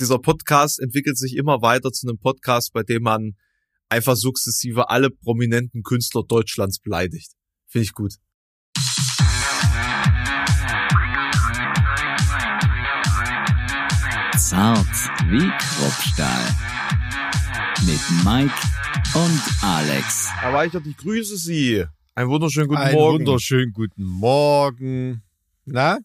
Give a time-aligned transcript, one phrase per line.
[0.00, 3.32] dieser Podcast entwickelt sich immer weiter zu einem Podcast, bei dem man
[3.88, 7.32] einfach sukzessive alle prominenten Künstler Deutschlands beleidigt.
[7.66, 8.14] Finde ich gut.
[14.36, 14.86] Zart
[15.28, 16.44] wie Kruppstahl.
[17.84, 18.54] Mit Mike
[19.14, 20.28] und Alex.
[20.36, 21.84] Herr Weichert, ich grüße Sie.
[22.14, 23.18] Einen wunderschönen guten Einen Morgen.
[23.18, 25.22] wunderschönen guten Morgen.
[25.64, 25.98] Na?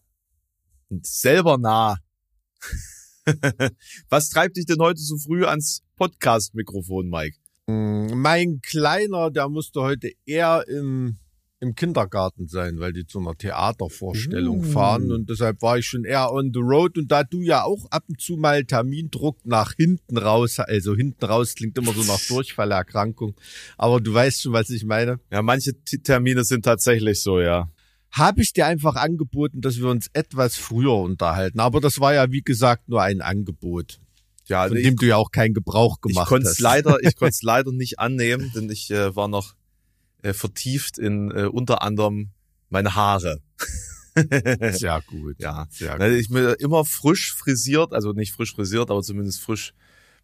[1.02, 1.96] Selber nah.
[4.08, 7.36] Was treibt dich denn heute so früh ans Podcast-Mikrofon, Mike?
[7.66, 11.16] Mm, Mein Kleiner, der musste heute eher im,
[11.60, 14.62] im Kindergarten sein, weil die zu einer Theatervorstellung Uh.
[14.62, 17.86] fahren und deshalb war ich schon eher on the road und da du ja auch
[17.90, 22.20] ab und zu mal Termindruck nach hinten raus, also hinten raus klingt immer so nach
[22.28, 23.34] Durchfallerkrankung,
[23.78, 25.20] aber du weißt schon, was ich meine.
[25.30, 27.70] Ja, manche Termine sind tatsächlich so, ja.
[28.16, 32.30] Habe ich dir einfach angeboten, dass wir uns etwas früher unterhalten, aber das war ja
[32.30, 33.98] wie gesagt nur ein Angebot,
[34.46, 36.60] Ja, von ich, dem du ja auch keinen Gebrauch ich gemacht konnte es hast.
[36.60, 39.54] leider, ich konnte es leider nicht annehmen, denn ich äh, war noch
[40.22, 42.30] äh, vertieft in äh, unter anderem
[42.70, 43.40] meine Haare.
[44.72, 45.36] Sehr gut.
[45.40, 45.66] Ja.
[45.70, 49.74] Sehr Ne, Ich bin immer frisch frisiert, also nicht frisch frisiert, aber zumindest frisch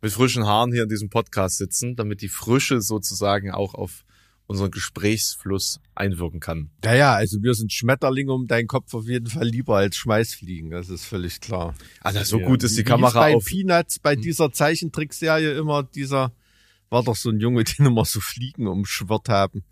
[0.01, 4.05] mit frischen Haaren hier in diesem Podcast sitzen, damit die Frische sozusagen auch auf
[4.51, 6.71] unseren Gesprächsfluss einwirken kann.
[6.85, 10.71] Ja, ja, also wir sind Schmetterlinge um deinen Kopf auf jeden Fall lieber als Schmeißfliegen,
[10.71, 11.75] das ist völlig klar.
[12.01, 12.47] Also so Ja.
[12.47, 13.45] gut ist die Wie Kamera hieß bei auf.
[13.45, 16.33] Peanuts, bei dieser Zeichentrickserie immer dieser,
[16.89, 19.63] war doch so ein Junge, den immer so Fliegen umschwirrt haben.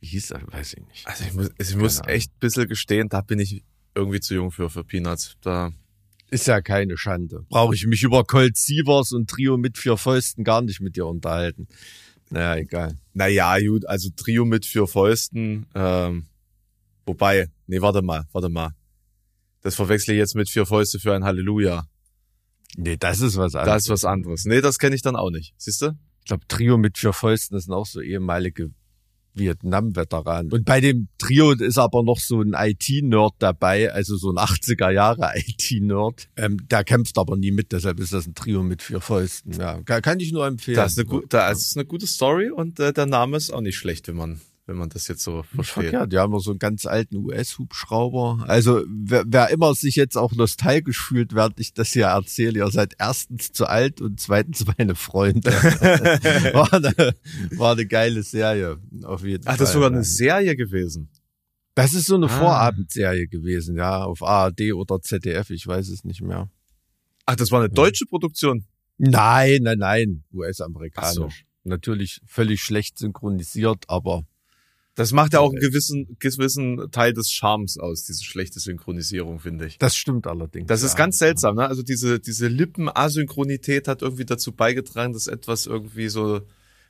[0.00, 0.42] Wie hieß er?
[0.52, 1.06] Weiß ich nicht.
[1.06, 4.34] Also ich muss, ich muss Keine echt ein bisschen gestehen, da bin ich irgendwie zu
[4.34, 5.36] jung für, für Peanuts.
[5.40, 5.72] Da,
[6.30, 7.46] Ist ja keine Schande.
[7.48, 11.06] Brauche ich mich über Colt Sievers und Trio mit vier Fäusten gar nicht mit dir
[11.06, 11.68] unterhalten.
[12.34, 12.96] Naja, egal.
[13.12, 16.26] naja, gut, also Trio mit vier Fäusten, ähm,
[17.06, 18.70] wobei, nee, warte mal, warte mal.
[19.62, 21.86] Das verwechsle ich jetzt mit vier Fäuste für ein Halleluja.
[22.76, 23.74] Nee, das ist was anderes.
[23.74, 24.44] Das ist was anderes.
[24.44, 25.54] Nee, das kenne ich dann auch nicht.
[25.56, 25.96] Siehst du?
[26.20, 28.70] Ich glaube, Trio mit vier Fäusten, das sind auch so ehemalige
[29.34, 30.52] Vietnam-Veteranen.
[30.52, 34.90] Und bei dem Trio ist aber noch so ein IT-Nerd dabei, also so ein 80er
[34.90, 36.28] Jahre IT-Nerd.
[36.36, 39.52] Ähm, der kämpft aber nie mit, deshalb ist das ein Trio mit vier Fäusten.
[39.52, 40.76] Ja, kann, ich nur empfehlen.
[40.76, 43.76] Das ist eine, das ist eine gute Story und äh, der Name ist auch nicht
[43.76, 45.84] schlecht, wenn man, wenn man das jetzt so versteht.
[45.90, 46.12] verkehrt.
[46.12, 48.44] Die haben noch so einen ganz alten US-Hubschrauber.
[48.48, 52.70] Also wer, wer immer sich jetzt auch nostalgisch fühlt, während ich das hier erzähle, ihr
[52.70, 55.50] seid erstens zu alt und zweitens meine Freunde.
[56.54, 57.14] war, eine,
[57.58, 59.56] war eine geile Serie, auf jeden Ach, Fall.
[59.58, 61.10] das ist sogar eine Serie gewesen.
[61.74, 62.28] Das ist so eine Ah.
[62.28, 66.48] Vorabendserie gewesen, ja, auf ARD oder ZDF, ich weiß es nicht mehr.
[67.26, 68.64] Ach, das war eine deutsche Produktion.
[68.96, 71.44] Nein, nein, nein, Ach US-amerikanisch.
[71.64, 74.24] Natürlich völlig schlecht synchronisiert, aber
[74.96, 79.66] Das macht ja auch einen gewissen, gewissen Teil des Charmes aus, diese schlechte Synchronisierung, finde
[79.66, 79.78] ich.
[79.78, 80.68] das stimmt allerdings.
[80.68, 80.98] Das ist ja.
[80.98, 81.66] ganz seltsam, ne?
[81.66, 86.42] Also diese, diese Lippenasynchronität hat irgendwie dazu beigetragen, dass etwas irgendwie so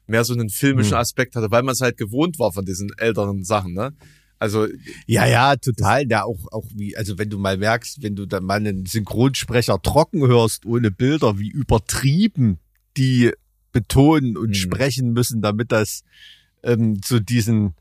[0.07, 0.99] mehr so einen filmischen Hm.
[0.99, 3.95] Aspekt hatte, weil man es halt gewohnt war von diesen älteren Sachen, ne?
[4.39, 4.67] Also,
[5.07, 6.07] Ja, ja, total.
[6.11, 9.81] Ja, auch, auch wie, also wenn du mal merkst, wenn du dann mal einen Synchronsprecher
[9.81, 12.59] trocken hörst, ohne Bilder, wie übertrieben
[12.99, 13.33] die
[13.73, 14.55] betonen und Hm.
[14.55, 16.03] sprechen müssen, damit das
[16.63, 17.75] ähm, so diesen,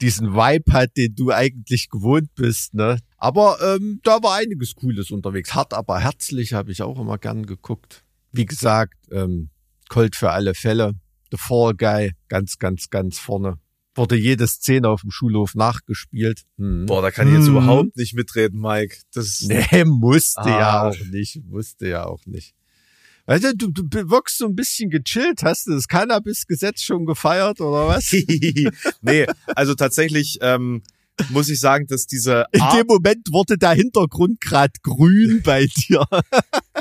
[0.00, 2.98] diesen Vibe hat, den du eigentlich gewohnt bist, ne?
[3.16, 5.54] Aber ähm, da war einiges Cooles unterwegs.
[5.54, 8.04] Hart, aber herzlich habe ich auch immer gern geguckt.
[8.32, 9.50] Wie gesagt, ähm,
[9.88, 10.94] Colt für alle Fälle.
[11.32, 13.58] The Fall Guy, ganz, ganz, ganz vorne.
[13.94, 16.42] Wurde jede Szene auf dem Schulhof nachgespielt.
[16.58, 16.86] Hm.
[16.86, 17.56] boah, da kann ich jetzt Hm.
[17.56, 18.98] überhaupt nicht mitreden, Mike.
[19.12, 20.88] Das Nee, musste ja Ah.
[20.90, 22.54] auch nicht, musste ja auch nicht.
[23.28, 25.42] Weißt du, du, du wirkst so ein bisschen gechillt.
[25.42, 28.10] Hast du das Cannabis-Gesetz schon gefeiert oder was?
[29.02, 30.82] nee, also tatsächlich ähm,
[31.28, 35.66] muss ich sagen, dass diese In Art, dem Moment wurde der Hintergrund grad grün bei
[35.66, 36.06] dir.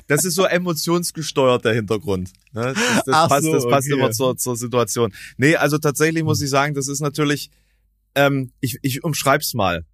[0.07, 2.31] das ist so emotionsgesteuert der Hintergrund.
[2.53, 2.73] Ne?
[2.73, 3.99] Das, das Ach passt, so, das passt okay.
[3.99, 5.13] immer zur, zur Situation.
[5.35, 7.51] Nee, also tatsächlich muss ich sagen, das ist natürlich,
[8.15, 9.85] ähm, ich, ich umschreib's mal.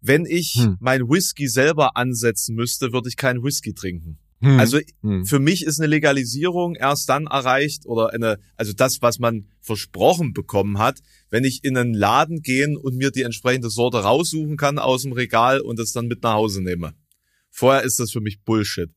[0.00, 0.78] Wenn ich Hm.
[0.80, 4.18] mein Whisky selber ansetzen müsste, würde ich keinen Whisky trinken.
[4.42, 4.58] Hm.
[4.58, 5.24] Also Hm.
[5.24, 10.32] für mich ist eine Legalisierung erst dann erreicht oder eine, also das, was man versprochen
[10.32, 10.98] bekommen hat,
[11.30, 15.12] wenn ich in einen Laden gehen und mir die entsprechende Sorte raussuchen kann aus dem
[15.12, 16.94] Regal und es dann mit nach Hause nehme.
[17.50, 18.90] Vorher ist das für mich Bullshit.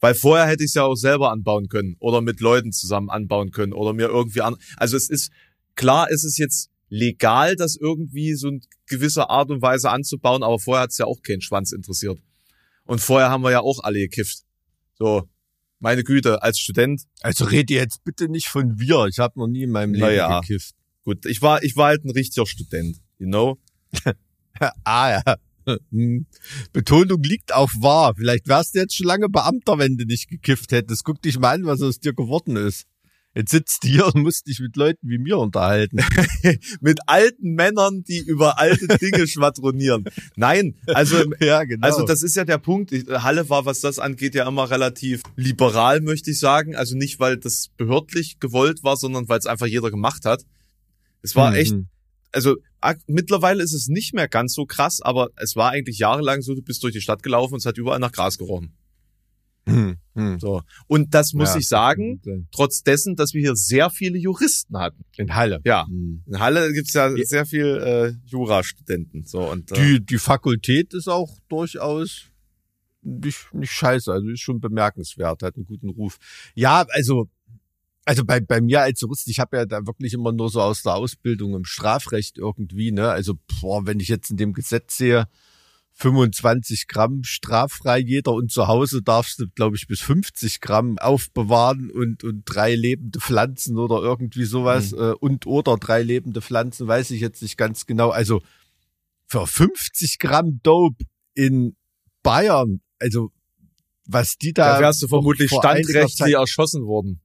[0.00, 3.50] Weil vorher hätte ich es ja auch selber anbauen können oder mit Leuten zusammen anbauen
[3.52, 4.56] können oder mir irgendwie an.
[4.76, 5.30] Also es ist,
[5.76, 10.58] klar ist es jetzt legal, das irgendwie so in gewisser Art und Weise anzubauen, aber
[10.58, 12.18] vorher hat es ja auch keinen Schwanz interessiert.
[12.84, 14.44] Und vorher haben wir ja auch alle gekifft.
[14.98, 15.28] So,
[15.80, 19.06] meine Güte, als Student, Also red ihr jetzt bitte nicht von wir.
[19.06, 20.40] Ich habe noch nie in meinem Leben Naja.
[20.40, 20.74] gekifft.
[21.04, 23.58] gut, ich war, ich war halt ein richtiger Student, you know?
[24.84, 25.36] ah ja.
[25.90, 26.26] Hm.
[26.72, 28.14] Betonung liegt auf wahr.
[28.16, 31.04] Vielleicht wärst du jetzt schon lange Beamter, wenn du nicht gekifft hättest.
[31.04, 32.86] Guck dich mal an, was aus dir geworden ist.
[33.38, 35.98] Jetzt sitzt du hier und musst dich mit Leuten wie mir unterhalten.
[36.80, 40.06] mit alten Männern, die über alte Dinge schwadronieren.
[40.34, 41.86] Nein, also ja, genau.
[41.86, 42.90] Also das ist ja der Punkt.
[42.90, 46.74] Halle war, was das angeht, ja immer relativ liberal, möchte ich sagen.
[46.74, 50.42] Also nicht, weil das behördlich gewollt war, sondern weil es einfach jeder gemacht hat.
[51.22, 51.86] Es war echt, Mhm.
[52.32, 56.42] also ak- mittlerweile ist es nicht mehr ganz so krass, aber es war eigentlich jahrelang
[56.42, 58.72] so, du bist durch die Stadt gelaufen und es hat überall nach Gras gerochen.
[59.68, 60.40] Hm, hm.
[60.40, 60.62] So.
[60.88, 61.58] Und das muss Ja.
[61.60, 62.20] ich sagen,
[62.50, 65.04] trotz dessen, dass wir hier sehr viele Juristen hatten.
[65.16, 65.60] In Halle.
[65.64, 65.86] Ja.
[65.86, 66.22] Hm.
[66.26, 69.24] In Halle gibt's ja sehr viel äh, Jurastudenten.
[69.24, 72.24] So und äh, Die, die Fakultät ist auch durchaus
[73.02, 76.18] nicht, nicht scheiße, also ist schon bemerkenswert, hat einen guten Ruf.
[76.54, 77.28] Ja, also,
[78.04, 80.82] also bei, bei mir als Jurist, ich habe ja da wirklich immer nur so aus
[80.82, 83.08] der Ausbildung im Strafrecht irgendwie, ne?
[83.08, 85.28] Also, boah, wenn ich jetzt in dem Gesetz sehe,
[85.98, 91.90] 25 Gramm straffrei jeder und zu Hause darfst du, glaube ich, bis 50 Gramm aufbewahren
[91.90, 97.10] und, und drei lebende Pflanzen oder irgendwie sowas äh, und oder drei lebende Pflanzen, weiß
[97.10, 98.10] ich jetzt nicht ganz genau.
[98.10, 98.42] Also
[99.26, 101.04] für 50 Gramm Dope
[101.34, 101.76] in
[102.22, 103.32] Bayern, also
[104.06, 104.74] was die da.
[104.74, 107.20] da wärst du vermutlich standrechtlich erschossen worden.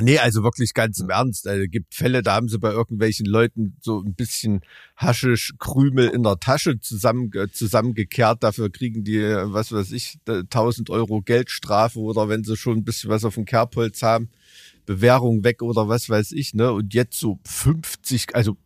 [0.00, 1.46] Nee, also wirklich ganz im Ernst.
[1.46, 4.62] Also gibt Fälle, da haben sie bei irgendwelchen Leuten so ein bisschen
[4.96, 8.42] Haschisch-Krümel in der Tasche zusammen, zusammengekehrt.
[8.42, 12.84] Dafür kriegen die, äh, was weiß ich, 1000 Euro Geldstrafe oder wenn sie schon ein
[12.84, 14.30] bisschen was auf dem Kerbholz haben,
[14.84, 16.72] Bewährung weg oder was weiß ich, ne?
[16.72, 18.56] Und jetzt so 50, also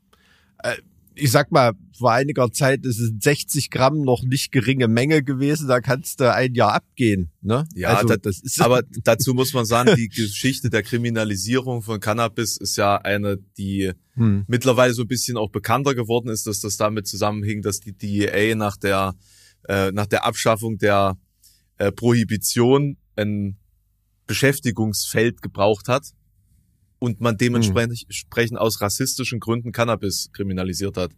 [0.62, 0.76] äh,
[1.18, 5.68] ich sag mal, vor einiger Zeit ist es 60 Gramm noch nicht geringe Menge gewesen,
[5.68, 7.66] da kannst du ein Jahr abgehen, ne?
[7.74, 12.00] Ja, also, das- das ist Aber dazu muss man sagen, die Geschichte der Kriminalisierung von
[12.00, 14.44] Cannabis ist ja eine, die hm.
[14.46, 18.54] mittlerweile so ein bisschen auch bekannter geworden ist, dass das damit zusammenhing, dass die DEA
[18.54, 19.14] nach der
[19.68, 21.18] äh, nach der Abschaffung der
[21.78, 23.58] äh, Prohibition ein
[24.26, 26.12] Beschäftigungsfeld gebraucht hat
[26.98, 31.12] und man dementsprechend entsprechend aus rassistischen Gründen Cannabis kriminalisiert hat.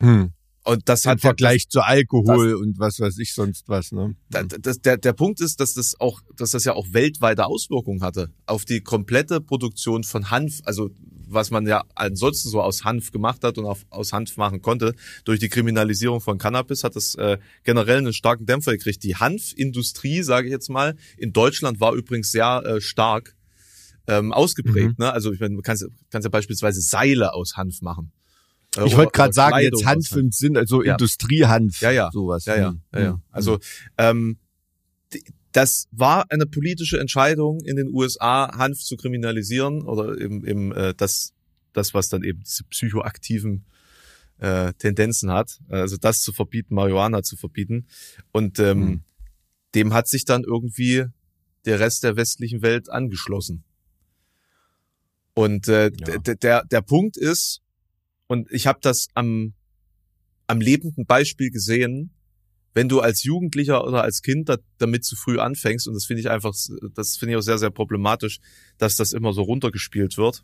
[0.00, 0.32] Hm.
[0.64, 4.16] Und das Im hat Vergleich zu Alkohol und was weiß ich sonst was, ne?
[4.28, 8.02] da- das, der, der Punkt ist, dass das auch, dass das ja auch weltweite Auswirkungen
[8.02, 10.90] hatte auf die komplette Produktion von Hanf, also
[11.26, 14.94] was man ja ansonsten so aus Hanf gemacht hat und auf, aus Hanf machen konnte.
[15.24, 19.02] Durch die Kriminalisierung von Cannabis hat das äh, generell einen starken Dämpfer gekriegt.
[19.04, 23.36] Die Hanfindustrie, sage ich jetzt mal, in Deutschland war übrigens sehr äh, stark
[24.08, 24.98] ähm, ausgeprägt.
[24.98, 25.12] Ne?
[25.12, 28.10] Also ich meine, du kannst, kannst ja beispielsweise Seile aus Hanf machen.
[28.76, 30.92] Äh, Ich wollte gerade sagen, Kleidung jetzt Hanf im Sinn, also Ja.
[30.92, 32.10] Industriehanf, Ja, ja.
[32.12, 32.44] sowas.
[32.46, 32.80] Ja, ja, Hm.
[32.94, 33.12] ja, ja.
[33.12, 33.22] Hm.
[33.30, 33.58] Also
[33.98, 34.38] ähm,
[35.52, 40.94] das war eine politische Entscheidung in den USA, Hanf zu kriminalisieren oder im, im äh,
[40.94, 41.32] das,
[41.72, 43.64] das, was dann eben diese psychoaktiven
[44.38, 47.86] äh, Tendenzen hat, also das zu verbieten, Marihuana zu verbieten.
[48.32, 49.00] Und ähm, Hm.
[49.74, 51.06] dem hat sich dann irgendwie
[51.64, 53.64] der Rest der westlichen Welt angeschlossen.
[55.38, 56.18] Und äh, Ja.
[56.18, 57.60] der, der Punkt ist,
[58.26, 59.54] und ich habe das am,
[60.48, 62.10] am lebenden Beispiel gesehen,
[62.74, 66.22] wenn du als Jugendlicher oder als Kind da, damit zu früh anfängst, und das finde
[66.22, 66.54] ich einfach,
[66.92, 68.40] das finde ich auch sehr, sehr problematisch,
[68.78, 70.42] dass das immer so runtergespielt wird.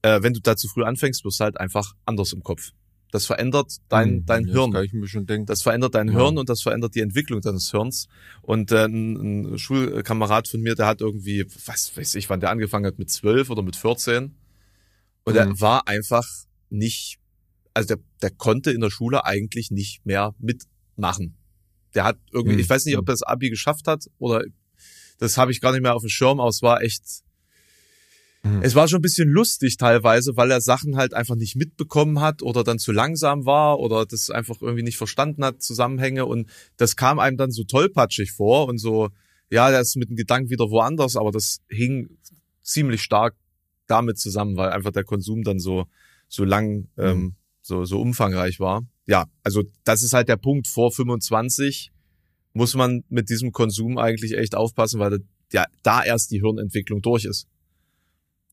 [0.00, 2.70] Äh, wenn du da zu früh anfängst, wirst du halt einfach anders im Kopf.
[3.14, 4.26] Das verändert dein, Hm.
[4.26, 4.72] dein Das Hirn.
[4.72, 5.46] kann ich mir schon denken.
[5.46, 6.14] Das verändert dein Ja.
[6.14, 8.08] Hirn und das verändert die Entwicklung deines Hirns.
[8.42, 12.50] Und äh, ein, ein Schulkamerad von mir, der hat irgendwie, was weiß ich, wann der
[12.50, 14.34] angefangen hat, mit zwölf oder mit 14.
[15.22, 15.60] Und er Mhm.
[15.60, 16.26] war einfach
[16.70, 17.18] nicht,
[17.72, 21.36] also der, der konnte in der Schule eigentlich nicht mehr mitmachen.
[21.94, 22.60] Der hat irgendwie, Mhm.
[22.62, 24.42] ich weiß nicht, ob er das Abi geschafft hat oder
[25.18, 27.04] das habe ich gar nicht mehr auf dem Schirm, aber es war echt,
[28.44, 28.60] Mhm.
[28.62, 32.42] es war schon ein bisschen lustig teilweise, weil er Sachen halt einfach nicht mitbekommen hat
[32.42, 36.26] oder dann zu langsam war oder das einfach irgendwie nicht verstanden hat, Zusammenhänge.
[36.26, 39.08] Und das kam einem dann so tollpatschig vor und so,
[39.50, 42.18] ja, der ist mit dem Gedanken wieder woanders, aber das hing
[42.60, 43.34] ziemlich stark
[43.86, 45.86] damit zusammen, weil einfach der Konsum dann so,
[46.28, 48.82] so lang, ähm, so, so umfangreich war.
[49.06, 50.66] Ja, also das ist halt der Punkt.
[50.66, 51.92] Vor 25
[52.52, 55.20] muss man mit diesem Konsum eigentlich echt aufpassen, weil
[55.52, 57.46] ja, da erst die Hirnentwicklung durch ist.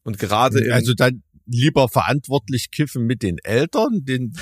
[0.04, 4.34] Und gerade im, Also dann lieber verantwortlich kiffen mit den Eltern, den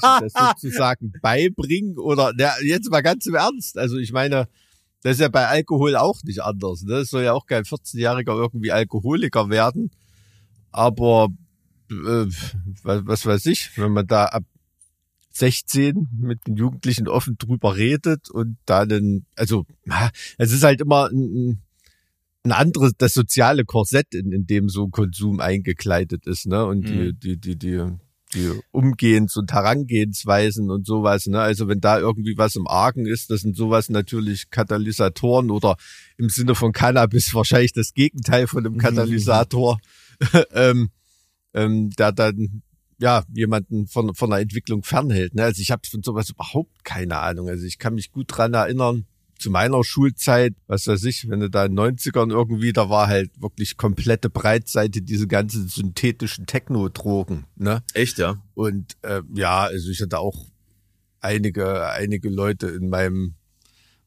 [0.00, 3.76] das sozusagen beibringen oder na, jetzt mal ganz im Ernst.
[3.78, 4.48] Also ich meine,
[5.02, 6.82] das ist ja bei Alkohol auch nicht anders.
[6.82, 6.94] Ne?
[6.96, 9.90] Es soll ja auch kein 14-Jähriger irgendwie Alkoholiker werden.
[10.70, 11.28] Aber
[11.90, 12.26] äh,
[12.82, 14.44] was, was weiß ich, wenn man da ab
[15.32, 19.66] 16 mit den Jugendlichen offen drüber redet und dann, also
[20.38, 21.62] es ist halt immer ein, ein
[22.44, 26.64] ein anderes, das soziale Korsett, in, in dem so Konsum eingekleidet ist, ne?
[26.66, 27.18] Und die, Mhm.
[27.18, 27.82] die, die, die,
[28.34, 31.26] die Umgehens- und Herangehensweisen und sowas.
[31.26, 31.40] Ne?
[31.40, 35.76] Also wenn da irgendwie was im Argen ist, das sind sowas natürlich Katalysatoren oder
[36.18, 39.78] im Sinne von Cannabis wahrscheinlich das Gegenteil von einem Katalysator,
[40.52, 40.90] ähm,
[41.54, 42.62] ähm, der dann
[42.98, 45.34] ja jemanden von von der Entwicklung fernhält.
[45.34, 45.44] Ne?
[45.44, 47.48] Also ich habe von sowas überhaupt keine Ahnung.
[47.48, 49.06] Also ich kann mich gut dran erinnern
[49.38, 53.08] zu meiner Schulzeit, was weiß ich, wenn du da in den 90ern irgendwie, da war
[53.08, 57.44] halt wirklich komplette Breitseite diese ganzen synthetischen Techno-Drogen.
[57.56, 57.82] Ne?
[57.92, 58.42] Echt, ja?
[58.54, 60.46] Und äh, ja, also ich hatte auch
[61.20, 63.34] einige, einige Leute in meinem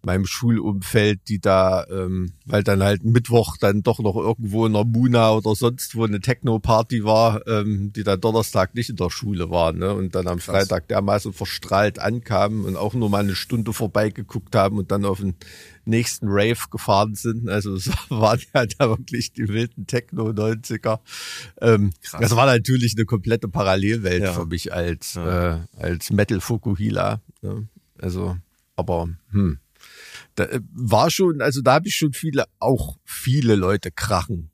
[0.07, 4.83] meinem Schulumfeld, die da, ähm, weil dann halt Mittwoch dann doch noch irgendwo in der
[4.85, 9.51] Muna oder sonst wo eine Techno-Party war, ähm, die dann Donnerstag nicht in der Schule
[9.51, 9.93] waren, ne?
[9.93, 14.77] Und dann am Freitag dermaßen verstrahlt ankamen und auch nur mal eine Stunde vorbeigeguckt haben
[14.79, 15.35] und dann auf den
[15.85, 17.47] nächsten Rave gefahren sind.
[17.49, 20.99] Also es waren ja da wirklich die wilden Techno-90er.
[21.61, 22.21] Ähm, Krass.
[22.21, 24.33] das war natürlich eine komplette Parallelwelt Ja.
[24.33, 25.55] für mich als, Ja.
[25.55, 27.21] äh, als Metal Fukuhila.
[27.41, 27.67] Ne?
[27.99, 28.37] Also,
[28.75, 29.59] aber hm.
[30.37, 34.51] Da äh, war schon, also da habe ich schon viele, auch viele Leute krachen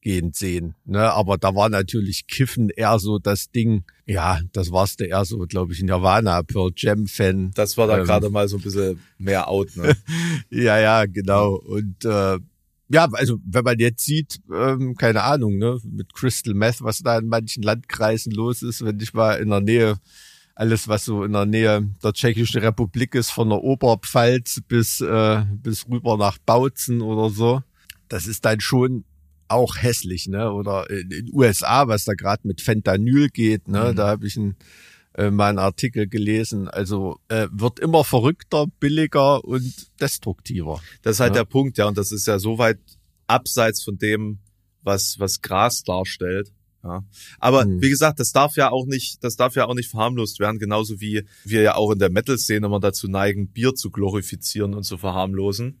[0.00, 0.76] gehen sehen.
[0.84, 1.12] Ne?
[1.12, 5.38] Aber da war natürlich Kiffen eher so das Ding, ja, das war's der eher so,
[5.40, 7.50] glaube ich, Nirvana, Pearl Jam Fan.
[7.54, 8.04] Das war da Ähm.
[8.06, 9.96] gerade mal so ein bisschen mehr out, ne?
[10.50, 11.56] Ja, ja, genau.
[11.56, 12.38] Und äh,
[12.88, 17.18] ja, also wenn man jetzt sieht, ähm, keine Ahnung, ne, mit Crystal Meth, was da
[17.18, 19.96] in manchen Landkreisen los ist, wenn ich mal in der Nähe,
[20.56, 25.44] alles was so in der Nähe der Tschechischen Republik ist, von der Oberpfalz bis, äh,
[25.62, 27.62] bis rüber nach Bautzen oder so,
[28.08, 29.04] das ist dann schon
[29.48, 30.50] auch hässlich, ne?
[30.50, 33.92] Oder in den USA, was da gerade mit Fentanyl geht, ne?
[33.92, 33.96] Mhm.
[33.96, 34.56] Da habe ich ein
[35.16, 36.68] äh, mal einen Artikel gelesen.
[36.68, 40.80] Also äh, wird immer verrückter, billiger und destruktiver.
[41.02, 41.42] Das ist halt Ja.
[41.42, 41.86] der Punkt, ja.
[41.86, 42.78] Und das ist ja so weit
[43.26, 44.38] abseits von dem,
[44.82, 46.52] was, was Gras darstellt.
[46.86, 47.04] Ja.
[47.38, 47.82] Aber Hm.
[47.82, 51.00] wie gesagt, das darf ja auch nicht, das darf ja auch nicht verharmlost werden, genauso
[51.00, 54.96] wie wir ja auch in der Metal-Szene immer dazu neigen, Bier zu glorifizieren und zu
[54.98, 55.80] verharmlosen.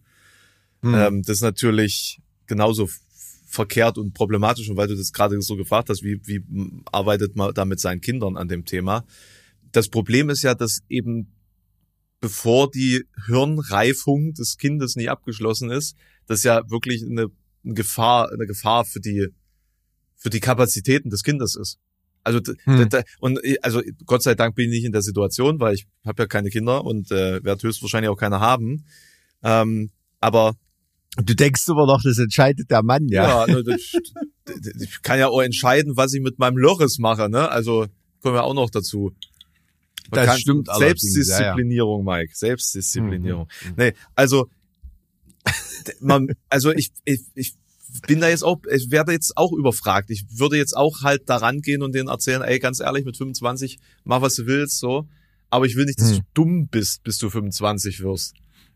[0.82, 0.94] Hm.
[0.94, 2.88] Ähm, das ist natürlich genauso
[3.46, 4.68] verkehrt und problematisch.
[4.68, 6.42] Und weil du das gerade so gefragt hast, wie, wie
[6.92, 9.04] arbeitet man da mit seinen Kindern an dem Thema?
[9.72, 11.32] Das Problem ist ja, dass eben
[12.20, 15.96] bevor die Hirnreifung des Kindes nicht abgeschlossen ist,
[16.26, 17.26] das ja wirklich eine,
[17.64, 19.28] eine Gefahr, eine Gefahr für die,
[20.16, 21.78] für die Kapazitäten des Kindes ist.
[22.24, 22.88] Also Hm.
[23.20, 26.24] und äh, also Gott sei Dank bin ich nicht in der Situation, weil ich habe
[26.24, 28.84] ja keine Kinder und äh, werde höchstwahrscheinlich auch keine haben.
[29.42, 30.54] Ähm, aber
[31.18, 33.46] Du denkst immer noch, das entscheidet der Mann, ja.
[33.46, 37.30] ja, d- d- ich kann ja auch entscheiden, was ich mit meinem Loris mache.
[37.30, 37.48] Ne?
[37.48, 37.86] Also
[38.20, 39.12] kommen wir auch noch dazu.
[40.10, 42.32] Man Das stimmt Selbstdisziplinierung, Mike.
[42.34, 43.48] Selbstdisziplinierung.
[43.64, 43.74] Mhm.
[43.78, 44.48] Nee, also
[46.00, 47.54] man, also ich, ich, ich
[48.06, 50.10] bin da jetzt auch, ich werde jetzt auch überfragt.
[50.10, 53.78] Ich würde jetzt auch halt daran gehen und denen erzählen, ey, ganz ehrlich, mit 25,
[54.04, 55.06] mach was du willst, so.
[55.50, 56.16] Aber ich will nicht, dass Hm.
[56.18, 58.34] du dumm bist, bis du 25 wirst.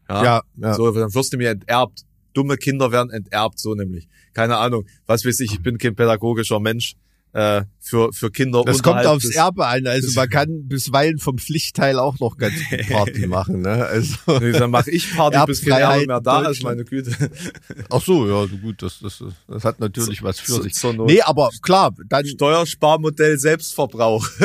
[0.09, 0.25] Ja.
[0.25, 0.75] Ja, ja.
[0.75, 2.05] So, dann wirst du mir enterbt.
[2.33, 4.09] Dumme Kinder werden enterbt, so nämlich.
[4.33, 4.87] Keine Ahnung.
[5.07, 6.95] Was weiß ich, ich bin kein pädagogischer Mensch
[7.33, 8.63] äh, für, für Kinder.
[8.65, 9.87] Das kommt aufs des- Erbe an.
[9.87, 13.61] Also man kann bisweilen vom Pflichtteil auch noch ganz gut Party machen.
[13.63, 13.87] Ne?
[13.87, 17.13] Also, Nee, dann mache ich Party, bis kein Erbe mehr da ist, meine Güte.
[17.91, 20.75] ach so, ja, gut, das, das, das hat natürlich was für So- sich.
[20.75, 21.07] zur Not.
[21.09, 24.27] Nee, aber klar, dann Steuersparmodell Selbstverbrauch.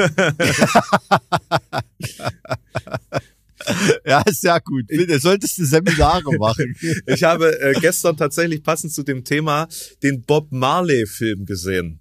[4.06, 4.88] ja, sehr gut.
[4.88, 6.75] Bitte, solltest du Seminare machen.
[7.08, 9.68] Ich habe äh, gestern tatsächlich passend zu dem Thema
[10.04, 12.00] den Bob Marley-Film gesehen.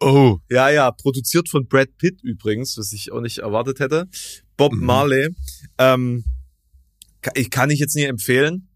[0.00, 4.06] Oh, Ja, ja, produziert von Brad Pitt übrigens, was ich auch nicht erwartet hätte.
[4.56, 4.84] Bob Mhm.
[4.84, 5.28] Marley.
[5.78, 6.24] Ähm,
[7.20, 8.68] ka- ich kann ich jetzt nicht empfehlen.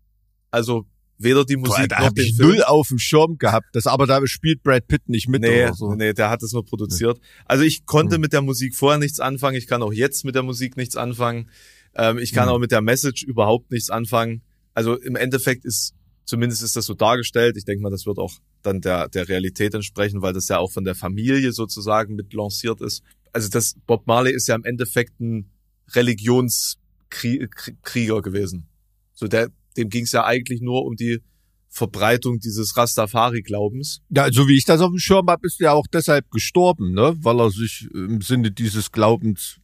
[0.50, 0.86] Also
[1.18, 2.48] weder die Boah, Musik da noch habe den ich Film.
[2.48, 3.66] null auf dem Schirm gehabt.
[3.72, 5.94] Das, aber da spielt Brad Pitt nicht mit Nee, oder so.
[5.94, 7.20] nee, der hat es nur produziert.
[7.44, 8.20] Also ich konnte Hm.
[8.22, 9.56] mit der Musik vorher nichts anfangen.
[9.56, 11.50] Ich kann auch jetzt mit der Musik nichts anfangen.
[11.94, 12.54] Ähm, ich kann Hm.
[12.54, 14.42] auch mit der Message überhaupt nichts anfangen.
[14.74, 17.56] Also im Endeffekt ist, zumindest ist das so dargestellt.
[17.56, 20.70] Ich denke mal, das wird auch dann der, der Realität entsprechen, weil das ja auch
[20.70, 23.02] von der Familie sozusagen mit lanciert ist.
[23.32, 25.50] Also das, Bob Marley ist ja im Endeffekt ein
[25.94, 28.68] Religionskrieger gewesen.
[29.14, 31.20] So der, dem ging es ja eigentlich nur um die
[31.68, 34.02] Verbreitung dieses Rastafari-Glaubens.
[34.10, 37.16] Ja, so wie ich das auf dem Schirm habe, ist er auch deshalb gestorben, ne?
[37.20, 39.56] Weil er sich im Sinne dieses Glaubens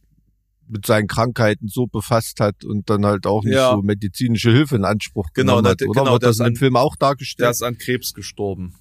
[0.69, 3.71] mit seinen Krankheiten so befasst hat und dann halt auch nicht Ja.
[3.73, 5.81] so medizinische Hilfe in Anspruch Genau, genommen hat.
[5.81, 7.51] Oder genau, wird das das in dem an- Film auch Der dargestellt?
[7.51, 8.75] ist an Krebs gestorben.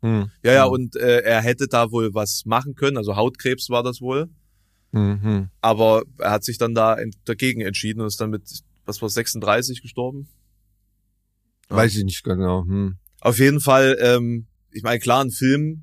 [0.00, 0.30] Hm.
[0.42, 0.72] Ja, ja, Hm.
[0.72, 4.28] und äh, er hätte da wohl was machen können, also Hautkrebs war das wohl,
[4.92, 5.48] Hm, hm.
[5.60, 8.42] aber er hat sich dann da dagegen entschieden und ist dann mit,
[8.86, 10.28] was war 36 gestorben?
[11.70, 11.76] Ja.
[11.76, 12.64] Weiß ich nicht genau.
[12.64, 12.96] Hm.
[13.20, 15.82] Auf jeden Fall, ähm, ich meine, klar, ein Film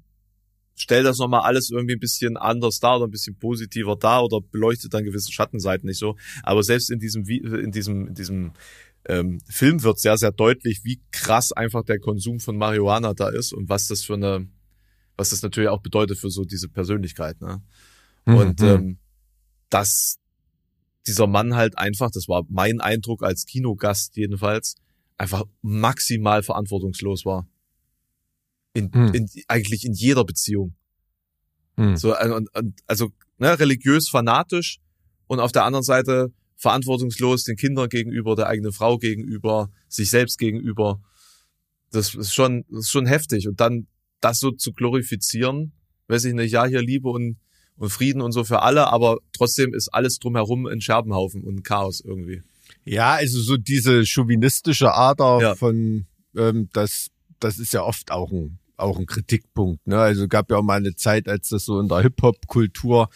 [0.75, 4.41] stellt das nochmal alles irgendwie ein bisschen anders dar oder ein bisschen positiver dar oder
[4.41, 6.17] beleuchtet dann gewisse Schattenseiten nicht so.
[6.43, 8.51] Aber selbst in diesem, in diesem, in diesem
[9.05, 13.53] ähm, Film wird sehr, sehr deutlich, wie krass einfach der Konsum von Marihuana da ist
[13.53, 14.47] und was das für eine,
[15.15, 17.39] was das natürlich auch bedeutet für so diese Persönlichkeit.
[17.41, 17.61] Ne?
[18.25, 18.35] Mhm.
[18.35, 18.97] Und ähm,
[19.69, 20.17] dass
[21.07, 24.75] dieser Mann halt einfach, das war mein Eindruck als Kinogast jedenfalls,
[25.17, 27.47] einfach maximal verantwortungslos war.
[28.75, 29.13] In, Mhm.
[29.13, 30.75] in, eigentlich in jeder Beziehung.
[31.77, 31.95] Hm.
[31.97, 34.79] So, äh, und, und, also ne, religiös fanatisch
[35.27, 40.37] und auf der anderen Seite verantwortungslos den Kindern gegenüber, der eigenen Frau gegenüber, sich selbst
[40.37, 41.01] gegenüber.
[41.91, 43.47] Das ist schon, das ist schon heftig.
[43.47, 43.87] Und dann
[44.21, 45.73] das so zu glorifizieren,
[46.07, 47.37] weiß ich nicht, ja, hier Liebe und,
[47.77, 51.63] und Frieden und so für alle, aber trotzdem ist alles drumherum ein Scherbenhaufen und ein
[51.63, 52.41] Chaos irgendwie.
[52.85, 55.55] Ja, also so diese chauvinistische Ader Ja.
[55.55, 56.05] von,
[56.37, 59.85] ähm, das, das ist ja oft auch ein, auch ein Kritikpunkt.
[59.87, 59.97] Ne?
[59.97, 63.09] Also gab ja auch mal eine Zeit, als das so in der Hip-Hop-Kultur,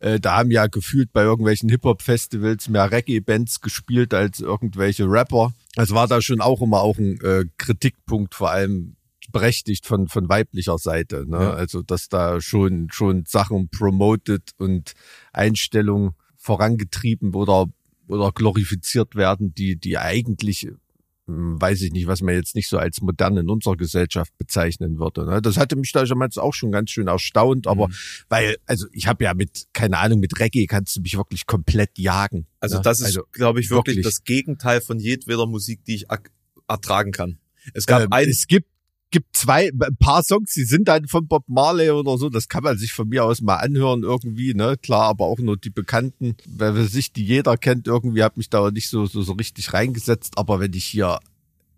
[0.00, 5.52] äh, da haben ja gefühlt bei irgendwelchen Hip-Hop-Festivals mehr Reggae-Bands gespielt als irgendwelche Rapper.
[5.74, 8.96] Das war da schon auch immer auch ein äh, Kritikpunkt, vor allem
[9.32, 11.24] berechtigt von, von weiblicher Seite.
[11.28, 11.38] Ne?
[11.38, 11.52] Ja.
[11.54, 14.92] Also, dass da schon, schon Sachen promoted und
[15.32, 17.66] Einstellungen vorangetrieben oder,
[18.06, 20.68] oder glorifiziert werden, die, die eigentlich,
[21.26, 25.26] weiß ich nicht, was man jetzt nicht so als modern in unserer Gesellschaft bezeichnen würde.
[25.26, 25.42] Ne?
[25.42, 27.94] Das hatte mich da damals auch schon ganz schön erstaunt, aber Mhm.
[28.28, 31.98] weil, also ich habe ja mit, keine Ahnung, mit Reggae kannst du mich wirklich komplett
[31.98, 32.46] jagen.
[32.60, 32.82] Also ne?
[32.82, 34.04] das ist, glaube ich, wirklich, wirklich.
[34.04, 36.06] das Gegenteil von jedweder Musik, die ich
[36.68, 37.38] ertragen kann.
[37.74, 38.68] Es gab ähm, ein, es gibt
[39.10, 42.64] gibt zwei ein paar Songs, die sind dann von Bob Marley oder so, das kann
[42.64, 44.76] man sich von mir aus mal anhören irgendwie, ne?
[44.82, 48.70] Klar, aber auch nur die bekannten, weil sich die jeder kennt, irgendwie hat mich da
[48.70, 51.18] nicht so so so richtig reingesetzt, aber wenn ich hier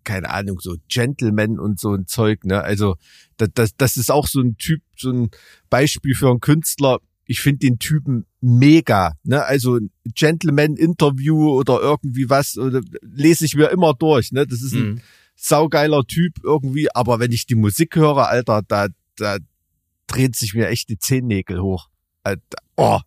[0.05, 2.63] keine Ahnung, so Gentleman und so ein Zeug, ne?
[2.63, 2.97] Also
[3.37, 5.31] das, das, das ist auch so ein Typ, so ein
[5.69, 6.99] Beispiel für einen Künstler.
[7.27, 9.45] Ich finde den Typen mega, ne?
[9.45, 14.47] Also ein Gentleman-Interview oder irgendwie was, oder, lese ich mir immer durch, ne?
[14.47, 15.01] Das ist ein Mhm.
[15.41, 19.39] Saugeiler Typ irgendwie, aber wenn ich die Musik höre, Alter, da, da
[20.09, 21.89] dreht sich mir echt die Zehennägel hoch.
[22.25, 22.99] Alter, oh,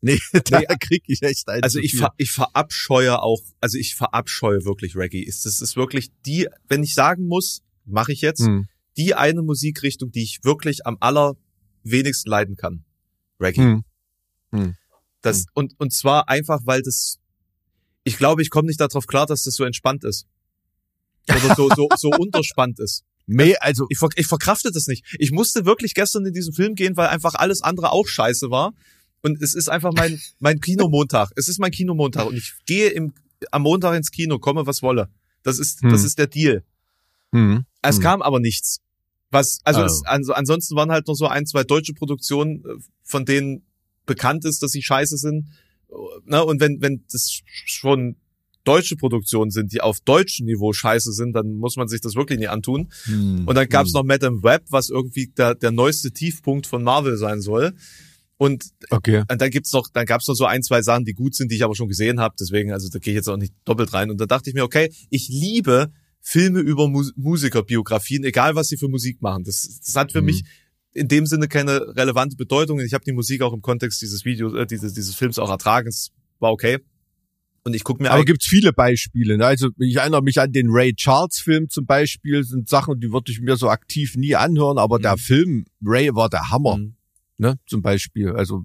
[0.00, 3.94] nee, da Nee, krieg ich echt einen Also ich, ver, ich verabscheue auch, also ich
[3.94, 5.22] verabscheue wirklich Reggae.
[5.22, 9.42] Ist Das ist wirklich die, wenn ich sagen muss, mache ich jetzt, Hm, die eine
[9.42, 12.84] Musikrichtung, die ich wirklich am allerwenigsten leiden kann.
[13.38, 13.60] Reggae.
[13.62, 13.84] hm,
[15.20, 17.18] Das, und, und zwar einfach, weil das,
[18.04, 20.26] ich glaube, ich komme nicht darauf klar, dass das so entspannt ist.
[21.28, 23.04] Oder so, so, so unterspannt ist.
[23.26, 25.04] Me, also, Ich, ver, ich verkrafte das nicht.
[25.18, 28.72] Ich musste wirklich gestern in diesen Film gehen, weil einfach alles andere auch scheiße war.
[29.22, 31.30] Und es ist einfach mein, mein Kinomontag.
[31.34, 32.26] Es ist mein Kinomontag.
[32.26, 33.12] Und ich gehe im,
[33.50, 35.08] am Montag ins Kino, komme was wolle.
[35.42, 35.90] Das ist, Hm.
[35.90, 36.62] das ist der Deal.
[37.32, 38.02] hm, Es hm.
[38.02, 38.80] kam aber nichts.
[39.32, 39.84] Was, also, Oh.
[39.86, 43.66] es, also ansonsten waren halt noch so ein, zwei deutsche Produktionen, äh, von denen
[44.06, 45.48] bekannt ist, dass sie scheiße sind.
[46.26, 46.44] Ne?
[46.44, 48.14] Und wenn, wenn das schon
[48.66, 52.38] deutsche Produktionen sind, die auf deutschem Niveau scheiße sind, dann muss man sich das wirklich
[52.38, 52.88] nicht antun.
[53.04, 53.94] hm, Und dann gab's hm.
[53.94, 57.72] noch Madame Web, was irgendwie der, der neueste Tiefpunkt von Marvel sein soll.
[58.38, 59.22] Und Okay.
[59.30, 61.56] und dann gibt's noch, dann gab's noch so ein, zwei Sachen, die gut sind, die
[61.56, 62.34] ich aber schon gesehen habe.
[62.38, 64.10] Deswegen, also da gehe ich jetzt auch nicht doppelt rein.
[64.10, 68.76] Und da dachte ich mir, okay, ich liebe Filme über Mus Musikerbiografien, egal was sie
[68.76, 69.44] für Musik machen.
[69.44, 70.26] Das, das hat für Mhm.
[70.26, 70.44] mich
[70.92, 72.80] in dem Sinne keine relevante Bedeutung.
[72.80, 75.88] Ich habe die Musik auch im Kontext dieses Videos, äh, dieses, dieses Films auch ertragen.
[75.88, 76.78] Es war okay.
[77.66, 79.36] Und ich gucke mir Aber gibt's viele Beispiele.
[79.38, 79.44] Ne?
[79.44, 83.32] Also ich erinnere mich an den Ray Charles Film zum Beispiel, sind Sachen, die würde
[83.32, 85.02] ich mir so aktiv nie anhören, aber Mhm.
[85.02, 86.94] der Film Ray war der Hammer, Mhm.
[87.38, 87.58] ne?
[87.66, 88.30] Zum Beispiel.
[88.30, 88.62] Also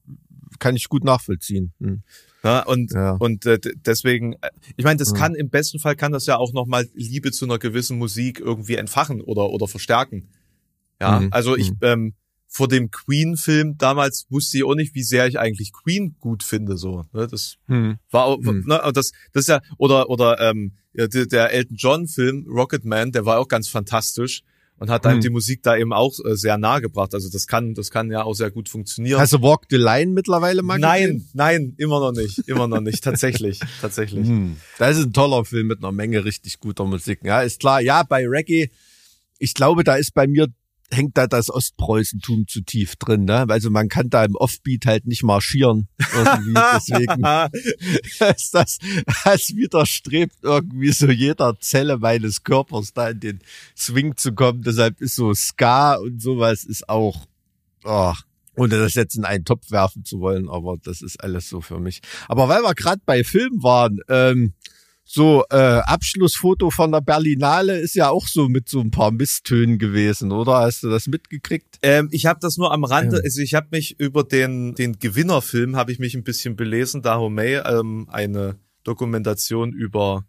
[0.59, 1.73] kann ich gut nachvollziehen.
[1.79, 2.03] Hm.
[2.43, 3.13] Ja, und Ja.
[3.13, 5.15] Und äh, deswegen, äh, ich meine, das Mhm.
[5.17, 8.75] kann im besten Fall kann das ja auch nochmal Liebe zu einer gewissen Musik irgendwie
[8.75, 10.27] entfachen oder oder verstärken.
[11.01, 11.29] Ja, Mhm.
[11.31, 11.77] also ich Mhm.
[11.81, 12.13] ähm,
[12.53, 16.75] vor dem Queen-Film damals wusste ich auch nicht, wie sehr ich eigentlich Queen gut finde.
[16.77, 17.25] So, ne?
[17.27, 17.97] das Hm.
[18.11, 18.65] war auch, Mhm.
[18.67, 23.39] ne, das das ist ja oder oder ähm, der, der Elton John-Film Rocketman, der war
[23.39, 24.41] auch ganz fantastisch
[24.75, 25.21] und hat einem Mhm.
[25.21, 27.13] die Musik da eben auch äh, sehr nahe gebracht.
[27.13, 29.21] Also das kann das kann ja auch sehr gut funktionieren.
[29.21, 31.29] Hast du Walk the Line mittlerweile mal Nein, gesehen?
[31.33, 34.27] nein, immer noch nicht, immer noch nicht, tatsächlich, tatsächlich.
[34.27, 34.57] Hm.
[34.77, 37.19] Das ist ein toller Film mit einer Menge richtig guter Musik.
[37.23, 37.79] Ja, ist klar.
[37.79, 38.69] Ja, bei Reggae,
[39.39, 40.47] ich glaube, da ist bei mir
[40.91, 43.45] hängt da das Ostpreußentum zu tief drin, ne?
[43.49, 46.53] Also man kann da im Offbeat halt nicht marschieren irgendwie.
[46.75, 48.77] Deswegen ist das,
[49.23, 53.39] das widerstrebt irgendwie so jeder Zelle meines Körpers da in den
[53.77, 54.61] Swing zu kommen.
[54.61, 57.25] Deshalb ist so Ska und sowas ist auch,
[57.83, 58.13] oh,
[58.57, 61.79] ohne das jetzt in einen Topf werfen zu wollen, aber das ist alles so für
[61.79, 62.01] mich.
[62.27, 64.53] Aber weil wir gerade bei Film waren, ähm,
[65.03, 69.77] so äh, Abschlussfoto von der Berlinale ist ja auch so mit so ein paar Misstönen
[69.77, 70.59] gewesen, oder?
[70.59, 71.79] Hast du das mitgekriegt?
[71.81, 73.23] Ähm, ich habe das nur am Rande, Ja.
[73.23, 77.55] also ich habe mich über den den Gewinnerfilm habe ich mich ein bisschen belesen, Dahomey,
[77.65, 80.25] ähm, eine Dokumentation über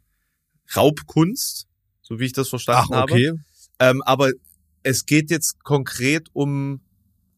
[0.75, 1.67] Raubkunst,
[2.01, 3.39] so wie ich das verstanden habe.
[3.79, 4.31] Ähm, aber
[4.83, 6.81] es geht jetzt konkret um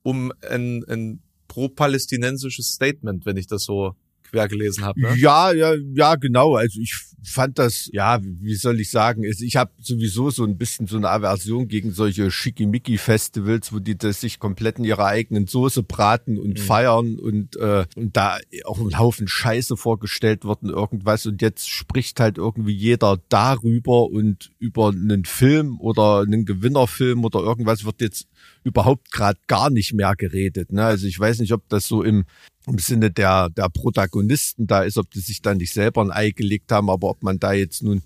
[0.03, 3.95] um ein, ein pro-palästinensisches Statement, wenn ich das so
[4.35, 5.01] quer gelesen habe.
[5.01, 5.15] Ne?
[5.17, 6.57] Ja, ja, ja, genau.
[6.57, 10.87] Also ich fand das, ja, wie soll ich sagen, ich habe sowieso so ein bisschen
[10.87, 15.83] so eine Aversion gegen solche Schickimicki-Festivals, wo die das sich komplett in ihrer eigenen Soße
[15.83, 16.63] braten und Mhm.
[16.63, 21.71] feiern und, äh, und da auch ein Haufen Scheiße vorgestellt wird und irgendwas und jetzt
[21.71, 28.01] spricht halt irgendwie jeder darüber und über einen Film oder einen Gewinnerfilm oder irgendwas wird
[28.01, 28.27] jetzt
[28.65, 30.73] überhaupt gerade gar nicht mehr geredet.
[30.73, 30.85] Ne?
[30.85, 32.25] Also ich weiß nicht, ob das so im
[32.67, 36.31] im Sinne der, der Protagonisten da ist, ob die sich da nicht selber ein Ei
[36.31, 38.03] gelegt haben, aber ob man da jetzt nun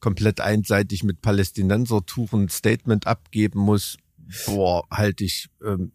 [0.00, 3.98] komplett einseitig mit Palästinenser-Tuch ein Statement abgeben muss,
[4.46, 5.92] boah, halte ich ähm,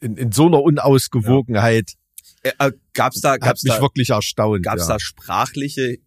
[0.00, 1.94] in, in so einer Unausgewogenheit,
[2.42, 4.62] Äh, äh, gab's da hat gab's mich da wirklich erstaunt.
[4.62, 4.94] gab's ja.
[4.94, 5.98] da sprachliche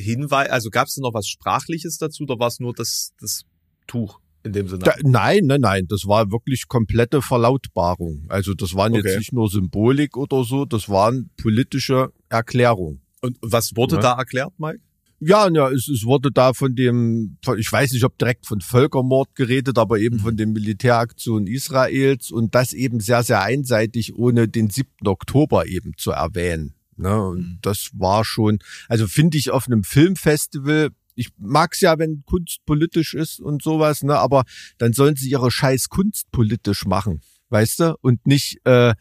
[0.00, 3.42] Hinweise, also gab's da noch was sprachliches dazu oder war es nur das das
[3.86, 4.80] Tuch in dem Sinne?
[4.84, 8.24] Da, nein, nein, nein, das war wirklich komplette Verlautbarung.
[8.28, 9.02] Also das waren Okay.
[9.06, 13.02] jetzt nicht nur Symbolik oder so, das waren politische Erklärungen.
[13.20, 14.00] Und was wurde Ja.
[14.02, 14.80] da erklärt, Mike?
[15.24, 19.36] Ja, ja, es, es wurde da von dem, ich weiß nicht, ob direkt von Völkermord
[19.36, 20.20] geredet, aber eben Mhm.
[20.20, 25.06] von den Militäraktionen Israels und das eben sehr, sehr einseitig, ohne den 7.
[25.06, 26.74] Oktober eben zu erwähnen.
[26.96, 27.22] Ne?
[27.22, 27.58] Und Mhm.
[27.62, 33.14] das war schon, also finde ich auf einem Filmfestival, ich mag's ja, wenn Kunst politisch
[33.14, 34.44] ist und sowas, ne, aber
[34.78, 37.20] dann sollen sie ihre scheiß Kunst politisch machen,
[37.50, 37.96] weißt du?
[38.00, 38.94] Und nicht, äh,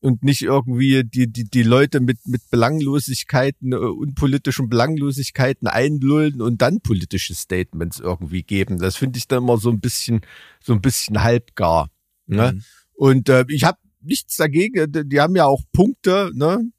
[0.00, 6.62] und nicht irgendwie die, die, die Leute mit, mit Belanglosigkeiten, äh, unpolitischen Belanglosigkeiten einlullen und
[6.62, 8.78] dann politische Statements irgendwie geben.
[8.78, 10.20] Das finde ich dann immer so ein bisschen,
[10.62, 11.90] so ein bisschen halbgar.
[12.26, 12.52] Ne?
[12.52, 12.62] Mhm.
[12.94, 15.08] Und äh, ich habe nichts dagegen.
[15.08, 16.70] Die haben ja auch Punkte, ne,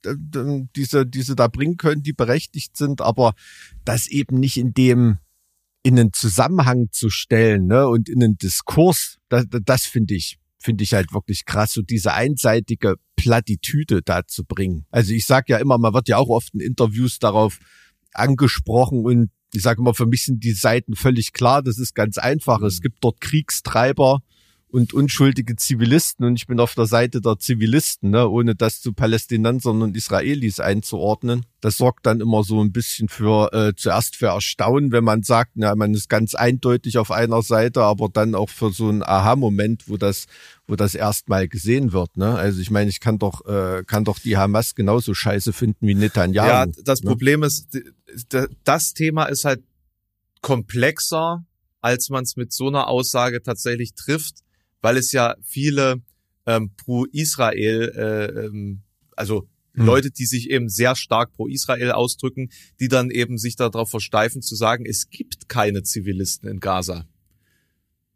[0.75, 3.33] diese, diese da bringen können, die berechtigt sind, aber
[3.85, 5.19] das eben nicht in dem
[5.83, 10.83] in einen Zusammenhang zu stellen, ne, und in einen Diskurs, das, das finde ich, finde
[10.83, 14.85] ich halt wirklich krass, so diese einseitige Plattitüde da zu bringen.
[14.91, 17.59] Also ich sag ja immer, man wird ja auch oft in Interviews darauf
[18.13, 22.17] angesprochen und ich sage immer, für mich sind die Seiten völlig klar, das ist ganz
[22.17, 22.61] einfach.
[22.61, 24.21] Es gibt dort Kriegstreiber
[24.69, 28.91] und unschuldige Zivilisten und ich bin auf der Seite der Zivilisten, ne, ohne das zu
[28.91, 31.45] Palästinensern und Israelis einzuordnen.
[31.61, 35.51] Das sorgt dann immer so ein bisschen für äh, zuerst für Erstaunen, wenn man sagt,
[35.55, 39.87] na, man ist ganz eindeutig auf einer Seite, aber dann auch für so einen Aha-Moment,
[39.87, 40.25] wo das,
[40.67, 42.17] wo das erstmal gesehen wird.
[42.17, 42.35] Ne?
[42.35, 45.95] Also ich meine, ich kann doch, äh, kann doch die Hamas genauso scheiße finden wie
[45.95, 46.47] Netanyahu.
[46.47, 47.09] Ja, das ne?
[47.09, 47.69] Problem ist,
[48.65, 49.63] das Thema ist halt
[50.41, 51.45] komplexer,
[51.79, 54.43] als man es mit so einer Aussage tatsächlich trifft,
[54.81, 56.01] weil es ja viele
[56.45, 58.81] ähm, pro-Israel, äh, ähm,
[59.15, 59.85] also Hm.
[59.85, 64.41] Leute, die sich eben sehr stark pro Israel ausdrücken, die dann eben sich darauf versteifen
[64.41, 67.05] zu sagen, es gibt keine Zivilisten in Gaza.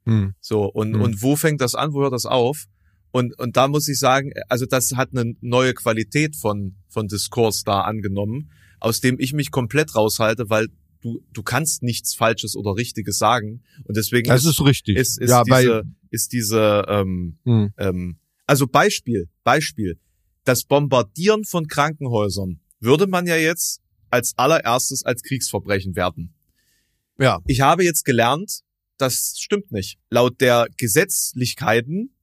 [0.05, 0.33] Hm.
[0.41, 1.01] So, und, Hm.
[1.01, 2.65] und wo fängt das an, wo hört das auf?
[3.11, 7.63] Und, und da muss ich sagen, also das hat eine neue Qualität von, von Diskurs
[7.63, 10.69] da angenommen, aus dem ich mich komplett raushalte, weil
[11.01, 13.63] du, du kannst nichts Falsches oder Richtiges sagen.
[13.83, 14.97] Und deswegen Das ist richtig.
[14.97, 17.73] ist, ist ja, diese, ist diese, ähm, hm.
[17.77, 19.99] ähm, also Beispiel, Beispiel,
[20.43, 26.33] das Bombardieren von Krankenhäusern würde man ja jetzt als allererstes als Kriegsverbrechen werten.
[27.17, 28.61] ja, Ich habe jetzt gelernt,
[28.97, 29.99] das stimmt nicht.
[30.09, 32.15] Laut der Gesetzlichkeiten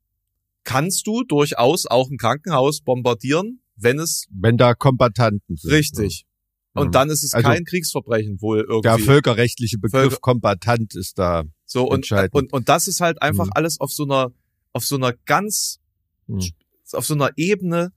[0.65, 5.73] kannst du durchaus auch ein Krankenhaus bombardieren, wenn es wenn da Kombatanten sind.
[5.73, 6.27] richtig.
[6.81, 8.83] Und dann ist es Also- kein Kriegsverbrechen wohl irgendwie.
[8.83, 11.45] Der völkerrechtliche Begriff Völker- Kombatant ist da.
[11.65, 13.53] so und, und und das ist halt einfach Mhm.
[13.55, 14.33] alles auf so einer
[14.73, 15.79] auf so einer ganz
[16.29, 16.41] Hm.
[16.93, 17.93] auf so einer Ebene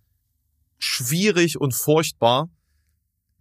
[0.77, 2.49] schwierig und furchtbar,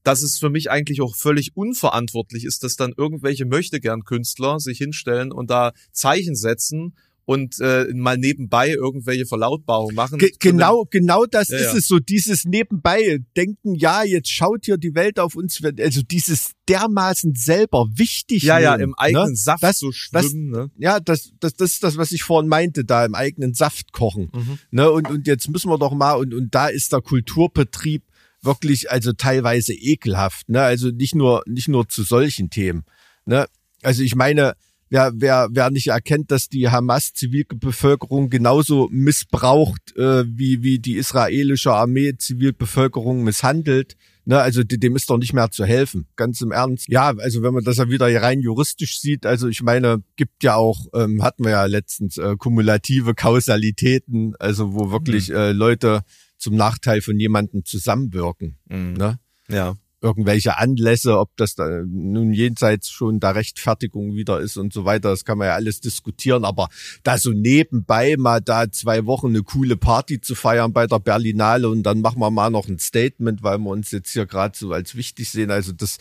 [0.02, 5.32] dass es für mich eigentlich auch völlig unverantwortlich ist, dass dann irgendwelche Möchtegern-Künstler sich hinstellen
[5.32, 6.96] und da Zeichen setzen
[7.30, 10.18] und äh, mal nebenbei irgendwelche Verlautbarungen machen.
[10.18, 11.76] Ge genau, genau das Ja, ist ja.
[11.78, 16.50] es so, dieses nebenbei denken, ja, jetzt schaut hier die Welt auf uns, also dieses
[16.68, 19.36] dermaßen selber wichtig Ja, ja, im eigenen ne?
[19.36, 20.50] Saft das- so das- schwimmen.
[20.50, 20.70] ne?
[20.76, 24.32] Ja, das, das, das ist das, was ich vorhin meinte, da im eigenen Saft kochen.
[24.34, 24.58] Mhm.
[24.72, 24.90] Ne?
[24.90, 28.02] Und, und jetzt müssen wir doch mal, und, und da ist der Kulturbetrieb
[28.42, 30.62] wirklich, also teilweise ekelhaft, ne?
[30.62, 32.82] Also nicht nur, nicht nur zu solchen Themen.
[33.24, 33.46] Ne?
[33.82, 34.54] Also ich meine,
[34.90, 41.72] wer, wer, wer nicht erkennt, dass die Hamas-Zivilbevölkerung genauso missbraucht, äh, wie, wie die israelische
[41.72, 46.86] Armee Zivilbevölkerung misshandelt, Ne, also dem ist doch nicht mehr zu helfen, ganz im Ernst.
[46.88, 50.56] Ja, also wenn man das ja wieder rein juristisch sieht, also ich meine, gibt ja
[50.56, 55.34] auch, ähm, hatten wir ja letztens äh, kumulative Kausalitäten, also wo wirklich mhm.
[55.34, 56.02] äh, Leute
[56.36, 58.58] zum Nachteil von jemandem zusammenwirken.
[58.68, 58.92] Mhm.
[58.92, 59.18] Ne?
[59.48, 64.84] Ja irgendwelche Anlässe, ob das da nun jenseits schon da Rechtfertigung wieder ist und so
[64.84, 66.68] weiter, das kann man ja alles diskutieren, aber
[67.02, 71.68] da so nebenbei mal da zwei Wochen eine coole Party zu feiern bei der Berlinale
[71.68, 74.72] und dann machen wir mal noch ein Statement, weil wir uns jetzt hier gerade so
[74.72, 75.98] als wichtig sehen, also das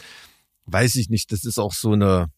[0.65, 2.31] weiß ich nicht, das ist auch so eine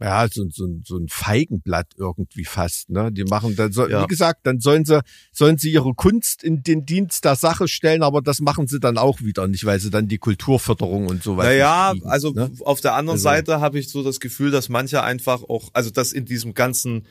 [0.00, 2.90] ja, so, so, so ein Feigenblatt irgendwie fast.
[2.90, 3.12] Ne?
[3.12, 4.02] Die machen dann so, ja.
[4.02, 5.00] wie gesagt, dann sollen sie,
[5.32, 8.98] sollen sie ihre Kunst in den Dienst der Sache stellen, aber das machen sie dann
[8.98, 11.50] auch wieder nicht, weil sie dann die Kulturförderung und so weiter.
[11.50, 12.50] Naja, kriegen, also ne?
[12.64, 13.22] auf der anderen also.
[13.24, 17.06] Seite habe ich so das Gefühl, dass manche einfach auch, also dass in diesem ganzen,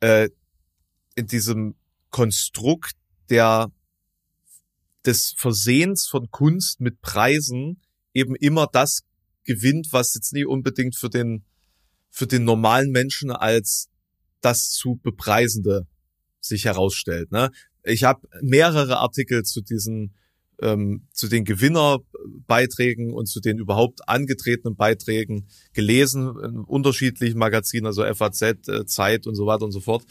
[0.00, 0.30] äh,
[1.14, 1.74] in diesem
[2.10, 2.94] Konstrukt
[3.28, 3.70] der
[5.04, 7.82] des Versehens von Kunst mit Preisen
[8.14, 9.02] eben immer das
[9.44, 11.44] gewinnt, was jetzt nie unbedingt für den
[12.14, 13.88] für den normalen Menschen als
[14.40, 15.88] das zu bepreisende
[16.38, 17.32] sich herausstellt.
[17.32, 17.50] Ne?
[17.82, 20.14] Ich habe mehrere Artikel zu diesen
[20.62, 28.04] ähm, zu den Gewinnerbeiträgen und zu den überhaupt angetretenen Beiträgen gelesen in unterschiedlichen Magazinen, also
[28.04, 30.04] FAZ, äh, Zeit und so weiter und so fort.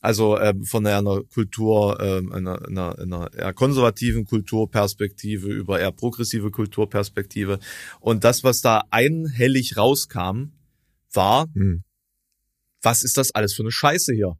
[0.00, 6.50] Also ähm, von einer Kultur, ähm, einer, einer, einer eher konservativen Kulturperspektive über eher progressive
[6.50, 7.58] Kulturperspektive.
[7.98, 10.52] Und das, was da einhellig rauskam,
[11.18, 11.82] war, hm.
[12.80, 14.38] was ist das alles für eine Scheiße hier?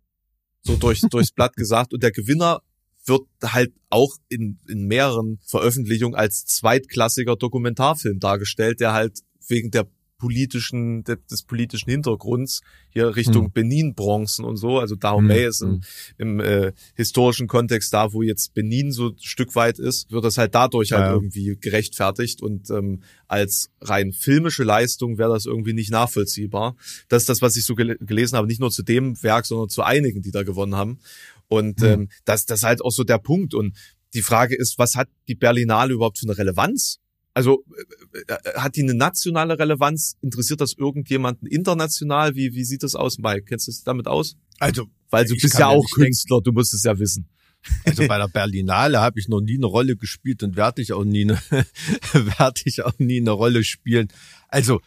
[0.63, 1.93] So durch, durchs Blatt gesagt.
[1.93, 2.63] Und der Gewinner
[3.05, 9.89] wird halt auch in, in mehreren Veröffentlichungen als zweitklassiger Dokumentarfilm dargestellt, der halt wegen der
[10.19, 13.53] politischen, des politischen Hintergrunds hier Richtung hm.
[13.53, 14.79] Benin-Bronzen und so.
[14.79, 15.49] Also Dahomey hm.
[15.49, 15.81] ist im, hm.
[16.19, 20.37] im äh, historischen Kontext da, wo jetzt Benin so ein Stück weit ist, wird das
[20.37, 21.07] halt dadurch halt ja.
[21.07, 26.77] halt irgendwie gerechtfertigt und ähm, als rein filmische Leistung wäre das irgendwie nicht nachvollziehbar.
[27.09, 29.69] Das ist das, was ich so gel gelesen habe, nicht nur zu dem Werk, sondern
[29.69, 30.99] zu einigen, die da gewonnen haben.
[31.47, 31.87] Und hm.
[31.87, 33.55] ähm, das, das ist halt auch so der Punkt.
[33.55, 33.77] Und
[34.15, 36.99] die Frage ist, was hat die Berlinale überhaupt für eine Relevanz?
[37.39, 37.65] Also
[38.13, 40.17] äh, äh, hat die eine nationale Relevanz?
[40.23, 42.35] Interessiert das irgendjemanden international?
[42.35, 43.45] Wie, wie sieht das aus, Mike?
[43.45, 44.37] Kennst du dich damit aus?
[44.59, 46.45] Also, weil du bist ja auch Künstler, denken.
[46.47, 47.29] du musst es ja wissen.
[47.85, 51.05] Also bei der Berlinale habe ich noch nie eine Rolle gespielt und werde ich auch
[51.05, 51.41] nie eine,
[52.13, 54.09] werde ich auch nie eine Rolle spielen.
[54.49, 54.81] Also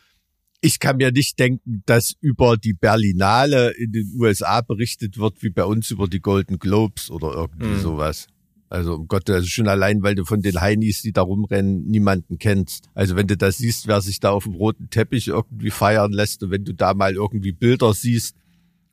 [0.61, 5.51] ich kann mir nicht denken, dass über die Berlinale in den USA berichtet wird wie
[5.51, 7.81] bei uns über die Golden Globes oder irgendwie mhm.
[7.81, 8.27] sowas.
[8.71, 12.39] Also um Gott, also schon allein, weil du von den Heinis, die da rumrennen, niemanden
[12.39, 12.85] kennst.
[12.93, 16.41] Also wenn du das siehst, wer sich da auf dem roten Teppich irgendwie feiern lässt
[16.41, 18.37] und wenn du da mal irgendwie Bilder siehst,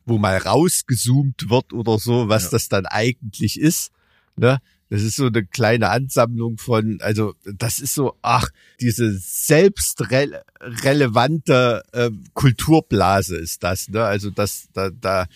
[0.05, 2.51] wo mal rausgezoomt wird oder so, was ja.
[2.51, 3.93] das dann eigentlich ist,
[4.37, 4.59] ne?
[4.91, 8.49] Das ist so eine kleine Ansammlung von, also das ist so, ach,
[8.81, 14.03] diese selbstrelevante äh, Kulturblase ist das, ne?
[14.03, 15.27] Also das, da, da,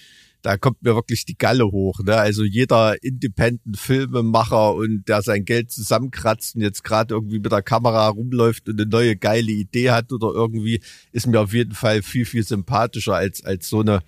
[0.42, 2.00] da kommt mir wirklich die Galle hoch.
[2.04, 2.16] Ne?
[2.16, 8.08] Also jeder Independent-Filmemacher und der sein Geld zusammenkratzt und jetzt gerade irgendwie mit der Kamera
[8.08, 12.24] rumläuft und eine neue geile Idee hat oder irgendwie, ist mir auf jeden Fall viel,
[12.24, 14.02] viel sympathischer als, als so eine,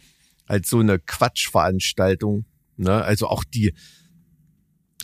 [0.46, 2.44] als so eine Quatschveranstaltung.
[2.76, 2.92] Ne?
[2.92, 3.72] Also auch die,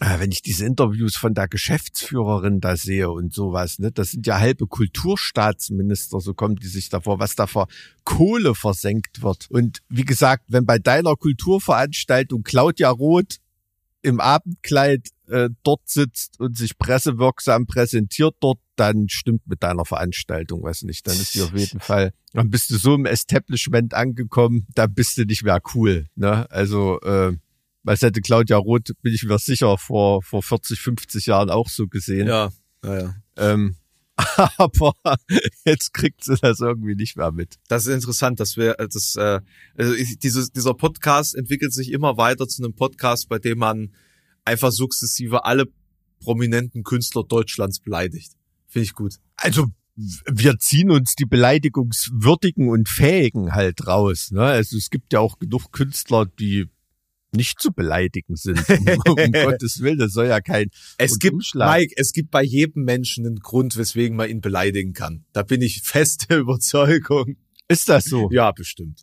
[0.01, 4.39] wenn ich diese Interviews von der Geschäftsführerin da sehe und sowas, ne, das sind ja
[4.39, 7.69] halbe Kulturstaatsminister, so kommen die sich davor, was da vor
[8.05, 9.51] Kohle versenkt wird.
[9.51, 13.37] Und wie gesagt, wenn bei deiner Kulturveranstaltung Claudia Roth
[14.03, 20.63] im Abendkleid äh, dort sitzt und sich pressewirksam präsentiert dort, dann stimmt mit deiner Veranstaltung
[20.63, 21.07] was nicht.
[21.07, 25.19] Dann ist die auf jeden Fall, dann bist du so im Establishment angekommen, da bist
[25.19, 26.07] du nicht mehr cool.
[26.15, 26.51] Ne?
[26.51, 27.37] Also äh,
[27.83, 31.69] weil es hätte Claudia Roth, bin ich mir sicher, vor, vor 40, 50 Jahren auch
[31.69, 32.29] so gesehen.
[32.29, 32.51] Ja,
[32.85, 33.15] ja, ja.
[33.37, 33.77] Ähm,
[34.59, 34.95] aber
[35.65, 37.57] jetzt kriegt sie das irgendwie nicht mehr mit.
[37.69, 39.41] Das ist interessant, dass wir äh, das äh,
[39.77, 43.95] also dieses, dieser Podcast entwickelt sich immer weiter zu einem Podcast, bei dem man
[44.45, 45.67] einfach sukzessive alle
[46.21, 48.33] prominenten Künstler Deutschlands beleidigt.
[48.67, 49.15] Finde ich gut.
[49.37, 49.67] Also
[49.97, 54.31] wir ziehen uns die beleidigungswürdigen und fähigen halt raus.
[54.31, 54.43] Ne?
[54.43, 56.69] Also es gibt ja auch genug Künstler, die
[57.33, 58.59] nicht zu beleidigen sind.
[58.69, 62.85] Um, um Gottes Willen, das soll ja kein Es gibt, Mike, es gibt bei jedem
[62.85, 65.25] Menschen einen Grund, weswegen man ihn beleidigen kann.
[65.33, 67.37] Da bin ich feste Überzeugung.
[67.69, 68.29] Ist das so?
[68.33, 69.03] Ja, bestimmt.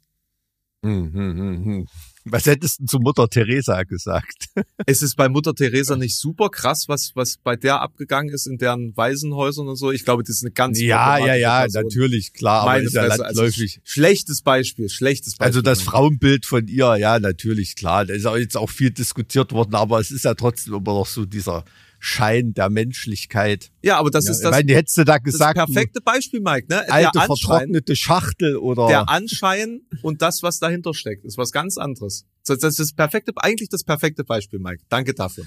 [0.83, 1.87] Hm, hm, hm, hm.
[2.31, 4.49] Was hättest du zu Mutter Teresa gesagt?
[4.85, 8.57] es ist bei Mutter Teresa nicht super krass, was, was bei der abgegangen ist in
[8.57, 9.91] deren Waisenhäusern und so.
[9.91, 11.83] Ich glaube, das ist eine ganz Ja, ja, ja, Person.
[11.83, 13.25] natürlich, klar, Meine aber ist ja.
[13.25, 13.47] Also
[13.83, 15.47] schlechtes Beispiel, schlechtes Beispiel.
[15.47, 18.05] Also das Frauenbild von ihr, ja, natürlich, klar.
[18.05, 21.07] Da ist auch jetzt auch viel diskutiert worden, aber es ist ja trotzdem immer noch
[21.07, 21.63] so dieser
[21.99, 23.71] Schein der Menschlichkeit.
[23.81, 26.41] Ja, aber das Ja, ist ich das, meine, hättest du da das gesagt, perfekte Beispiel,
[26.41, 26.67] Mike.
[26.69, 26.89] Ne?
[26.91, 32.25] alte vertrocknete Schachtel oder der Anschein und das, was dahinter steckt, ist was ganz anderes.
[32.45, 34.83] Das das ist das perfekte, eigentlich das perfekte Beispiel, Mike.
[34.89, 35.45] Danke dafür.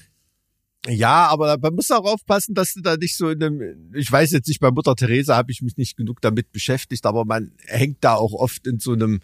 [0.88, 4.30] Ja, aber man muss auch aufpassen, dass du da nicht so in einem, ich weiß
[4.32, 8.02] jetzt nicht, bei Mutter Teresa habe ich mich nicht genug damit beschäftigt, aber man hängt
[8.02, 9.20] da auch oft in so einem,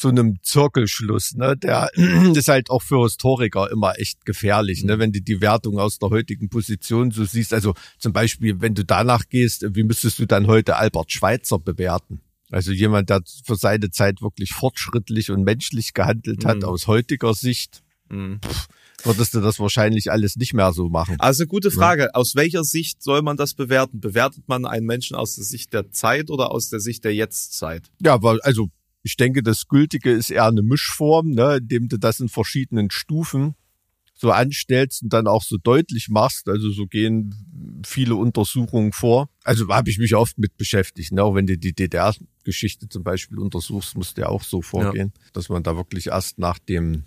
[0.00, 1.56] so einem Zirkelschluss, ne?
[1.56, 1.90] Der
[2.34, 4.98] ist halt auch für Historiker immer echt gefährlich, ne?
[4.98, 7.52] Wenn du die Wertung aus der heutigen Position so siehst.
[7.52, 12.20] Also zum Beispiel, wenn du danach gehst, wie müsstest du dann heute Albert Schweitzer bewerten?
[12.50, 16.64] Also jemand, der für seine Zeit wirklich fortschrittlich und menschlich gehandelt hat, Mhm.
[16.64, 17.82] aus heutiger Sicht,
[19.04, 21.14] würdest du das wahrscheinlich alles nicht mehr so machen.
[21.20, 22.14] Also gute Frage.
[22.14, 24.00] Aus welcher Sicht soll man das bewerten?
[24.00, 27.90] Bewertet man einen Menschen aus der Sicht der Zeit oder aus der Sicht der Jetztzeit?
[28.02, 28.68] Ja, aber also
[29.02, 33.54] ich denke, das Gültige ist eher eine Mischform, ne, indem du das in verschiedenen Stufen
[34.20, 36.48] so anstellst und dann auch so deutlich machst.
[36.48, 39.30] Also so gehen viele Untersuchungen vor.
[39.44, 41.12] Also habe ich mich oft mit beschäftigt.
[41.12, 41.24] Ne?
[41.24, 45.48] Auch wenn du die DDR-Geschichte zum Beispiel untersuchst, musst du ja auch so vorgehen, dass
[45.48, 47.04] man da wirklich erst nach dem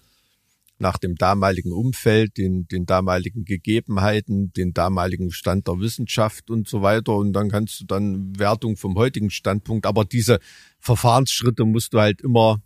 [0.79, 6.81] nach dem damaligen Umfeld, den, den damaligen Gegebenheiten, den damaligen Stand der Wissenschaft und so
[6.81, 7.15] weiter.
[7.15, 9.85] Und dann kannst du dann Wertung vom heutigen Standpunkt.
[9.85, 10.39] Aber diese
[10.79, 12.61] Verfahrensschritte musst du halt immer,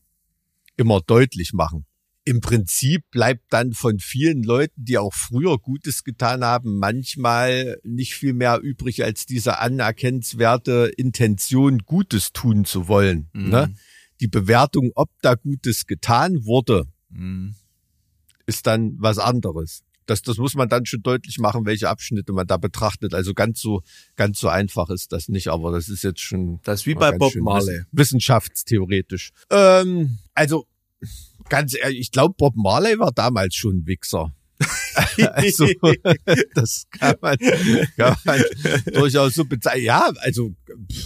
[0.78, 1.86] immer deutlich machen.
[2.24, 8.16] Im Prinzip bleibt dann von vielen Leuten, die auch früher Gutes getan haben, manchmal nicht
[8.16, 13.30] viel mehr übrig als diese anerkennenswerte Intention, Gutes tun zu wollen.
[13.32, 13.50] Mhm.
[13.50, 13.76] Ne?
[14.20, 16.84] Die Bewertung, ob da Gutes getan wurde,
[18.48, 19.84] ist dann was anderes.
[20.08, 23.14] Das, das muss man dann schon deutlich machen, welche Abschnitte man da betrachtet.
[23.14, 23.82] Also ganz so,
[24.16, 26.62] ganz so einfach ist das nicht, aber das ist jetzt schon.
[26.64, 27.80] Das ist wie bei Bob Marley.
[27.92, 29.32] wiss- Wissenschaftstheoretisch.
[29.50, 30.66] Ähm, also,
[31.50, 34.34] ganz ehrlich, ich glaube, Bob Marley war damals schon ein Wichser.
[35.34, 35.68] also,
[36.56, 37.38] das kann man,
[37.98, 38.44] kann man
[38.94, 39.84] durchaus so bezeichnen.
[39.86, 40.56] Ja, also,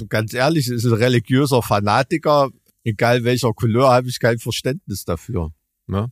[0.09, 2.49] ganz ehrlich, ist ein religiöser Fanatiker.
[2.83, 5.51] Egal welcher Couleur, habe ich kein Verständnis dafür.
[5.87, 6.11] Ne?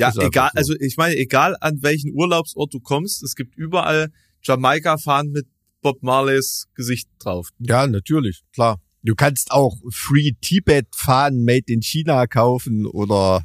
[0.00, 0.58] Ja, egal, so.
[0.58, 4.10] also ich meine, egal an welchen Urlaubsort du kommst, es gibt überall
[4.42, 5.46] Jamaika-Fahren mit
[5.82, 7.48] Bob Marleys Gesicht drauf.
[7.58, 8.80] Ja, natürlich, klar.
[9.02, 13.44] Du kannst auch Free Tibet fahren, Made in China kaufen oder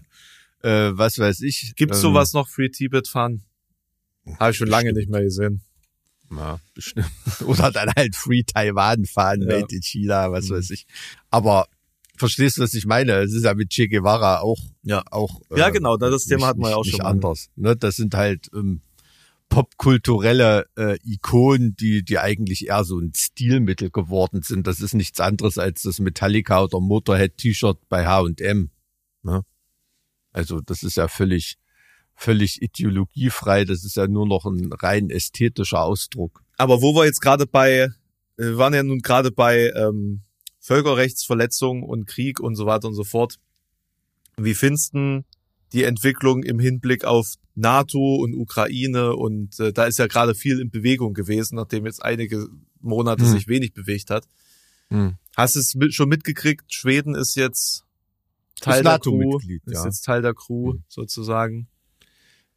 [0.63, 1.73] äh, was weiß ich.
[1.75, 3.43] Gibt's Ähm, sowas noch, Free Tibet fahren?
[4.39, 5.61] Habe ich schon lange nicht mehr gesehen.
[6.31, 7.05] Ja, bestimmt.
[7.45, 9.59] Oder dann halt Free Taiwan fahren, Ja.
[9.59, 10.55] Made in China, was Mhm.
[10.55, 10.87] weiß ich.
[11.29, 11.67] Aber
[12.17, 13.13] verstehst du, was ich meine?
[13.19, 15.03] Es ist ja mit Che Guevara auch, Ja.
[15.11, 15.41] auch.
[15.55, 17.49] Ja, genau, das Thema hatten wir ja auch nicht schon anders.
[17.55, 17.75] Ne?
[17.75, 18.81] Das sind halt ähm,
[19.49, 24.67] popkulturelle äh, Ikonen, die, die eigentlich eher so ein Stilmittel geworden sind.
[24.67, 28.69] Das ist nichts anderes als das Metallica oder Motorhead-T-Shirt bei H&M.
[29.23, 29.41] Ne?
[30.31, 31.57] Also das ist ja völlig,
[32.15, 33.65] völlig ideologiefrei.
[33.65, 36.43] Das ist ja nur noch ein rein ästhetischer Ausdruck.
[36.57, 37.89] Aber wo wir jetzt gerade bei,
[38.37, 40.21] wir waren ja nun gerade bei ähm,
[40.65, 43.35] Völkerrechtsverletzungen und Krieg und so weiter und so fort.
[44.37, 45.23] Wie findest du
[45.73, 49.15] die Entwicklung im Hinblick auf NATO und Ukraine?
[49.15, 52.47] Und äh, da ist ja gerade viel in Bewegung gewesen, nachdem jetzt einige
[52.81, 53.31] Monate Hm.
[53.31, 54.27] sich wenig bewegt hat.
[55.35, 56.73] Hast du es mit, schon mitgekriegt?
[56.73, 57.83] Schweden ist jetzt
[58.61, 59.85] Teil Ist der Crew, NATO-Mitglied, ist ja.
[59.85, 60.83] jetzt Teil der Crew Hm.
[60.87, 61.67] sozusagen.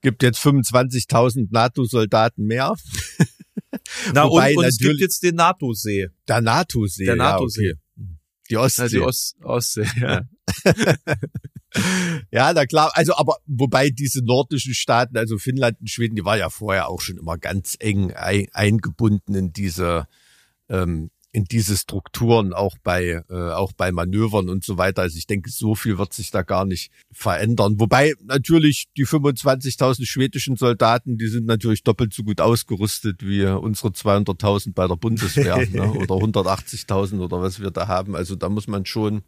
[0.00, 2.74] Gibt jetzt 25.000 NATO-Soldaten mehr.
[4.14, 7.04] Na Wobei und, und es gibt jetzt den NATO-See, Der NATO-See.
[7.06, 7.80] der ja, NATO-See, okay.
[8.50, 8.82] Die Ostsee.
[8.82, 9.86] also die Ost Ostsee.
[10.00, 10.22] Ja.
[12.30, 12.92] Ja, na klar.
[12.94, 17.00] Also, aber wobei diese nordischen Staaten, also Finnland und Schweden, die war ja vorher auch
[17.00, 20.08] schon immer ganz eng ein, eingebunden in diese
[20.70, 25.02] ähm, in diese Strukturen, auch bei äh, auch bei Manövern und so weiter.
[25.02, 27.78] Also ich denke, so viel wird sich da gar nicht verändern.
[27.78, 33.90] Wobei natürlich die 25.000 schwedischen Soldaten, die sind natürlich doppelt so gut ausgerüstet wie unsere
[33.90, 35.92] 200.000 bei der Bundeswehr ne?
[35.92, 38.16] oder 180.000 oder was wir da haben.
[38.16, 39.22] Also da muss man schon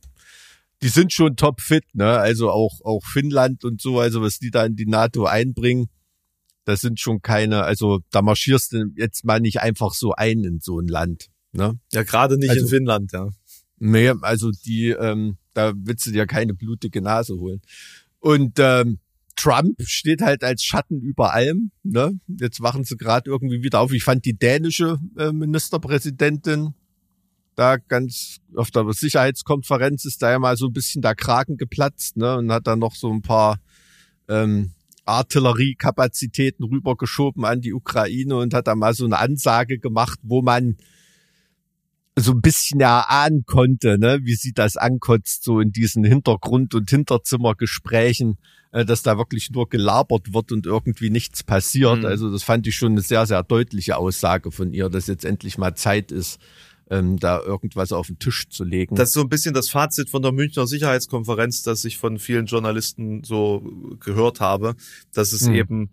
[0.83, 2.19] die sind schon topfit, ne?
[2.19, 5.91] Also auch, auch Finnland und so, also was die da in die NATO einbringen,
[6.65, 10.61] das sind schon keine, also da marschierst du jetzt mal nicht einfach so ein in
[10.61, 11.79] so ein Land, ne?
[11.93, 13.29] Ja, gerade nicht Also- in Finnland, ja.
[13.79, 17.63] Nee, also die, ähm, da willst du dir keine blutige Nase holen.
[18.19, 18.99] Und ähm,
[19.37, 21.71] Trump steht halt als Schatten über allem.
[21.83, 22.19] Ne?
[22.27, 23.93] Jetzt wachen sie gerade irgendwie wieder auf.
[23.93, 26.75] Ich fand die dänische äh, Ministerpräsidentin
[27.57, 32.17] da ganz auf der Sicherheitskonferenz ist da ja mal so ein bisschen der Kragen geplatzt
[32.17, 32.37] ne?
[32.37, 33.59] und hat dann noch so ein paar
[34.29, 34.73] ähm,
[35.05, 40.77] Artilleriekapazitäten rübergeschoben an die Ukraine und hat da mal so eine Ansage gemacht, wo man
[42.21, 46.89] so ein bisschen erahnen konnte, ne, wie sie das ankotzt, so in diesen Hintergrund- und
[46.91, 48.39] Hinterzimmergesprächen,
[48.73, 52.01] äh, dass da wirklich nur gelabert wird und irgendwie nichts passiert.
[52.01, 52.07] Mhm.
[52.07, 55.59] Also das fand ich schon eine sehr, sehr deutliche Aussage von ihr, dass jetzt endlich
[55.59, 56.39] mal Zeit ist,
[56.91, 58.97] ähm, da irgendwas auf den Tisch zu legen.
[58.97, 62.47] Das ist so ein bisschen das Fazit von der Münchner Sicherheitskonferenz, das ich von vielen
[62.47, 63.63] Journalisten so
[64.01, 64.75] gehört habe,
[65.13, 65.55] dass es Hm.
[65.55, 65.91] eben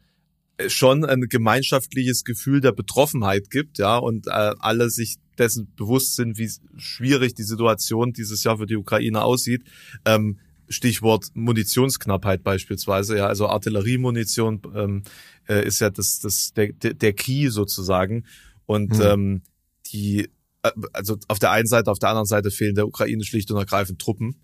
[0.67, 6.37] schon ein gemeinschaftliches Gefühl der Betroffenheit gibt, ja, und äh, alle sich dessen bewusst sind,
[6.37, 9.63] wie schwierig die Situation dieses Jahr für die Ukraine aussieht.
[10.05, 10.39] Ähm,
[10.69, 15.03] Stichwort Munitionsknappheit beispielsweise, ja, also Artilleriemunition ähm,
[15.47, 18.25] äh, ist ja das, das der, der, Key sozusagen.
[18.65, 19.01] Und Hm.
[19.01, 19.41] ähm,
[19.91, 20.29] die,
[20.63, 23.57] äh, also auf der einen Seite, auf der anderen Seite fehlen der Ukraine schlicht und
[23.57, 24.41] ergreifend Truppen.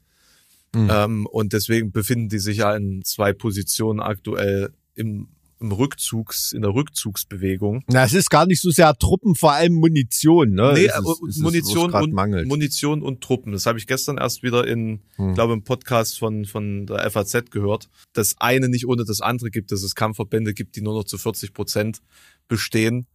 [0.74, 0.89] Hm.
[0.89, 5.28] Ähm, und deswegen befinden die sich ja in zwei Positionen aktuell im,
[5.64, 7.84] im Rückzugs, in der Rückzugsbewegung.
[7.88, 10.74] Na, es ist gar nicht so sehr Truppen, vor allem Munition, ne?
[10.76, 12.47] Nee, Es ist- es ist, Munition grad und mangelt.
[12.47, 13.53] Munition und Truppen.
[13.53, 15.34] Das habe ich gestern erst wieder in, Hm.
[15.34, 17.89] glaube im Podcast von von der FAZ gehört.
[18.14, 21.18] Das eine nicht ohne das andere gibt, dass es Kampfverbände gibt, die nur noch zu
[21.18, 21.99] 40 Prozent
[22.47, 23.07] bestehen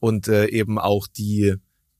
[0.00, 1.54] und äh, eben auch die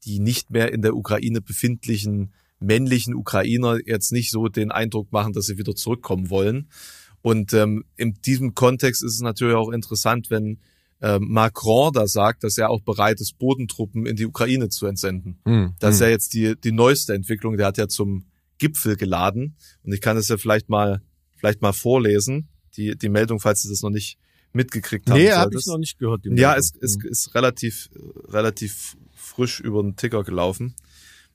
[0.05, 5.33] die nicht mehr in der Ukraine befindlichen männlichen Ukrainer jetzt nicht so den Eindruck machen,
[5.33, 6.69] dass sie wieder zurückkommen wollen.
[7.23, 10.59] Und ähm, in diesem Kontext ist es natürlich auch interessant, wenn
[11.01, 15.39] äh, Macron da sagt, dass er auch bereit ist, Bodentruppen in die Ukraine zu entsenden.
[15.45, 16.07] Hm, Das ist hm.
[16.07, 17.57] ja jetzt die, die neueste Entwicklung.
[17.57, 18.25] Der hat ja zum
[18.59, 19.57] Gipfel geladen.
[19.83, 21.03] Und ich kann es ja vielleicht mal,
[21.37, 22.49] vielleicht mal vorlesen.
[22.77, 24.19] Die, die Meldung, falls du das noch nicht
[24.53, 26.23] mitgekriegt haben Nee, habe ich noch nicht gehört.
[26.25, 27.09] Ja, es, es Hm.
[27.11, 27.91] ist relativ,
[28.29, 30.75] relativ frisch über den Ticker gelaufen.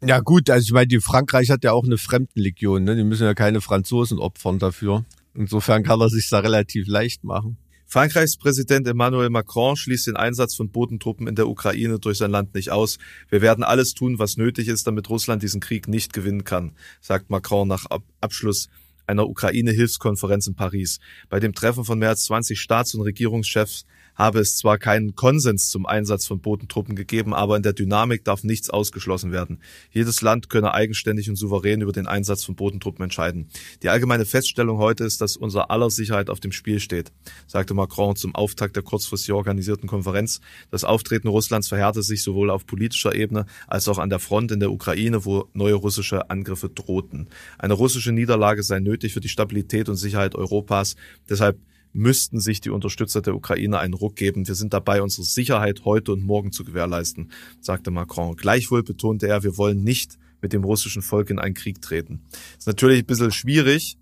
[0.06, 2.96] Ja gut, also ich meine, die Frankreich hat ja auch eine Fremdenlegion, ne?
[2.98, 5.06] Die müssen ja keine Franzosen opfern dafür.
[5.36, 7.58] Insofern kann er sich da relativ leicht machen.
[7.86, 12.56] Frankreichs Präsident Emmanuel Macron schließt den Einsatz von Bodentruppen in der Ukraine durch sein Land
[12.56, 12.98] nicht aus.
[13.30, 16.72] Wir werden alles tun, was nötig ist, damit Russland diesen Krieg nicht gewinnen kann,
[17.02, 18.70] sagt Macron nach Ab Abschluss
[19.06, 21.00] einer Ukraine-Hilfskonferenz in Paris.
[21.30, 25.70] Bei dem Treffen von mehr als 20 Staats- und Regierungschefs habe es zwar keinen Konsens
[25.70, 29.60] zum Einsatz von Bodentruppen gegeben, aber in der Dynamik darf nichts ausgeschlossen werden.
[29.92, 33.48] Jedes Land könne eigenständig und souverän über den Einsatz von Bodentruppen entscheiden.
[33.82, 37.12] Die allgemeine Feststellung heute ist, dass unser aller Sicherheit auf dem Spiel steht,
[37.48, 40.42] sagte Macron zum Auftakt der kurzfristig organisierten Konferenz.
[40.72, 44.60] Das Auftreten Russlands verhärte sich sowohl auf politischer Ebene als auch an der Front in
[44.60, 47.28] der Ukraine, wo neue russische Angriffe drohten.
[47.58, 50.96] Eine russische Niederlage sei nötig für die Stabilität und Sicherheit Europas.
[51.30, 51.58] Deshalb
[51.94, 54.48] müssten sich die Unterstützer der Ukraine einen Ruck geben.
[54.48, 57.32] Wir sind dabei, unsere Sicherheit heute und morgen zu gewährleisten,
[57.62, 58.36] sagte Macron.
[58.36, 62.22] Gleichwohl betonte er, wir wollen nicht mit dem russischen Volk in einen Krieg treten.
[62.58, 63.98] Ist natürlich ein bisschen schwierig,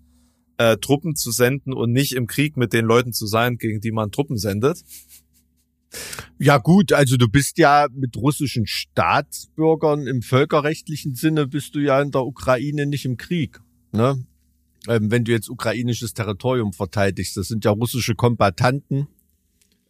[0.56, 3.92] äh, Truppen zu senden und nicht im Krieg mit den Leuten zu sein, gegen die
[3.92, 4.82] man Truppen sendet.
[6.38, 12.00] Ja gut, also du bist ja mit russischen Staatsbürgern im völkerrechtlichen Sinne bist du ja
[12.00, 13.60] in der Ukraine nicht im Krieg.
[13.92, 14.24] Ne?
[14.88, 19.06] Ähm, wenn du jetzt ukrainisches Territorium verteidigst, das sind ja russische Kombattanten,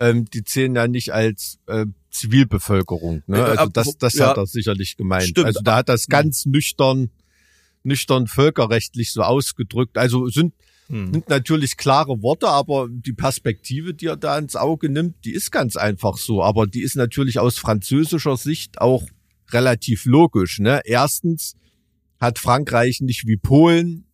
[0.00, 3.22] ähm, die zählen ja nicht als äh, Zivilbevölkerung.
[3.26, 3.38] Ne?
[3.38, 4.28] Äh, Also das, das ja.
[4.28, 5.28] hat er sicherlich gemeint.
[5.28, 5.46] Stimmt.
[5.46, 7.10] Also da hat das ganz nüchtern,
[7.84, 9.96] nüchtern völkerrechtlich so ausgedrückt.
[9.96, 10.54] Also sind
[10.88, 11.12] Hm.
[11.12, 15.50] sind natürlich klare Worte, aber die Perspektive, die er da ins Auge nimmt, die ist
[15.50, 16.42] ganz einfach so.
[16.42, 19.04] Aber die ist natürlich aus französischer Sicht auch
[19.52, 20.58] relativ logisch.
[20.58, 20.82] Ne?
[20.84, 21.56] Erstens
[22.20, 24.06] hat Frankreich nicht wie Polen,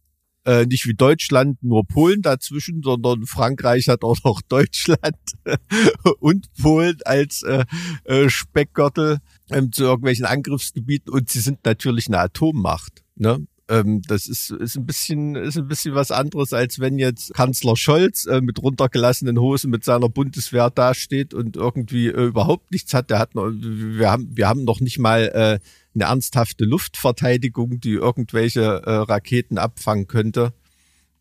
[0.48, 5.18] äh, nicht wie Deutschland nur Polen dazwischen, sondern Frankreich hat auch noch Deutschland
[6.20, 7.66] und Polen als äh,
[8.04, 9.18] äh, Speckgürtel
[9.50, 13.04] ähm, zu irgendwelchen Angriffsgebieten und sie sind natürlich eine Atommacht.
[13.16, 13.46] Ne?
[13.68, 17.76] Ähm, das ist, ist ein bisschen, ist ein bisschen was anderes, als wenn jetzt Kanzler
[17.76, 23.10] Scholz äh, mit runtergelassenen Hosen mit seiner Bundeswehr dasteht und irgendwie äh, überhaupt nichts hat.
[23.10, 25.58] Der hat noch, wir haben, wir haben noch nicht mal äh,
[26.00, 30.52] eine ernsthafte Luftverteidigung, die irgendwelche äh, Raketen abfangen könnte.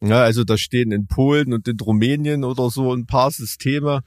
[0.01, 4.03] Ja, also da stehen in Polen und in Rumänien oder so ein paar Systeme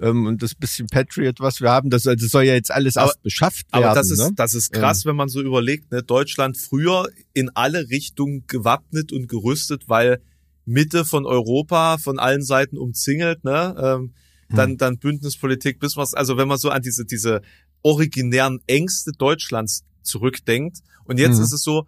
[0.00, 3.08] ähm, und das bisschen Patriot, was wir haben, das also soll ja jetzt alles Aber-
[3.08, 3.84] erst beschafft werden.
[3.84, 4.30] Aber das ist, ne?
[4.36, 6.02] das ist krass, wenn man so überlegt, ne?
[6.04, 10.20] Deutschland früher in alle Richtungen gewappnet und gerüstet, weil
[10.64, 13.74] Mitte von Europa von allen Seiten umzingelt, ne?
[13.78, 14.12] Ähm,
[14.48, 14.56] Hm.
[14.56, 17.40] dann, dann Bündnispolitik, bis was, also wenn man so an diese, diese
[17.82, 20.78] originären Ängste Deutschlands zurückdenkt.
[21.04, 21.44] Und jetzt Mhm.
[21.44, 21.86] ist es so,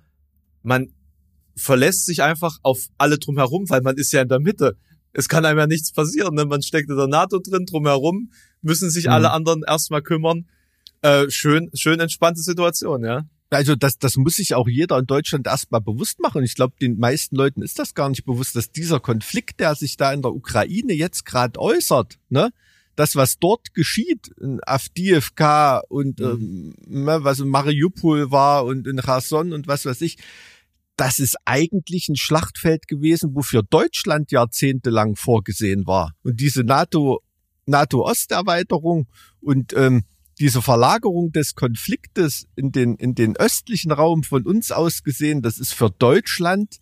[0.62, 0.88] man
[1.56, 4.76] verlässt sich einfach auf alle drumherum, weil man ist ja in der Mitte.
[5.12, 6.34] Es kann einem ja nichts passieren.
[6.34, 6.44] Ne?
[6.44, 9.12] Man steckt in der NATO drin, drumherum müssen sich Mhm.
[9.12, 10.46] alle anderen erstmal kümmern.
[11.02, 13.22] Äh, schön, schön entspannte Situation, ja.
[13.50, 16.42] Also das, das muss sich auch jeder in Deutschland erstmal bewusst machen.
[16.42, 19.96] Ich glaube, den meisten Leuten ist das gar nicht bewusst, dass dieser Konflikt, der sich
[19.96, 22.50] da in der Ukraine jetzt gerade äußert, ne,
[22.96, 26.74] das, was dort geschieht, in Avdiivka und Mhm.
[26.86, 30.16] ähm, ne, was in Mariupol war und in Kherson und was weiß ich,
[30.96, 36.12] das ist eigentlich ein Schlachtfeld gewesen, wofür Deutschland jahrzehntelang vorgesehen war.
[36.22, 37.20] Und diese NATO,
[37.66, 39.08] NATO-Osterweiterung
[39.40, 40.04] und ähm,
[40.38, 45.58] diese Verlagerung des Konfliktes in den, in den östlichen Raum von uns aus gesehen, das
[45.58, 46.76] ist für Deutschland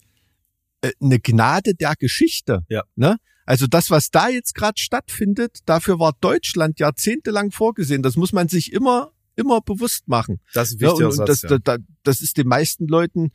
[0.82, 2.64] äh, eine Gnade der Geschichte.
[2.68, 2.82] Ja.
[2.96, 3.16] Ne?
[3.47, 8.03] Also das, was da jetzt gerade stattfindet, dafür war Deutschland jahrzehntelang vorgesehen.
[8.03, 10.40] Das muss man sich immer, immer bewusst machen.
[10.55, 11.26] Das ist ein Ja, und, und Satz.
[11.26, 11.49] das, ja.
[11.49, 13.30] da, da, das ist den meisten Leuten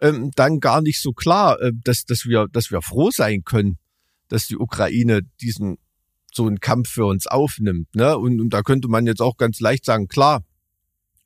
[0.00, 3.78] ähm, dann gar nicht so klar, äh, dass, dass, wir, dass wir froh sein können,
[4.28, 5.78] dass die Ukraine diesen
[6.32, 7.94] so einen Kampf für uns aufnimmt.
[7.94, 8.16] Ne?
[8.16, 10.44] Und, und da könnte man jetzt auch ganz leicht sagen, klar,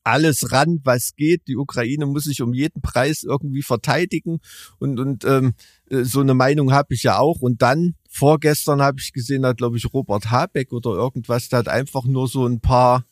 [0.05, 1.49] alles ran, was geht.
[1.49, 4.41] Die Ukraine muss sich um jeden Preis irgendwie verteidigen.
[4.79, 5.55] Und, und ähm,
[5.91, 7.41] äh, so eine Meinung habe ich ja auch.
[7.41, 11.69] Und dann, vorgestern habe ich gesehen, hat, glaube ich, Robert Habeck oder irgendwas, der hat
[11.69, 13.05] einfach nur so ein paar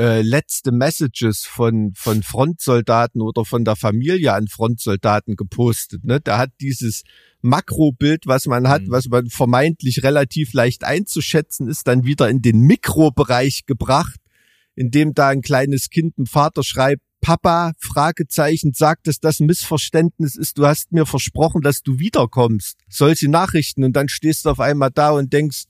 [0.00, 6.04] äh, letzte Messages von, von Frontsoldaten oder von der Familie an Frontsoldaten gepostet.
[6.04, 6.20] Ne?
[6.20, 7.02] Der hat dieses
[7.40, 8.90] Makrobild, was man hat, Mhm.
[8.90, 14.20] was man vermeintlich relativ leicht einzuschätzen ist, dann wieder in den Mikrobereich gebracht,
[14.78, 19.46] in dem da ein kleines Kind dem Vater schreibt, Papa, Fragezeichen, sagt, dass das ein
[19.46, 20.56] Missverständnis ist.
[20.56, 22.78] Du hast mir versprochen, dass du wiederkommst.
[22.88, 23.82] Solche Nachrichten.
[23.82, 25.64] Und dann stehst du auf einmal da und denkst,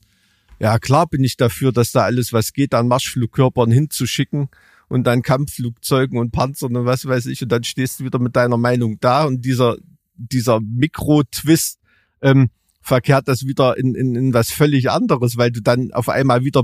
[0.59, 4.49] ja, klar bin ich dafür, dass da alles, was geht, an Marschflugkörpern hinzuschicken
[4.89, 7.41] und dann Kampfflugzeugen und Panzern und was weiß ich.
[7.41, 9.77] Und dann stehst du wieder mit deiner Meinung da und dieser,
[10.13, 11.79] dieser Mikro-Twist
[12.21, 12.51] ähm,
[12.81, 16.63] verkehrt das wieder in, in, in was völlig anderes, weil du dann auf einmal wieder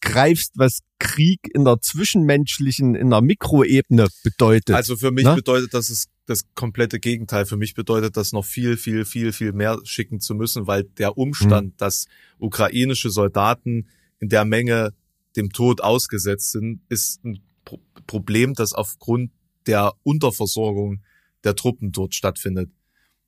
[0.00, 4.74] begreifst, was Krieg in der zwischenmenschlichen, in der Mikroebene bedeutet.
[4.74, 5.34] Also für mich Ne?
[5.34, 7.44] bedeutet das es das komplette Gegenteil.
[7.44, 11.18] Für mich bedeutet das noch viel, viel, viel, viel mehr schicken zu müssen, weil der
[11.18, 12.06] Umstand, dass
[12.38, 13.88] ukrainische Soldaten
[14.20, 14.94] in der Menge
[15.36, 19.30] dem Tod ausgesetzt sind, ist ein Pro Problem, das aufgrund
[19.66, 21.02] der Unterversorgung
[21.44, 22.70] der Truppen dort stattfindet.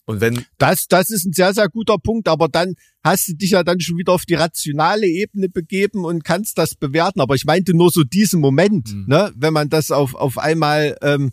[0.05, 2.75] Und wenn, Das, das ist ein sehr, sehr guter Punkt, aber dann
[3.05, 6.75] hast du dich ja dann schon wieder auf die rationale Ebene begeben und kannst das
[6.75, 7.21] bewerten.
[7.21, 9.05] Aber ich meinte nur so diesen Moment, Mhm.
[9.07, 11.31] ne, wenn man das auf, auf einmal, ähm,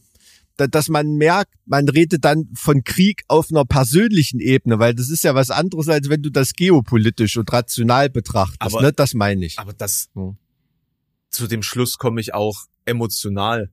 [0.57, 5.09] da, dass man merkt, man redet dann von Krieg auf einer persönlichen Ebene, weil das
[5.09, 8.61] ist ja was anderes, als wenn du das geopolitisch und rational betrachtest.
[8.61, 8.93] Aber- ne?
[8.93, 9.57] Das meine ich.
[9.57, 10.37] aber das, Mhm.
[11.31, 13.71] zu dem Schluss komme ich auch emotional.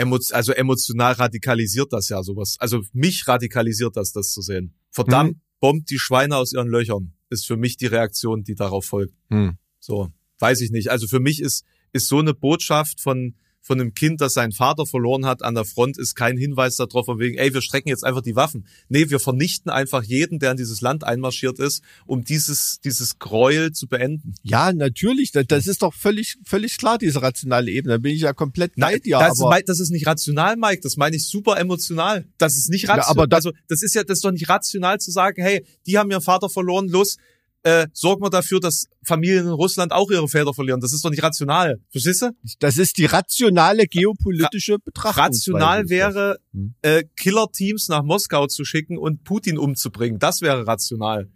[0.00, 2.56] Emo also emotional radikalisiert das ja sowas.
[2.58, 4.74] Also mich radikalisiert das, das zu sehen.
[4.90, 5.40] Verdammt, Mhm.
[5.60, 9.14] bombt die Schweine aus ihren Löchern, ist für mich die Reaktion, die darauf folgt.
[9.28, 9.56] Hm.
[9.78, 10.90] So, weiß ich nicht.
[10.90, 14.86] Also für mich ist, ist so eine Botschaft von, von einem Kind, das seinen Vater
[14.86, 18.04] verloren hat an der Front, ist kein Hinweis darauf, von wegen, ey, wir strecken jetzt
[18.04, 18.66] einfach die Waffen.
[18.88, 23.72] Nee, wir vernichten einfach jeden, der in dieses Land einmarschiert ist, um dieses, dieses Gräuel
[23.72, 24.34] zu beenden.
[24.42, 25.32] Ja, natürlich.
[25.32, 27.94] Das, das ist doch völlig, völlig klar, diese rationale Ebene.
[27.94, 29.18] Da bin ich ja komplett bei dir.
[29.18, 30.80] das, aber ist, das ist nicht rational, Mike.
[30.82, 32.24] Das meine ich super emotional.
[32.38, 33.10] Das ist nicht Ja, rational.
[33.10, 35.98] aber da- also das ist ja, das ist doch nicht rational zu sagen, hey, die
[35.98, 37.16] haben ihren Vater verloren, los,
[37.62, 40.80] äh, sorgen wir dafür, dass Familien in Russland auch ihre Väter verlieren.
[40.80, 41.80] Das ist doch nicht rational.
[41.90, 42.30] Verstehst du?
[42.58, 45.24] das ist die rationale geopolitische Betrachtung.
[45.24, 46.74] Rational wäre, Hm.
[46.82, 50.18] äh, Killer-Teams nach Moskau zu schicken und Putin umzubringen.
[50.18, 51.28] Das wäre rational.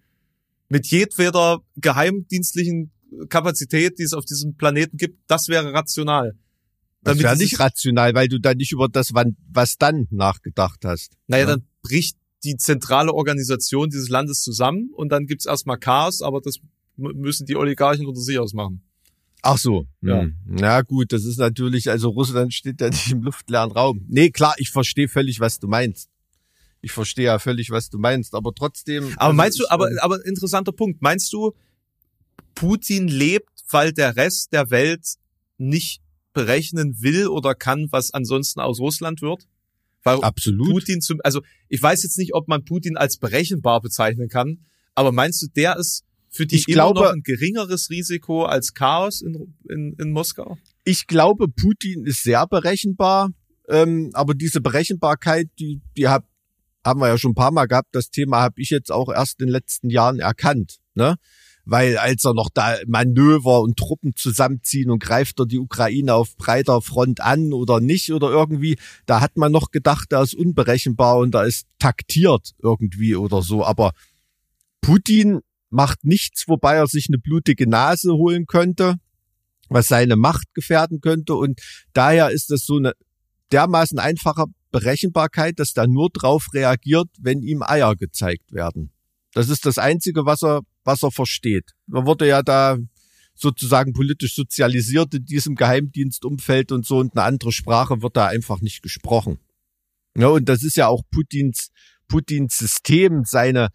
[0.71, 2.91] Mit jedweder geheimdienstlichen
[3.29, 6.35] Kapazität, die es auf diesem Planeten gibt, das wäre rational.
[7.03, 11.13] Das wäre nicht rational, weil du dann nicht über das, wann, was dann nachgedacht hast.
[11.27, 11.51] Naja, Ja.
[11.57, 16.59] dann bricht die zentrale Organisation dieses Landes zusammen und dann gibt's erstmal Chaos, aber das
[16.97, 18.83] müssen die Oligarchen unter sich ausmachen.
[19.43, 19.87] Ach so.
[20.01, 20.23] Ja.
[20.23, 20.37] Hm.
[20.59, 24.05] Ja gut, das ist natürlich, also Russland steht ja nicht im luftleeren Raum.
[24.09, 26.09] Nee, klar, ich verstehe völlig, was du meinst.
[26.81, 29.05] Ich verstehe ja völlig, was du meinst, aber trotzdem.
[29.17, 31.53] Aber also meinst du, ich, aber, ähm, aber interessanter Punkt, meinst du,
[32.55, 35.15] Putin lebt, weil der Rest der Welt
[35.57, 39.47] nicht berechnen will oder kann, was ansonsten aus Russland wird?
[40.05, 40.69] Weil Absolut.
[40.71, 44.59] Putin zum, also ich weiß jetzt nicht, ob man Putin als berechenbar bezeichnen kann,
[44.95, 48.75] aber meinst du, der ist für die Ich immer glaube- noch ein geringeres Risiko als
[48.75, 50.59] Chaos in, in, in Moskau?
[50.85, 53.31] ich glaube, Putin ist sehr berechenbar,
[53.69, 56.27] ähm, aber diese Berechenbarkeit, die, die hab,
[56.85, 57.89] haben wir ja schon ein paar Mal gehabt.
[57.95, 61.17] Das Thema habe ich jetzt auch erst in den letzten Jahren erkannt, ne?
[61.65, 66.37] Weil als er noch da Manöver und Truppen zusammenziehen und greift er die Ukraine auf
[66.37, 71.19] breiter Front an oder nicht oder irgendwie, da hat man noch gedacht, er ist unberechenbar
[71.19, 73.65] und er ist taktiert irgendwie oder so.
[73.65, 73.93] Aber
[74.83, 75.41] Putin
[75.71, 78.97] macht nichts, wobei er sich eine blutige Nase holen könnte
[79.69, 81.35] was seine Macht gefährden könnte.
[81.35, 81.61] Und
[81.93, 82.93] daher ist das so eine
[83.53, 88.91] dermaßen einfache Berechenbarkeit, dass da nur drauf reagiert, wenn ihm Eier gezeigt werden.
[89.35, 91.73] Das ist das Einzige, was er, was er versteht.
[91.87, 92.79] Man wurde ja da
[93.35, 98.61] sozusagen politisch sozialisiert in diesem Geheimdienstumfeld und so und eine andere Sprache wird da einfach
[98.61, 99.39] nicht gesprochen.
[100.17, 101.71] Ja, und das ist ja auch Putins,
[102.07, 103.71] Putins System, seine,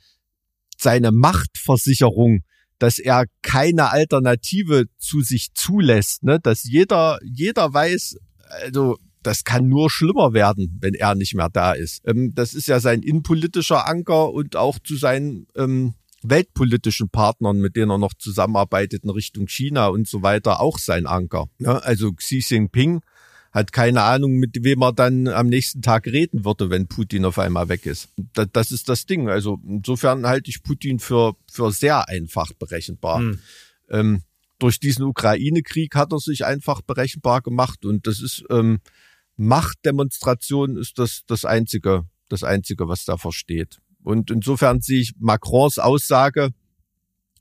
[0.78, 2.44] seine Machtversicherung,
[2.78, 6.40] dass er keine Alternative zu sich zulässt, ne?
[6.40, 8.16] dass jeder, jeder weiß,
[8.64, 12.02] also das kann nur schlimmer werden, wenn er nicht mehr da ist.
[12.06, 17.76] Ähm, das ist ja sein innenpolitischer Anker und auch zu seinen ähm, weltpolitischen Partnern, mit
[17.76, 21.48] denen er noch zusammenarbeitet in Richtung China und so weiter, auch sein Anker.
[21.60, 23.02] Ja, also Xi Jinping
[23.52, 27.40] hat keine Ahnung, mit wem er dann am nächsten Tag reden würde, wenn Putin auf
[27.40, 28.10] einmal weg ist.
[28.34, 29.28] Das, das ist das Ding.
[29.28, 33.20] Also insofern halte ich Putin für, für sehr einfach berechenbar.
[33.20, 33.40] Hm.
[33.90, 34.22] Ähm,
[34.60, 38.80] durch diesen Ukraine-Krieg hat er sich einfach berechenbar gemacht und das ist ähm,
[39.40, 43.80] Machtdemonstration ist das das einzige, das einzige, was da versteht.
[44.04, 46.52] Und insofern sehe ich Macrons Aussage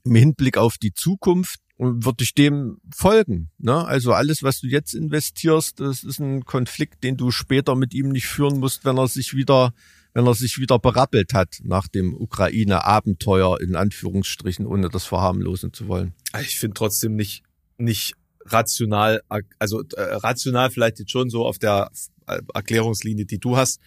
[0.04, 3.50] im Hinblick auf die Zukunft würde ich dem folgen.
[3.58, 3.86] Ne?
[3.86, 8.08] Also alles, was du jetzt investierst, das ist ein Konflikt, den du später mit ihm
[8.08, 9.72] nicht führen musst, wenn er sich wieder,
[10.12, 15.86] wenn er sich wieder berappelt hat nach dem Ukraine-Abenteuer in Anführungsstrichen, ohne das verharmlosen zu
[15.86, 16.14] wollen.
[16.40, 17.44] Ich finde trotzdem nicht,
[17.76, 18.14] nicht
[18.52, 19.22] rational,
[19.58, 21.90] also äh, rational vielleicht jetzt schon so auf der
[22.26, 23.80] Erklärungslinie, die du hast,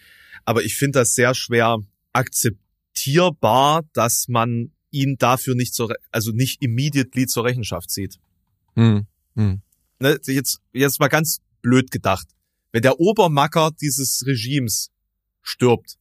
[0.44, 1.78] aber ich finde das sehr schwer
[2.12, 8.18] akzeptierbar, dass man ihn dafür nicht zur, also nicht immediately zur Rechenschaft zieht.
[8.74, 9.06] Hm.
[9.34, 9.62] Hm.
[9.98, 12.26] Ne, jetzt, jetzt mal ganz blöd gedacht.
[12.72, 14.90] Wenn der Obermacker dieses Regimes
[15.42, 15.96] stirbt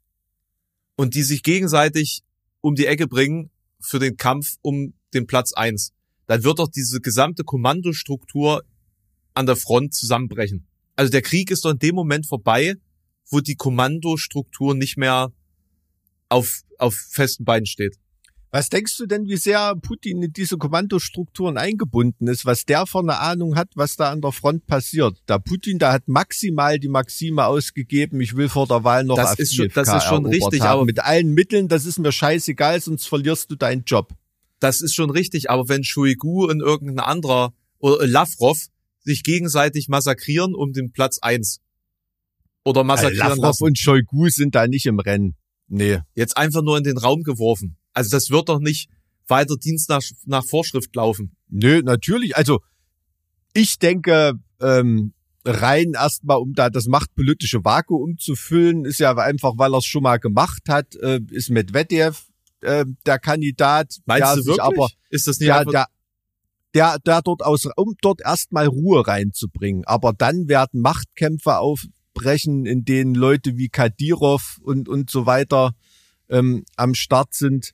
[0.96, 2.24] und die sich gegenseitig
[2.62, 3.50] um die Ecke bringen
[3.80, 5.94] für den Kampf um den Platz eins,
[6.28, 8.64] dann wird doch diese gesamte Kommandostruktur
[9.34, 10.68] an der Front zusammenbrechen.
[10.96, 12.76] Also der Krieg ist doch in dem Moment vorbei,
[13.30, 15.32] wo die Kommandostruktur nicht mehr
[16.30, 17.98] auf, auf festen Beinen steht.
[18.54, 23.00] Was denkst du denn, wie sehr Putin in diese Kommandostrukturen eingebunden ist, was der für
[23.00, 25.18] eine Ahnung hat, was da an der Front passiert?
[25.30, 29.40] Der Putin, da hat maximal die Maxime ausgegeben, ich will vor der Wahl noch das
[29.40, 30.70] ist schon, Das ist schon richtig, haben.
[30.70, 34.14] aber mit allen Mitteln, das ist mir scheißegal, sonst verlierst du deinen Job.
[34.62, 38.68] Das ist schon richtig, aber wenn Shuigu und irgendein anderer oder Lavrov
[39.04, 41.60] sich gegenseitig massakrieren um den Platz eins
[42.64, 45.36] oder massakrieren also Lavrov und Shoigu sind da nicht im Rennen.
[45.68, 46.00] Nee.
[46.14, 47.76] Jetzt einfach nur in den Raum geworfen.
[47.94, 48.90] Also das wird doch nicht
[49.28, 51.36] weiter Dienst nach, nach Vorschrift laufen.
[51.50, 52.38] Nö, natürlich.
[52.38, 52.60] Also
[53.54, 59.54] ich denke, ähm, rein erstmal, um da das machtpolitische Vakuum zu füllen, ist ja einfach,
[59.58, 62.28] weil er es schon mal gemacht hat, äh, ist Medvedev
[62.62, 63.98] äh, der Kandidat.
[64.06, 64.62] Meinst der du wirklich?
[64.62, 65.88] Aber, ist das nicht der, der,
[66.74, 69.84] der, der dort aus, um dort erstmal Ruhe reinzubringen.
[69.86, 75.74] Aber dann werden Machtkämpfe aufbrechen, in denen Leute wie Kadirov und, und so weiter
[76.30, 77.74] ähm, am Start sind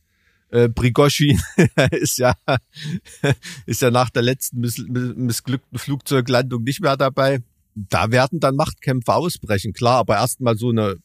[0.49, 1.39] äh, Prigoschin
[1.91, 2.33] ist ja
[3.65, 7.41] ist ja nach der letzten miss missglückten Flugzeuglandung nicht mehr dabei.
[7.75, 10.95] Da werden dann Machtkämpfe ausbrechen, klar, aber erstmal so eine,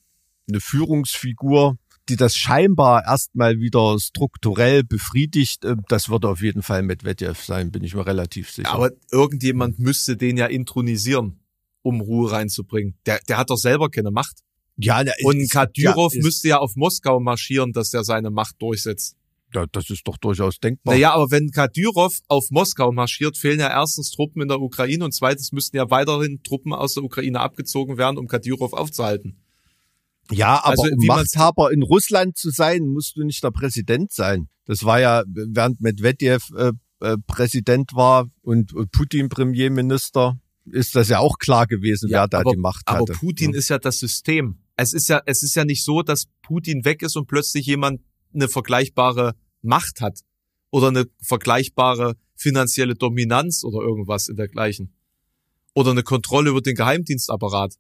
[0.48, 1.76] eine Führungsfigur,
[2.12, 7.72] die das scheinbar erstmal wieder strukturell befriedigt, äh, das wird auf jeden Fall Medvedev sein,
[7.72, 8.70] bin ich mir relativ sicher.
[8.70, 11.40] Aber irgendjemand müsste den ja intronisieren,
[11.80, 12.98] um Ruhe reinzubringen.
[13.06, 14.40] Der, der hat doch selber keine Macht.
[14.76, 19.16] Ja, und Kadyrov ja, müsste ja auf Moskau marschieren, dass der seine Macht durchsetzt.
[19.54, 20.94] Ja, das ist doch durchaus denkbar.
[20.94, 25.12] Naja, aber wenn Kadyrov auf Moskau marschiert, fehlen ja erstens Truppen in der Ukraine und
[25.12, 29.41] zweitens müssten ja weiterhin Truppen aus der Ukraine abgezogen werden, um Kadyrov aufzuhalten.
[30.30, 34.48] Ja, aber also, um Machthaber in Russland zu sein, musst du nicht der Präsident sein.
[34.64, 41.08] Das war ja, während Medvedev äh, äh, Präsident war und, und Putin Premierminister, ist das
[41.08, 43.12] ja auch klar gewesen, ja, wer da aber, die Macht hatte.
[43.12, 43.58] Aber Putin ja.
[43.58, 44.58] ist ja das System.
[44.76, 48.00] Es ist ja, es ist ja nicht so, dass Putin weg ist und plötzlich jemand
[48.32, 50.20] eine vergleichbare Macht hat
[50.70, 54.94] oder eine vergleichbare finanzielle Dominanz oder irgendwas in dergleichen.
[55.74, 57.74] Oder eine Kontrolle über den Geheimdienstapparat.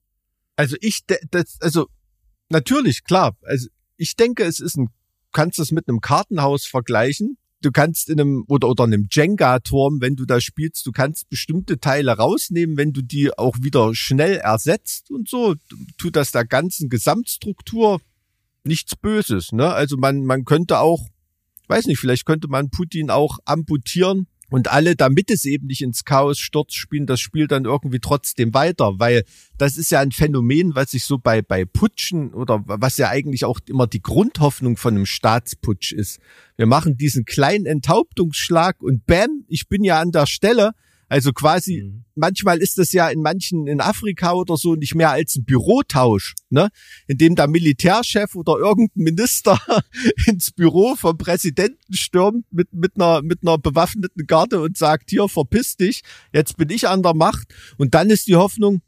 [0.56, 1.88] Also ich, das, also
[2.52, 3.36] natürlich, klar.
[3.42, 4.88] Also ich denke, es ist ein,
[5.32, 7.36] kannst es mit einem Kartenhaus vergleichen.
[7.60, 11.78] Du kannst in einem oder oder einem Jenga-Turm, wenn du da spielst, du kannst bestimmte
[11.78, 15.54] Teile rausnehmen, wenn du die auch wieder schnell ersetzt und so,
[15.96, 18.00] tut das der ganzen Gesamtstruktur
[18.64, 19.52] nichts Böses.
[19.52, 19.72] Ne?
[19.72, 21.08] Also man, man könnte auch,
[21.68, 26.04] weiß nicht, vielleicht könnte man Putin auch amputieren und alle, damit es eben nicht ins
[26.04, 29.24] Chaos stürzt, spielen das Spiel dann irgendwie trotzdem weiter, weil
[29.56, 33.46] das ist ja ein Phänomen, was sich so bei, bei Putschen oder was ja eigentlich
[33.46, 36.20] auch immer die Grundhoffnung von einem Staatsputsch ist.
[36.56, 40.72] Wir machen diesen kleinen Enthauptungsschlag und bam, ich bin ja an der Stelle,
[41.12, 42.04] Also quasi, Mhm.
[42.14, 46.32] manchmal ist das ja in manchen, in Afrika oder so nicht mehr als ein Bürotausch,
[46.48, 46.70] ne?
[47.06, 49.60] In dem der Militärchef oder irgendein Minister
[50.26, 55.28] ins Büro vom Präsidenten stürmt mit, mit einer, mit einer bewaffneten Garde und sagt, hier,
[55.28, 56.00] verpiss dich,
[56.32, 57.46] jetzt bin ich an der Macht.
[57.76, 58.80] Und dann ist die Hoffnung,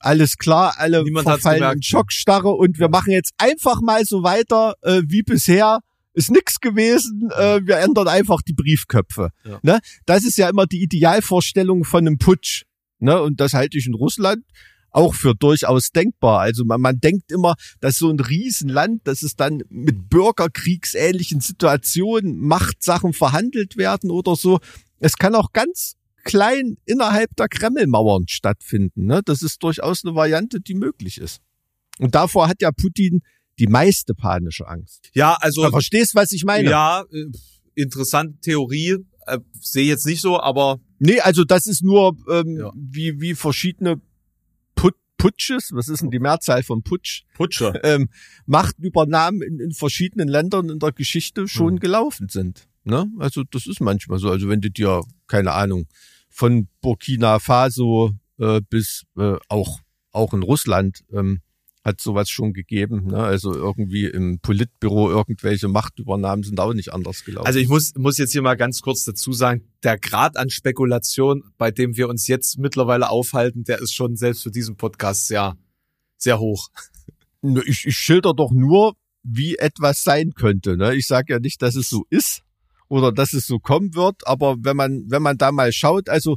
[0.00, 4.74] alles klar, alle Niemand verfallen in Schockstarre und wir machen jetzt einfach mal so weiter
[4.82, 5.78] äh, wie bisher.
[6.12, 9.30] Ist nix gewesen, äh, wir ändern einfach die Briefköpfe.
[9.44, 9.60] Ja.
[9.62, 9.80] Ne?
[10.06, 12.64] Das ist ja immer die Idealvorstellung von einem Putsch.
[12.98, 13.20] Ne?
[13.20, 14.44] Und das halte ich in Russland
[14.90, 16.40] auch für durchaus denkbar.
[16.40, 22.38] Also man, man denkt immer, dass so ein Riesenland, dass es dann mit bürgerkriegsähnlichen Situationen
[22.40, 24.58] Machtsachen verhandelt werden oder so.
[24.98, 29.06] Es kann auch ganz klein innerhalb der Kremlmauern stattfinden.
[29.06, 29.22] Ne?
[29.24, 31.40] Das ist durchaus eine Variante, die möglich ist.
[31.98, 33.20] Und davor hat ja Putin
[33.60, 35.10] die meiste panische Angst.
[35.14, 36.68] Ja, also Du verstehst, was ich meine?
[36.68, 37.26] ja, äh,
[37.74, 38.96] interessante Theorie.
[39.26, 42.72] Äh, Sehe jetzt nicht so, aber Nee, also das ist nur ähm, Ja.
[42.74, 44.00] wie, wie verschiedene
[44.74, 47.72] Put Putsches, was ist denn die Mehrzahl von Putsch, Putsche.
[47.84, 48.08] ähm,
[48.46, 51.80] Machtübernahmen in, in verschiedenen Ländern in der Geschichte schon Hm.
[51.80, 52.66] gelaufen sind.
[52.84, 53.06] Ne?
[53.18, 54.30] Also das ist manchmal so.
[54.30, 55.86] Also wenn du dir, keine Ahnung,
[56.30, 59.80] von Burkina Faso äh, bis äh, auch,
[60.12, 61.40] auch in Russland ähm,
[61.82, 63.06] hat sowas schon gegeben.
[63.06, 63.18] Ne?
[63.18, 67.46] Also irgendwie im Politbüro irgendwelche Machtübernahmen sind auch nicht anders gelaufen.
[67.46, 71.42] Also ich muss, muss jetzt hier mal ganz kurz dazu sagen, der Grad an Spekulation,
[71.56, 75.56] bei dem wir uns jetzt mittlerweile aufhalten, der ist schon selbst für diesen Podcast sehr,
[76.16, 76.68] sehr hoch.
[77.64, 80.76] Ich, ich schilder doch nur, wie etwas sein könnte.
[80.76, 80.94] Ne?
[80.94, 82.42] Ich sage ja nicht, dass es so ist
[82.88, 86.36] oder dass es so kommen wird, aber wenn man, wenn man da mal schaut, also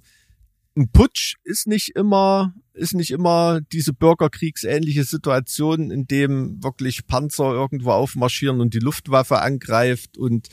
[0.76, 7.52] ein Putsch ist nicht immer, ist nicht immer diese bürgerkriegsähnliche Situation, in dem wirklich Panzer
[7.52, 10.50] irgendwo aufmarschieren und die Luftwaffe angreift und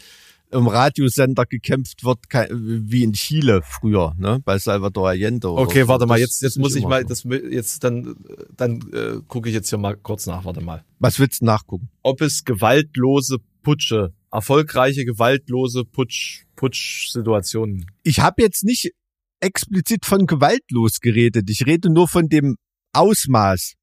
[0.52, 2.18] im Radiosender gekämpft wird,
[2.50, 5.48] wie in Chile früher, ne, bei Salvador Allende.
[5.48, 5.88] oder Okay, so.
[5.88, 8.16] warte mal, jetzt, jetzt muss ich mal, das jetzt dann,
[8.56, 10.84] dann äh, gucke ich jetzt hier mal kurz nach, warte mal.
[10.98, 11.88] Was willst du nachgucken?
[12.02, 17.86] Ob es gewaltlose Putsche, erfolgreiche gewaltlose Putsch, Putsch-Situationen.
[18.02, 18.92] ich habe jetzt nicht
[19.40, 21.48] explizit von gewaltlos geredet.
[21.50, 22.56] Ich rede nur von dem
[22.92, 23.74] Ausmaß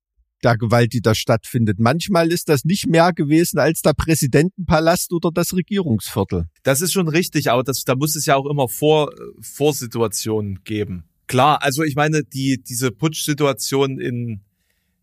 [0.43, 1.79] der Gewalt, die da stattfindet.
[1.79, 6.45] Manchmal ist das nicht mehr gewesen als der Präsidentenpalast oder das Regierungsviertel.
[6.63, 11.05] Das ist schon richtig, aber das, da muss es ja auch immer Vor, Vorsituationen geben.
[11.27, 14.41] Klar, also ich meine, die, diese Putsch-Situation in,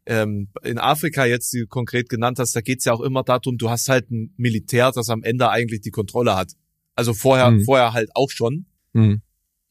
[0.07, 3.59] ähm, in Afrika jetzt, die du konkret genannt hast, da geht's ja auch immer darum,
[3.59, 6.53] du hast halt ein Militär, das am Ende eigentlich die Kontrolle hat.
[6.95, 7.65] Also vorher, Mhm.
[7.65, 8.67] vorher halt auch schon.
[8.95, 9.21] Hm.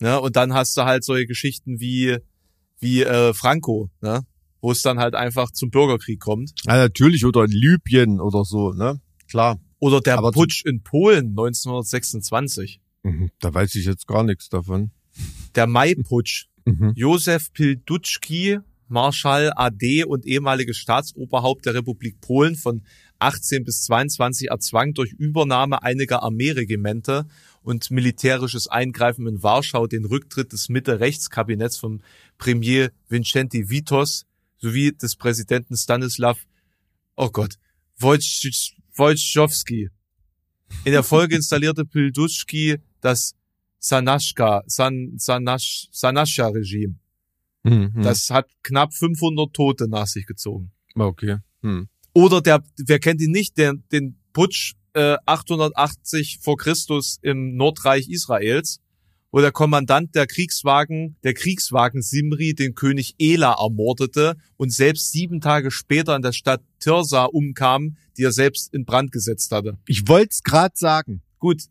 [0.04, 0.20] Ne?
[0.20, 2.18] Und dann hast du halt solche Geschichten wie,
[2.78, 4.26] wie äh, Franco, ne?
[4.60, 6.52] wo es dann halt einfach zum Bürgerkrieg kommt.
[6.66, 9.00] Ja, natürlich, oder in Libyen oder so, ne?
[9.30, 9.62] Klar.
[9.80, 12.82] Oder der Aber Putsch in Polen 1926.
[13.04, 14.92] Mhm, Da weiß ich jetzt gar nichts davon.
[15.56, 16.48] Der Mai-Putsch.
[16.66, 16.92] Mhm.
[16.96, 22.82] Josef Pilduczki, Marschall AD und ehemaliges Staatsoberhaupt der Republik Polen von
[23.20, 27.26] 18 bis 22 erzwang durch Übernahme einiger Armeeregimente
[27.64, 32.02] und militärisches Eingreifen in Warschau den Rücktritt des Mitte-Rechtskabinetts von
[32.38, 34.26] Premier Vincenti Vitos
[34.60, 36.40] sowie des Präsidenten Stanislav,
[37.16, 37.56] oh Gott,
[38.00, 39.90] Wojciech- Wojciechowski.
[40.86, 43.36] In der Folge installierte Pilduczki das
[43.80, 46.96] Sanashka, San, Sanash, Sanascha-Regime.
[47.64, 48.02] Mhm.
[48.02, 50.72] Das hat knapp 500 Tote nach sich gezogen.
[50.96, 51.38] okay.
[51.62, 51.88] Hm.
[52.14, 58.10] Oder der, wer kennt ihn nicht, der, den Putsch äh, 880 vor Christus im Nordreich
[58.10, 58.80] Israels,
[59.32, 65.42] wo der Kommandant der Kriegswagen, der Kriegswagen Simri den König Ela ermordete und selbst sieben
[65.42, 69.78] Tage später in der Stadt Tirsa umkam, die er selbst in Brand gesetzt hatte.
[69.88, 71.22] Ich wollte es gerade sagen.
[71.40, 71.64] Gut,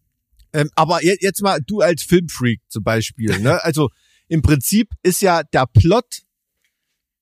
[0.55, 3.63] Ähm, aber je- jetzt mal, du als Filmfreak zum Beispiel, ne?
[3.65, 3.89] Also
[4.29, 6.23] im Prinzip ist ja der Plot,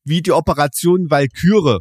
[0.05, 1.79] wie die Operation Valkyrie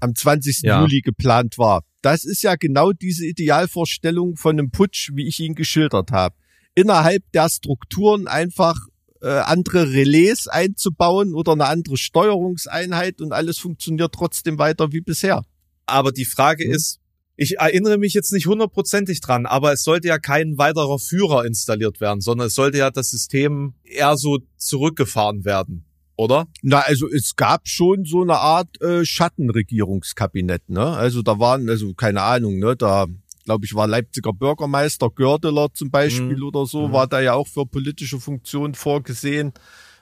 [0.00, 0.62] am 20.
[0.62, 0.80] Ja.
[0.80, 1.84] Juli geplant war.
[2.02, 6.36] Das ist ja genau diese Idealvorstellung von einem Putsch, wie ich ihn geschildert habe.
[6.74, 8.76] Innerhalb der Strukturen einfach
[9.22, 15.42] äh, andere Relais einzubauen oder eine andere Steuerungseinheit und alles funktioniert trotzdem weiter wie bisher.
[15.86, 16.74] Aber die Frage Mhm.
[16.74, 17.00] ist,
[17.36, 22.00] ich erinnere mich jetzt nicht hundertprozentig dran, aber es sollte ja kein weiterer Führer installiert
[22.00, 25.85] werden, sondern es sollte ja das System eher so zurückgefahren werden,
[26.16, 26.46] oder?
[26.62, 30.86] Na, also es gab schon so eine Art äh, Schattenregierungskabinett, ne?
[30.86, 32.76] Also da waren, also keine Ahnung, ne?
[32.76, 33.06] Da,
[33.44, 36.42] glaube ich, war Leipziger Bürgermeister Gördeler zum Beispiel Mhm.
[36.44, 36.92] oder so, Mhm.
[36.92, 39.52] war da ja auch für politische Funktionen vorgesehen.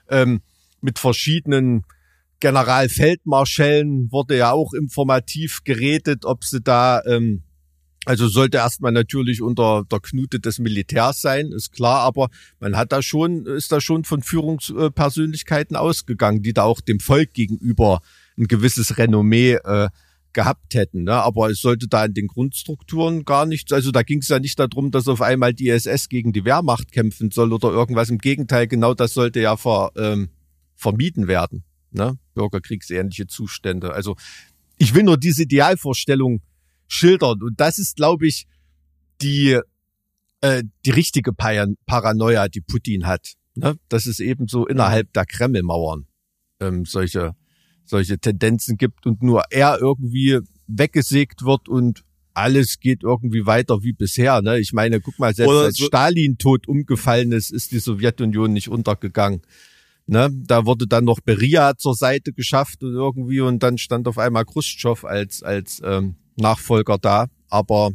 [0.08, 0.40] Ähm,
[0.80, 1.84] mit verschiedenen
[2.40, 7.42] Generalfeldmarschällen wurde ja auch informativ geredet, ob sie da ähm,
[8.04, 12.28] Also sollte erstmal natürlich unter der Knute des Militärs sein, ist klar, aber
[12.60, 17.32] man hat da schon, ist da schon von Führungspersönlichkeiten ausgegangen, die da auch dem Volk
[17.32, 18.00] gegenüber
[18.36, 19.88] ein gewisses Renommee äh,
[20.32, 21.04] gehabt hätten.
[21.04, 21.14] Ne?
[21.14, 24.58] Aber es sollte da in den Grundstrukturen gar nichts, also da ging es ja nicht
[24.58, 28.10] darum, dass auf einmal die SS gegen die Wehrmacht kämpfen soll oder irgendwas.
[28.10, 30.28] Im Gegenteil, genau das sollte ja ver, ähm,
[30.74, 31.64] vermieden werden.
[31.92, 32.18] Ne?
[32.34, 33.92] Bürgerkriegsähnliche Zustände.
[33.92, 34.16] Also
[34.76, 36.42] ich will nur diese Idealvorstellung
[36.94, 37.42] schildern.
[37.42, 38.46] Und das ist, glaube ich,
[39.20, 39.58] die,
[40.40, 43.34] äh, die richtige Paranoia, die Putin hat.
[43.54, 43.76] Ne?
[43.88, 46.06] Dass es eben so innerhalb der Kremlmauern
[46.60, 47.34] ähm, solche
[47.84, 53.92] solche Tendenzen gibt und nur er irgendwie weggesägt wird und alles geht irgendwie weiter wie
[53.92, 54.42] bisher.
[54.42, 54.58] Ne?
[54.58, 58.52] Ich meine, guck mal, selbst Oder als so Stalin tot umgefallen ist, ist die Sowjetunion
[58.52, 59.42] nicht untergegangen.
[60.06, 60.30] Ne?
[60.46, 64.44] Da wurde dann noch Beria zur Seite geschafft und irgendwie und dann stand auf einmal
[64.44, 67.26] Khrushchev als als ähm, Nachfolger da.
[67.48, 67.90] Aber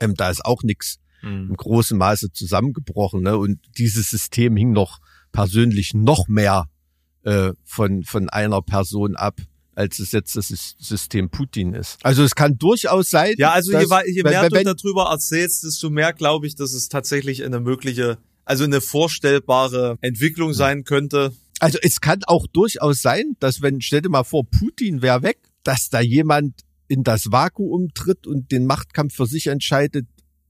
[0.00, 1.50] ähm, da ist auch nichts mhm.
[1.50, 3.22] im großen Maße zusammengebrochen.
[3.22, 3.36] Ne?
[3.36, 4.98] Und dieses System hing noch
[5.32, 6.66] persönlich noch mehr
[7.22, 9.40] äh, von, von einer Person ab
[9.74, 10.48] als es jetzt das
[10.78, 11.98] System Putin ist.
[12.02, 13.34] Also es kann durchaus sein.
[13.38, 16.56] Ja, also dass, je, je mehr wenn, wenn, du darüber erzählst, desto mehr glaube ich,
[16.56, 21.32] dass es tatsächlich eine mögliche, also eine vorstellbare Entwicklung sein könnte.
[21.58, 25.38] Also es kann auch durchaus sein, dass wenn, stell dir mal vor, Putin wäre weg,
[25.64, 26.60] dass da jemand
[26.92, 30.06] in das Vakuum tritt und den Machtkampf für sich entscheidet,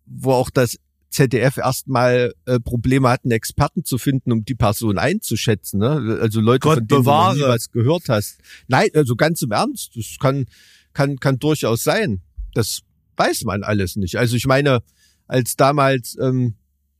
[0.07, 0.77] wo auch das
[1.09, 5.79] ZDF erstmal äh, Probleme hatten, Experten zu finden, um die Person einzuschätzen.
[5.79, 6.19] Ne?
[6.21, 7.35] Also Leute, Gott von denen bewahre.
[7.37, 8.41] du nie was gehört hast.
[8.67, 10.47] Nein, also ganz im Ernst, das kann,
[10.95, 12.23] kann, kann durchaus sein.
[12.55, 12.81] Das
[13.17, 14.17] weiß man alles nicht.
[14.17, 14.83] Also ich meine,
[15.29, 16.57] als damals ähm,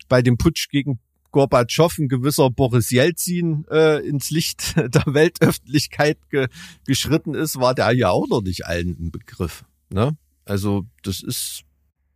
[0.09, 1.01] bei dem Putsch gegen
[1.33, 6.47] Gorbatschow ein gewisser Boris Jelzin äh, ins Licht der Weltöffentlichkeit ge
[6.87, 9.65] geschritten ist, war der ja auch noch nicht allen ein Begriff.
[9.91, 10.17] Ne?
[10.45, 11.65] Also das ist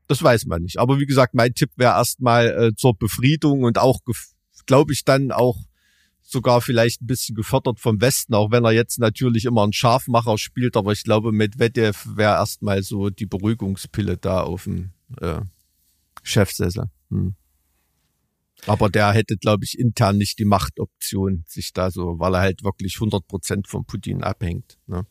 [0.07, 0.79] das weiß man nicht.
[0.79, 4.01] Aber wie gesagt, mein Tipp wäre erstmal äh, zur Befriedung und auch,
[4.67, 5.57] glaube ich, dann auch
[6.23, 10.39] sogar vielleicht ein bisschen gefördert vom Westen, auch wenn er jetzt natürlich immer einen Scharfmacher
[10.39, 10.77] spielt.
[10.77, 14.91] Aber ich glaube, Medvedev wäre erstmal so die Beruhigungspille da auf dem
[15.21, 15.41] äh,
[16.23, 16.91] Chefsessel.
[17.11, 17.35] Hm.
[18.67, 22.65] Aber der hätte, glaube ich, intern nicht die Machtoption, sich da so, weil er halt
[22.65, 24.79] wirklich 100 Prozent von Putin abhängt.
[24.87, 25.07] Ne?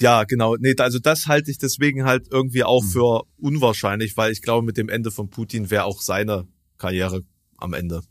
[0.00, 0.56] Ja, genau.
[0.56, 2.88] Nee, also das halte ich deswegen halt irgendwie auch mhm.
[2.88, 6.46] für unwahrscheinlich, weil ich glaube, mit dem Ende von Putin wäre auch seine
[6.78, 7.22] Karriere
[7.56, 8.02] am Ende.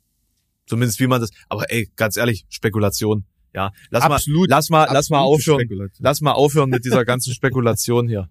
[0.67, 1.29] Zumindest wie man das.
[1.47, 3.25] Aber ey, ganz ehrlich, Spekulation.
[3.53, 7.33] Ja, lass absolut, mal, lass mal, lass mal aufhören, lass mal aufhören mit dieser ganzen
[7.33, 8.29] Spekulation hier.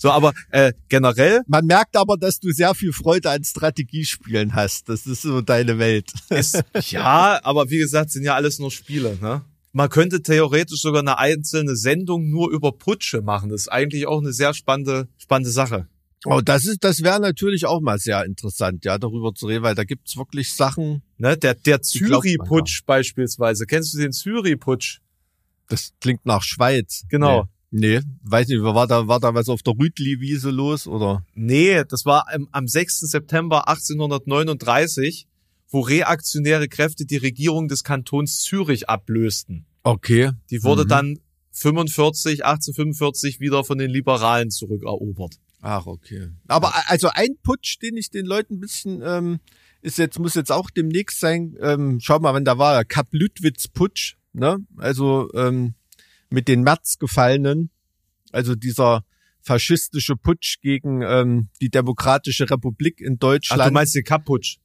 [0.00, 1.42] So, aber äh, generell.
[1.46, 4.88] Man merkt aber, dass du sehr viel Freude an Strategiespielen hast.
[4.88, 6.10] Das ist so deine Welt.
[6.30, 9.18] Ist, ja, aber wie gesagt, sind ja alles nur Spiele.
[9.20, 9.42] Ne?
[9.72, 13.50] Man könnte theoretisch sogar eine einzelne Sendung nur über Putsche machen.
[13.50, 15.86] Das ist eigentlich auch eine sehr spannende, spannende Sache.
[16.24, 19.74] Oh, das ist, das wäre natürlich auch mal sehr interessant, ja, darüber zu reden, weil
[19.74, 21.02] da gibt's wirklich Sachen.
[21.18, 23.66] Ne, der, der Zürich-Putsch beispielsweise.
[23.66, 25.00] Kennst du den Zürich-Putsch?
[25.68, 27.04] Das klingt nach Schweiz.
[27.10, 27.42] Genau.
[27.42, 27.48] Nee.
[27.70, 31.24] Nee, weiß nicht, war da, war da was auf der Rütli-Wiese los, oder?
[31.34, 33.00] Nee, das war am, am 6.
[33.00, 35.26] September 1839
[35.70, 39.66] wo reaktionäre Kräfte die Regierung des Kantons Zürich ablösten.
[39.82, 40.32] Okay.
[40.50, 40.88] Die wurde mhm.
[40.88, 41.18] dann
[41.52, 45.36] 45, 1845 wieder von den Liberalen zurückerobert.
[45.62, 46.28] Ach, okay.
[46.48, 49.40] Aber also ein Putsch, den ich den Leuten ein bisschen, ähm,
[49.82, 53.68] ist jetzt, muss jetzt auch demnächst sein, ähm, schau mal, wenn da war, Kap Lüttwitz
[53.68, 54.58] Putsch, ne?
[54.76, 55.74] Also ähm,
[56.30, 57.70] mit den März gefallenen,
[58.32, 59.04] also dieser
[59.42, 63.62] faschistische Putsch gegen ähm, die Demokratische Republik in Deutschland.
[63.62, 64.58] Ach, du meinst den Kapp-Putsch?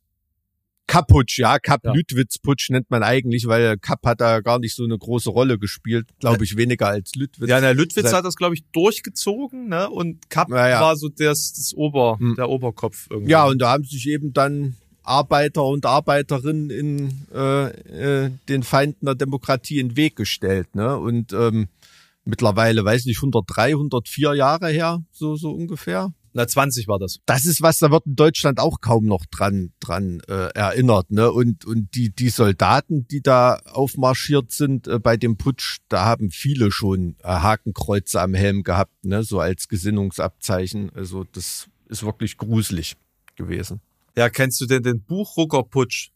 [0.87, 1.93] Kapputsch, ja, Kapp ja.
[1.93, 6.09] Lüttwitz-Putsch nennt man eigentlich, weil Kapp hat da gar nicht so eine große Rolle gespielt,
[6.19, 7.49] glaube ich, weniger als Lüttwitz.
[7.49, 9.89] Ja, der Lüttwitz hat das, glaube ich, durchgezoh,gen ne?
[9.89, 10.81] Und Kapp ja, ja.
[10.81, 12.35] war so das, das Ober, hm.
[12.35, 13.31] der Oberkopf irgendwie.
[13.31, 19.05] Ja, und da haben sich eben dann Arbeiter und Arbeiterinnen in äh, äh, den Feinden
[19.05, 20.97] der Demokratie in den Weg gestellt, ne?
[20.97, 21.67] Und ähm,
[22.23, 26.13] mittlerweile, weiß nicht, 103, 104 Jahre her, so so ungefähr.
[26.37, 27.19] Na, 20 war das.
[27.25, 31.09] Das ist was, da wird in Deutschland auch kaum noch dran, dran äh, erinnert.
[31.09, 31.31] Ne?
[31.31, 36.31] Und, und die, die Soldaten, die da aufmarschiert sind äh, bei dem Putsch, da haben
[36.31, 39.23] viele schon äh, Hakenkreuze am Helm gehabt, ne?
[39.23, 40.91] so als Gesinnungsabzeichen.
[40.93, 42.97] Also das ist wirklich gruselig
[43.37, 43.79] gewesen.
[44.17, 46.11] Ja, kennst du denn den Buchrucker-Putsch?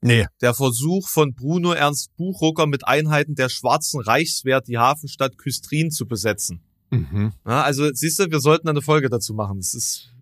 [0.00, 0.26] Nee.
[0.40, 6.06] Der Versuch von Bruno Ernst Buchrucker mit Einheiten der Schwarzen Reichswehr die Hafenstadt Küstrin zu
[6.06, 6.60] besetzen.
[6.90, 7.32] Mhm.
[7.44, 9.58] Ja, also siehst du, wir sollten eine Folge dazu machen.
[9.58, 10.12] Es ist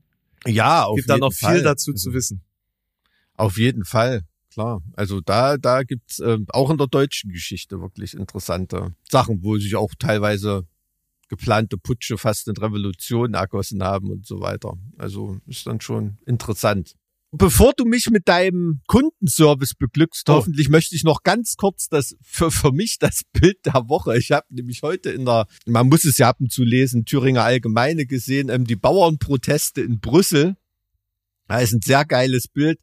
[0.46, 1.56] ja, auf gibt da noch Fall.
[1.56, 2.42] viel dazu also, zu wissen.
[3.36, 4.80] Auf jeden Fall, klar.
[4.94, 9.76] Also da da gibt's äh, auch in der deutschen Geschichte wirklich interessante Sachen, wo sich
[9.76, 10.66] auch teilweise
[11.36, 14.74] geplante Putsche fast in Revolution ergossen haben und so weiter.
[14.98, 16.94] Also ist dann schon interessant.
[17.36, 20.34] Bevor du mich mit deinem Kundenservice beglückst, Oh.
[20.34, 24.16] hoffentlich möchte ich noch ganz kurz das für, für mich das Bild der Woche.
[24.16, 27.42] Ich habe nämlich heute in der, man muss es ja ab und zu lesen, Thüringer
[27.42, 30.54] Allgemeine gesehen, ähm, die Bauernproteste in Brüssel.
[31.48, 32.78] Da ist ein sehr geiles Bild.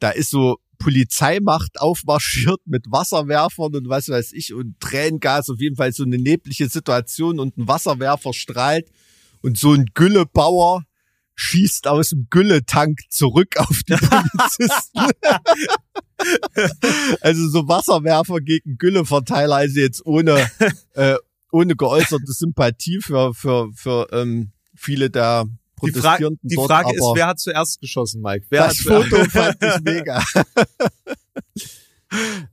[0.00, 5.76] Da ist so Polizeimacht aufmarschiert mit Wasserwerfern und was weiß ich und Tränengas, auf jeden
[5.76, 8.88] Fall so eine neblige Situation und ein Wasserwerfer strahlt
[9.42, 10.84] und so ein Güllebauer
[11.34, 15.10] schießt aus dem Gülletank zurück auf die Polizisten.
[17.20, 20.50] also so Wasserwerfer gegen Gülleverteiler, also jetzt ohne,
[20.94, 21.14] äh,
[21.52, 25.46] ohne geäußerte Sympathie für, für, für ähm, viele der
[25.84, 28.46] Die, Fra Protestierenden die dort, Frage ist, aber wer hat zuerst geschossen, Mike?
[28.50, 30.22] Wer das hat Foto fand ich mega.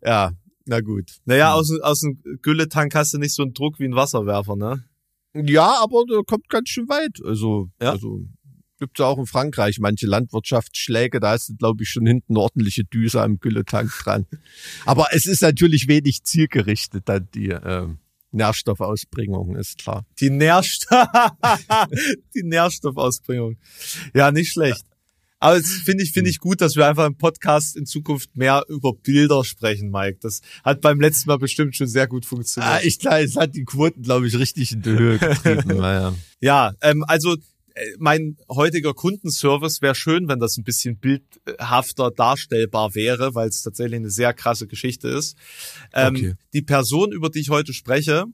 [0.04, 0.32] ja,
[0.66, 1.12] na gut.
[1.26, 4.56] Naja, aus, dem- aus dem Gülletank hast du nicht so einen Druck wie ein Wasserwerfer,
[4.56, 4.84] ne?
[5.34, 7.20] Ja, aber der kommt ganz schön weit.
[7.26, 7.92] Also, Ja?
[7.92, 8.22] also
[8.80, 12.84] gibt's ja auch in Frankreich manche Landwirtschaftsschläge, da ist glaube ich schon hinten eine ordentliche
[12.84, 14.26] Düse am Gülletank dran.
[14.86, 18.00] Aber es ist natürlich wenig zielgerichtet dann die ähm,
[18.36, 20.06] Nährstoffausbringung, ist klar.
[20.20, 21.08] Die Nährstoff,
[22.36, 23.58] die Nährstoffausbringung.
[24.14, 24.86] Ja, nicht schlecht.
[25.40, 28.64] Aber es finde ich, finde ich gut, dass wir einfach im Podcast in Zukunft mehr
[28.68, 30.18] über Bilder sprechen, Mike.
[30.22, 32.74] Das hat beim letzten Mal bestimmt schon sehr gut funktioniert.
[32.74, 35.68] Ah, ich glaube, es hat die Quoten, glaube ich, richtig in die Höhe getrieben.
[35.78, 36.16] naja.
[36.40, 37.36] Ja, ähm, also
[37.98, 43.98] mein heutiger Kundenservice wäre schön, wenn das ein bisschen bildhafter darstellbar wäre, weil es tatsächlich
[44.00, 45.36] eine sehr krasse Geschichte ist.
[45.94, 46.34] Ähm, Okay.
[46.54, 48.26] Die Person, über die ich heute spreche,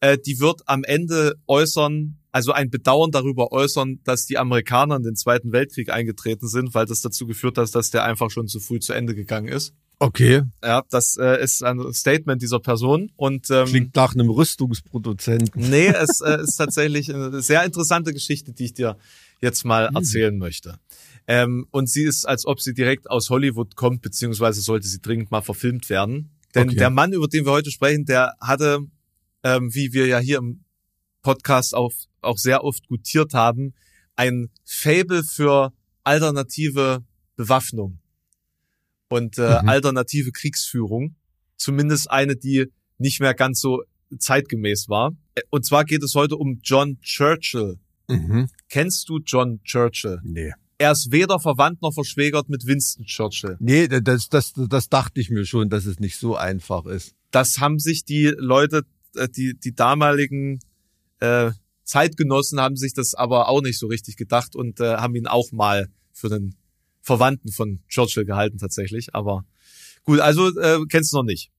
[0.00, 5.02] äh, die wird am Ende äußern, also ein Bedauern darüber äußern, dass die Amerikaner in
[5.02, 8.60] den Zweiten Weltkrieg eingetreten sind, weil das dazu geführt hat, dass der einfach schon zu
[8.60, 9.74] früh zu Ende gegangen ist.
[10.00, 15.68] Okay, Ja, das äh, ist ein Statement dieser Person und ähm, klingt nach einem Rüstungsproduzenten.
[15.68, 18.96] Nee, es äh, ist tatsächlich eine sehr interessante Geschichte, die ich dir
[19.40, 20.78] jetzt mal erzählen möchte.
[21.26, 25.30] Ähm, und sie ist, als ob sie direkt aus Hollywood kommt, beziehungsweise sollte sie dringend
[25.32, 26.30] mal verfilmt werden.
[26.54, 26.78] Denn Okay.
[26.78, 28.80] der Mann, über den wir heute sprechen, der hatte,
[29.42, 30.64] ähm, wie wir ja hier im
[31.22, 33.74] Podcast auch, auch sehr oft gutiert haben,
[34.14, 35.72] ein Fable für
[36.04, 37.04] alternative
[37.36, 37.98] Bewaffnung
[39.08, 39.68] und äh, Mhm.
[39.68, 41.16] alternative Kriegsführung.
[41.56, 42.66] Zumindest eine, die
[42.98, 43.82] nicht mehr ganz so
[44.16, 45.12] zeitgemäß war.
[45.50, 47.78] Und zwar geht es heute um John Churchill.
[48.08, 48.48] Mhm.
[48.68, 50.20] Kennst du John Churchill?
[50.22, 50.52] Nee.
[50.78, 53.56] Er ist weder verwandt noch verschwägert mit Winston Churchill.
[53.58, 57.14] Nee, das, das, das dachte ich mir schon, dass es nicht so einfach ist.
[57.32, 58.82] Das haben sich die Leute,
[59.16, 60.60] äh, die, die damaligen
[61.20, 61.50] äh,
[61.82, 65.50] Zeitgenossen haben sich das aber auch nicht so richtig gedacht und äh, haben ihn auch
[65.52, 66.54] mal für den
[67.08, 69.14] Verwandten von Churchill gehalten tatsächlich.
[69.14, 69.46] Aber
[70.04, 71.50] gut, also äh, kennst du noch nicht.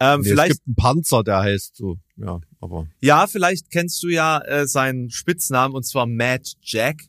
[0.00, 1.98] Ähm, Nee, vielleicht Es gibt einen Panzer, der heißt so.
[2.16, 2.88] Ja, aber.
[3.00, 7.02] Ja, vielleicht kennst du ja äh, seinen Spitznamen und zwar Mad Jack.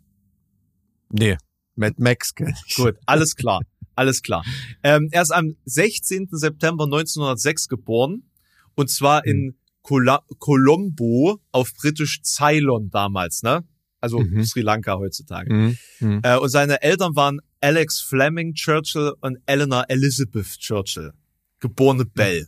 [1.10, 1.38] Nee.
[1.76, 2.76] Mad Max kenn ich.
[2.76, 3.62] Gut, alles klar,
[3.96, 4.44] alles klar.
[4.84, 6.28] Ähm, er ist am 16.
[6.32, 8.30] September 1906 geboren
[8.76, 13.64] und zwar in Cola Colombo auf britisch Ceylon damals, ne?
[14.02, 14.44] Also Mhm.
[14.46, 15.54] Sri Lanka heutzutage.
[15.54, 15.78] Mhm.
[16.00, 16.20] Mhm.
[16.24, 21.12] Äh, und seine Eltern waren Alex Fleming Churchill und Eleanor Elizabeth Churchill,
[21.60, 22.48] geborene Bell.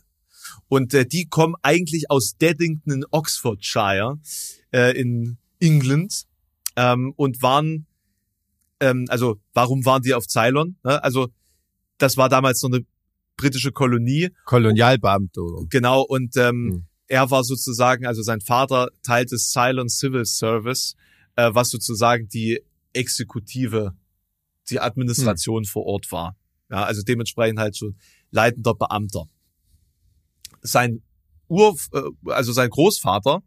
[0.68, 4.18] Und äh, die kommen eigentlich aus Deddington in Oxfordshire
[4.72, 6.24] äh, in England
[6.76, 7.86] ähm, und waren,
[8.80, 10.76] ähm, also warum waren die auf Ceylon?
[10.82, 11.02] Ne?
[11.04, 11.28] Also
[11.98, 12.84] das war damals noch eine
[13.36, 15.66] britische Kolonie, Kolonialbeamte, oder?
[15.68, 16.84] genau, und ähm, Hm.
[17.08, 20.94] er war sozusagen, also sein Vater teilte Ceylon Civil Service,
[21.36, 22.60] äh, was sozusagen die
[22.92, 23.94] Exekutive,
[24.70, 26.36] die Administration vor Ort war.
[26.70, 27.96] Ja, also dementsprechend halt schon
[28.30, 29.26] leitender Beamter.
[30.62, 31.02] Sein
[31.48, 33.42] Ur, äh, also sein Großvater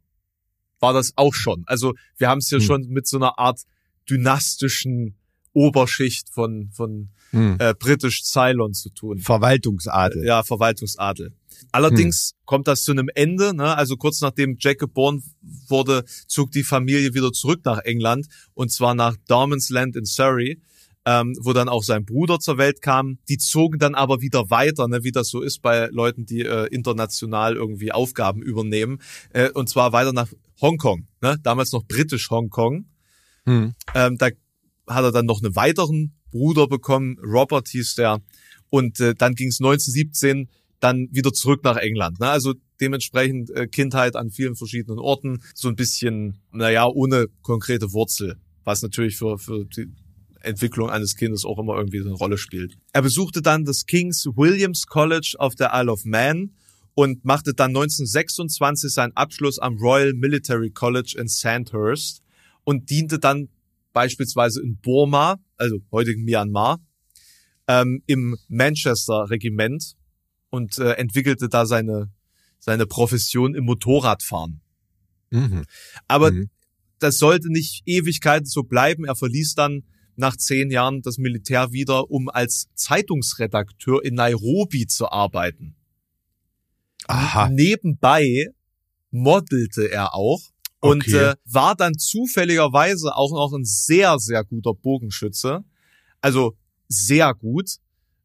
[0.79, 1.63] war das auch schon.
[1.65, 2.65] Also wir haben es hier Hm.
[2.65, 3.61] schon mit so einer Art
[4.09, 5.17] dynastischen
[5.55, 7.57] Oberschicht von von Hm.
[7.59, 9.19] äh, britisch Ceylon zu tun.
[9.19, 10.25] Verwaltungsadel.
[10.25, 11.33] Ja, Verwaltungsadel.
[11.71, 13.75] Allerdings kommt das zu einem Ende, ne?
[13.75, 15.21] Also kurz nachdem Jack geboren
[15.67, 20.61] wurde, zog die Familie wieder zurück nach England und zwar nach Darmansland in Surrey,
[21.05, 23.19] ähm, wo dann auch sein Bruder zur Welt kam.
[23.27, 25.03] Die zogen dann aber wieder weiter, ne?
[25.03, 28.99] wie das so ist bei Leuten, die äh, international irgendwie Aufgaben übernehmen,
[29.33, 30.31] äh, und zwar weiter nach
[30.61, 31.37] Hongkong, ne?
[31.43, 32.85] Damals noch britisch Hongkong.
[33.45, 33.73] Hm.
[33.93, 34.29] Ähm, da
[34.87, 38.21] hat er dann noch einen weiteren Bruder bekommen, Robert hieß der.
[38.69, 42.19] Und äh, dann ging es 1917 dann wieder zurück nach England.
[42.19, 42.27] Ne?
[42.27, 48.37] Also dementsprechend äh, Kindheit an vielen verschiedenen Orten, so ein bisschen, naja, ohne konkrete Wurzel,
[48.63, 49.87] was natürlich für, für die
[50.41, 52.77] Entwicklung eines Kindes auch immer irgendwie eine Rolle spielt.
[52.93, 56.51] Er besuchte dann das King's Williams College auf der Isle of Man
[56.93, 62.21] und machte dann 1926 seinen Abschluss am Royal Military College in Sandhurst
[62.63, 63.49] und diente dann
[63.95, 66.79] beispielsweise in Burma, also heutigen Myanmar,
[67.67, 69.95] ähm, im Manchester Regiment
[70.49, 72.11] und äh, entwickelte da seine,
[72.59, 74.59] seine Profession im Motorradfahren.
[75.31, 75.63] Mhm.
[76.09, 76.49] Aber Mhm.
[76.99, 79.05] das sollte nicht Ewigkeiten so bleiben.
[79.05, 79.83] Er verließ dann
[80.17, 85.75] nach zehn Jahren das Militär wieder, um als Zeitungsredakteur in Nairobi zu arbeiten.
[87.07, 87.49] Aha.
[87.49, 88.47] Nebenbei
[89.11, 90.41] modelte er auch
[90.85, 91.31] und Okay.
[91.31, 95.63] äh, war dann zufälligerweise auch noch ein sehr, sehr guter Bogenschütze.
[96.21, 96.55] Also
[96.87, 97.77] sehr gut.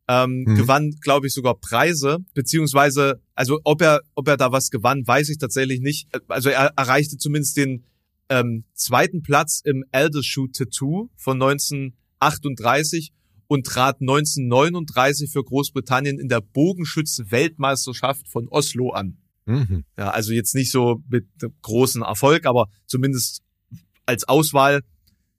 [0.08, 0.56] Ähm, Mhm.
[0.56, 5.28] Gewann, glaube ich, sogar Preise, beziehungsweise, also ob er, ob er da was gewann, weiß
[5.28, 6.08] ich tatsächlich nicht.
[6.28, 7.84] Also er erreichte zumindest den
[8.28, 13.12] ähm, zweiten Platz im Eldershoe Tattoo von 1938
[13.46, 19.16] und trat 1939 für Großbritannien in der Bogenschütze-Weltmeisterschaft von Oslo an.
[19.50, 19.84] Mhm.
[19.96, 21.26] Ja, also jetzt nicht so mit
[21.62, 23.42] großen Erfolg, aber zumindest
[24.06, 24.82] als Auswahl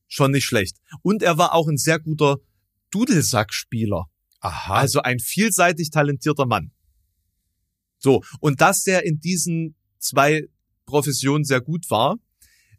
[0.08, 0.78] schon nicht schlecht.
[1.02, 2.38] Und er war auch ein sehr guter
[2.92, 4.06] Dudelsackspieler.
[4.42, 4.74] Aha.
[4.74, 6.72] Also ein vielseitig talentierter Mann.
[8.00, 10.48] So, und dass der in diesen zwei
[10.86, 12.18] Professionen sehr gut war,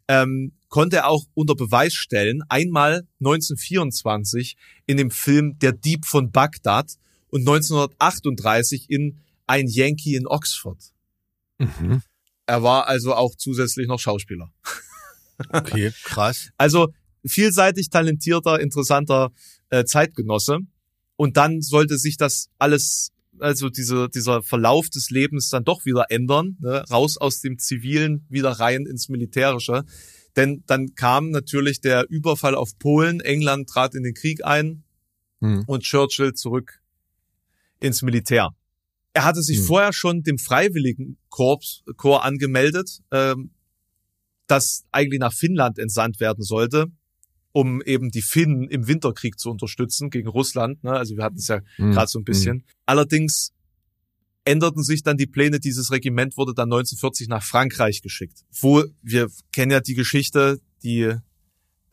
[0.07, 2.43] ähm, konnte er auch unter Beweis stellen.
[2.49, 4.55] Einmal 1924
[4.85, 6.93] in dem Film Der Dieb von Bagdad
[7.29, 10.92] und 1938 in Ein Yankee in Oxford.
[11.57, 12.01] Mhm.
[12.45, 14.51] Er war also auch zusätzlich noch Schauspieler.
[15.49, 16.49] Okay, krass.
[16.57, 16.89] Also
[17.25, 19.31] vielseitig talentierter, interessanter
[19.69, 20.59] äh, Zeitgenosse.
[21.15, 26.07] Und dann sollte sich das alles, also diese, dieser Verlauf des Lebens dann doch wieder
[26.09, 26.83] ändern, ne?
[26.89, 29.85] raus aus dem Zivilen, wieder rein ins Militärische.
[30.35, 34.83] Denn dann kam natürlich der Überfall auf Polen, England trat in den Krieg ein
[35.43, 35.63] Mhm.
[35.67, 36.81] und Churchill zurück
[37.81, 38.55] ins Militär.
[39.13, 39.65] Er hatte sich Hm.
[39.65, 43.51] vorher schon dem Freiwilligenkorps Korps angemeldet, ähm,
[44.47, 46.87] das eigentlich nach Finnland entsandt werden sollte,
[47.51, 50.83] um eben die Finnen im Winterkrieg zu unterstützen gegen Russland.
[50.83, 50.91] Ne?
[50.91, 51.91] Also wir hatten es ja Mhm.
[51.91, 52.63] gerade so ein bisschen.
[52.85, 53.53] Allerdings
[54.45, 55.59] änderten sich dann die Pläne.
[55.59, 61.13] Dieses Regiment wurde dann 1940 nach Frankreich geschickt, wo wir kennen ja die Geschichte, die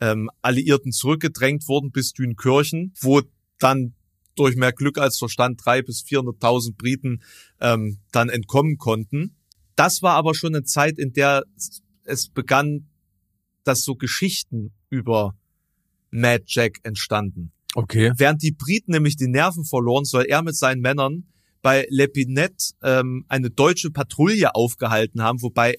[0.01, 3.21] ähm, Alliierten zurückgedrängt wurden bis Dünkirchen, wo
[3.59, 3.93] dann
[4.35, 7.21] durch mehr Glück als Verstand drei bis 400.000 Briten
[7.59, 9.35] ähm, dann entkommen konnten.
[9.75, 11.43] Das war aber schon eine Zeit, in der
[12.03, 12.87] es begann,
[13.63, 15.35] dass so Geschichten über
[16.09, 17.51] Mad Jack entstanden.
[17.73, 18.11] Okay.
[18.17, 21.25] Während die Briten nämlich die Nerven verloren, soll er mit seinen Männern
[21.61, 25.77] bei Lepinette ähm, eine deutsche Patrouille aufgehalten haben, wobei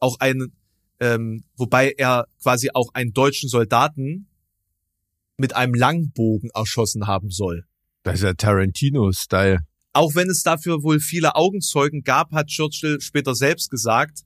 [0.00, 0.52] auch ein,
[0.98, 4.26] ähm, wobei er quasi auch einen deutschen Soldaten
[5.36, 7.64] mit einem Langbogen erschossen haben soll.
[8.02, 9.58] Das ist ja Tarantino-Style.
[9.92, 14.20] Auch wenn es dafür wohl viele Augenzeugen gab, hat Churchill später selbst gesagt,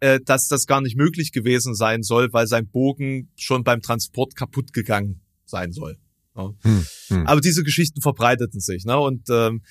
[0.00, 4.34] äh, dass das gar nicht möglich gewesen sein soll, weil sein Bogen schon beim Transport
[4.34, 5.98] kaputt gegangen sein soll.
[6.34, 6.54] Ja.
[6.62, 7.26] Hm, hm.
[7.26, 8.98] Aber diese Geschichten verbreiteten sich, ne?
[8.98, 9.62] Und ähm,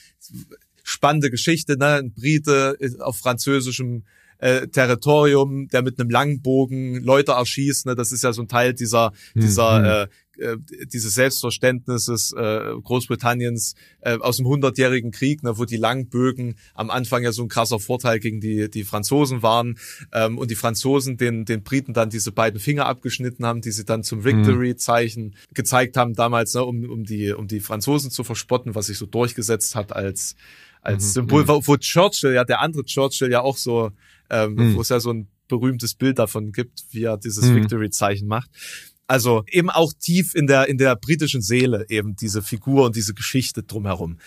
[0.83, 1.95] spannende Geschichte, ne?
[1.95, 4.05] Ein Brite auf französischem
[4.41, 7.95] äh, Territorium, der mit einem Langbogen Leute erschießt, ne?
[7.95, 13.75] Das ist ja so ein Teil dieser Hm, dieser äh, äh, dieses Selbstverständnisses äh, Großbritanniens
[14.01, 17.79] äh, aus dem hundertjährigen Krieg, ne, wo die Langbögen am Anfang ja so ein krasser
[17.79, 19.77] Vorteil gegen die die Franzosen waren
[20.13, 23.85] ähm, und die Franzosen den den Briten dann diese beiden Finger abgeschnitten haben, die sie
[23.85, 28.73] dann zum Victory-Zeichen gezeigt haben damals, ne, um um die um die Franzosen zu verspotten,
[28.73, 30.35] was sich so durchgesetzt hat als
[30.81, 33.91] als Mhm, Symbol, wo, wo Churchill ja der andere Churchill ja auch so,
[34.31, 34.75] ähm, Mhm.
[34.75, 37.57] wo es ja so ein berühmtes Bild davon gibt, wie er dieses Mhm.
[37.57, 38.49] Victory-Zeichen macht.
[39.07, 43.13] Also eben auch tief in der in der britischen Seele eben diese Figur und diese
[43.13, 44.19] Geschichte drumherum.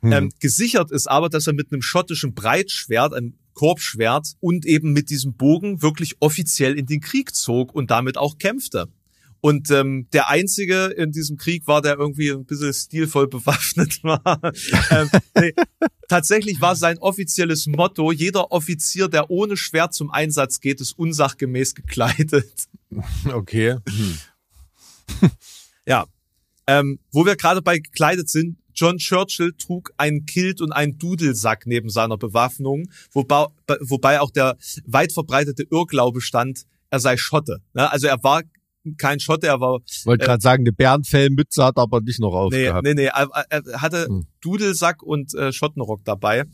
[0.00, 0.12] Mhm.
[0.12, 5.10] Ähm, gesichert ist aber, dass er mit einem schottischen Breitschwert, einem Korbschwert und eben mit
[5.10, 8.88] diesem Bogen wirklich offiziell in den Krieg zog und damit auch kämpfte.
[9.44, 14.40] Und ähm, der einzige in diesem Krieg war, der irgendwie ein bisschen stilvoll bewaffnet war.
[14.90, 15.52] ähm, nee,
[16.08, 21.74] tatsächlich war sein offizielles Motto: Jeder Offizier, der ohne Schwert zum Einsatz geht, ist unsachgemäß
[21.74, 22.68] gekleidet.
[23.26, 23.76] Okay.
[23.88, 24.18] Hm.
[25.84, 26.06] Ja.
[26.68, 31.66] Ähm, wo wir gerade bei gekleidet sind, John Churchill trug einen Kilt und einen Dudelsack
[31.66, 33.46] neben seiner Bewaffnung, wobei,
[33.80, 34.56] wobei auch der
[34.86, 37.60] weit verbreitete Irrglaube stand, er sei Schotte.
[37.74, 37.90] Ne?
[37.90, 38.42] Also er war
[38.98, 42.30] kein Schotte, er war Wollte Äh, gerade sagen, eine Bärenfellmütze hat er aber nicht noch
[42.50, 42.84] nee, aufgehabt.
[42.84, 44.26] nee, nee, er, er hatte Hm.
[44.40, 46.44] Dudelsack und äh, Schottenrock dabei.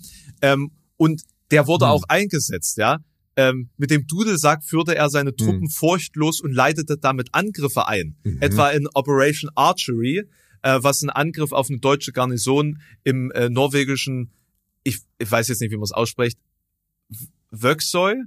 [0.43, 1.93] Ähm, und der wurde Hm.
[1.93, 2.99] auch eingesetzt, ja.
[3.37, 8.17] Ähm, mit dem Dudelsack führte er seine Truppen furchtlos und leitete damit Angriffe ein.
[8.25, 8.39] Mhm.
[8.43, 10.25] Etwa in Operation Archery,
[10.63, 14.33] äh, was ein Angriff auf eine deutsche Garnison im äh, norwegischen,
[14.83, 16.37] ich, ich weiß jetzt nicht, wie man es ausspricht,
[17.53, 18.25] Wöxoy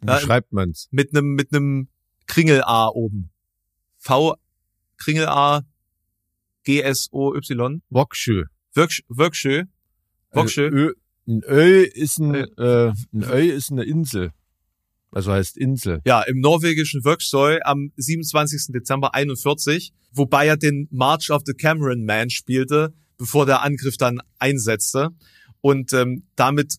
[0.00, 0.88] Wie Ja, schreibt man's?
[0.90, 1.86] mit einem mit einem
[2.30, 3.30] Kringel A oben.
[3.98, 4.36] V
[4.98, 5.62] Kringel A
[6.62, 7.82] G S O Y.
[7.90, 8.44] Wokschö.
[8.76, 9.64] Wökschö.
[10.30, 10.66] Wokschö.
[10.66, 10.92] Äh, Ö,
[11.26, 14.30] ein Ö ist ein, äh, ein Ö ist eine Insel.
[15.10, 16.02] Also heißt Insel.
[16.04, 18.72] Ja, im norwegischen Wöxoy am 27.
[18.72, 24.20] Dezember 41, wobei er den March of the Cameron Man spielte, bevor der Angriff dann
[24.38, 25.08] einsetzte.
[25.60, 26.76] Und ähm, damit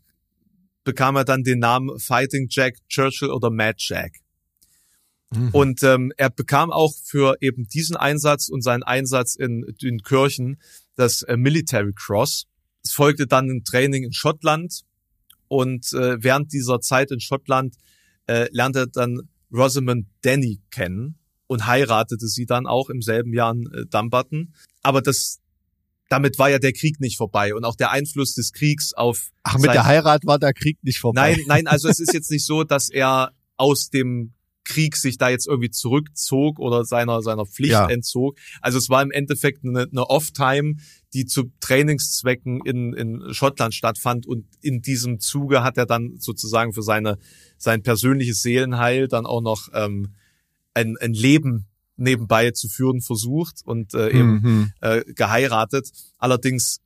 [0.86, 4.22] bekam er dann den Namen Fighting Jack Churchill oder Mad Jack.
[5.34, 5.50] Mhm.
[5.52, 10.62] Und ähm, er bekam auch für eben diesen Einsatz und seinen Einsatz in, in Kirchen
[10.96, 12.48] das äh, Military Cross.
[12.84, 14.82] Es folgte dann ein Training in Schottland
[15.48, 17.76] und äh, während dieser Zeit in Schottland
[18.28, 21.18] äh, lernte er dann Rosamund Denny kennen
[21.48, 24.54] und heiratete sie dann auch im selben Jahr in äh, Dumbarton.
[24.82, 25.40] Aber das,
[26.10, 29.58] damit war ja der Krieg nicht vorbei und auch der Einfluss des Kriegs auf Ach,
[29.58, 31.36] mit der Heirat war der Krieg nicht vorbei.
[31.36, 34.34] Nein, nein, also es ist jetzt nicht so, dass er aus dem
[34.64, 37.88] Krieg sich da jetzt irgendwie zurückzog oder seiner seiner Pflicht Ja.
[37.90, 38.38] entzog.
[38.62, 40.76] Also es war im Endeffekt eine, eine Off-Time,
[41.14, 46.74] die zu Trainingszwecken in, in Schottland stattfand und in diesem Zuge hat er dann sozusagen
[46.74, 47.18] für seine
[47.58, 50.14] sein persönliches Seelenheil dann auch noch ähm,
[50.74, 51.66] ein, ein Leben
[51.98, 54.72] nebenbei zu führen versucht und äh, eben Mhm.
[54.82, 55.92] äh, geheiratet.
[56.18, 56.80] Allerdings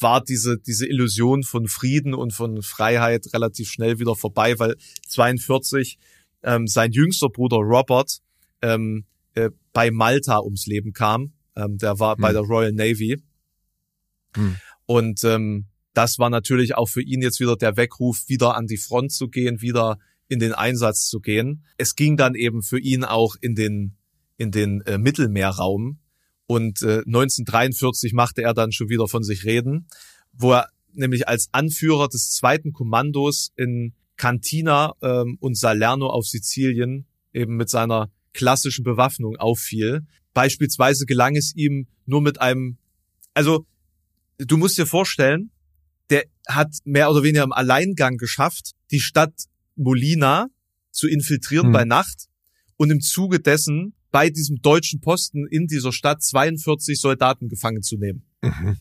[0.00, 4.76] war diese, diese Illusion von Frieden und von Freiheit relativ schnell wieder vorbei, weil
[5.08, 5.98] 42
[6.44, 8.20] ähm, sein jüngster Bruder Robert
[8.62, 11.32] ähm, äh, bei Malta ums Leben kam.
[11.56, 12.34] Ähm, der war bei Hm.
[12.34, 13.22] der Royal Navy.
[14.36, 14.56] Hm.
[14.86, 18.76] Und ähm, das war natürlich auch für ihn jetzt wieder der Weckruf, wieder an die
[18.76, 19.98] Front zu gehen, wieder
[20.28, 21.64] in den Einsatz zu gehen.
[21.76, 23.96] Es ging dann eben für ihn auch in den,
[24.36, 26.00] in den äh, Mittelmeerraum.
[26.46, 29.86] Und äh, 1943 machte er dann schon wieder von sich reden,
[30.32, 37.06] wo er nämlich als Anführer des zweiten Kommandos in Cantina ähm, und Salerno auf Sizilien
[37.32, 40.06] eben mit seiner klassischen Bewaffnung auffiel.
[40.32, 42.78] Beispielsweise gelang es ihm nur mit einem,
[43.34, 43.66] also
[44.38, 45.50] du musst dir vorstellen,
[46.10, 49.34] der hat mehr oder weniger im Alleingang geschafft, die Stadt
[49.76, 50.48] Molina
[50.90, 51.72] zu infiltrieren Hm.
[51.72, 52.26] bei Nacht
[52.76, 57.96] und im Zuge dessen bei diesem deutschen Posten in dieser Stadt 42 Soldaten gefangen zu
[57.96, 58.24] nehmen.
[58.42, 58.76] Mhm.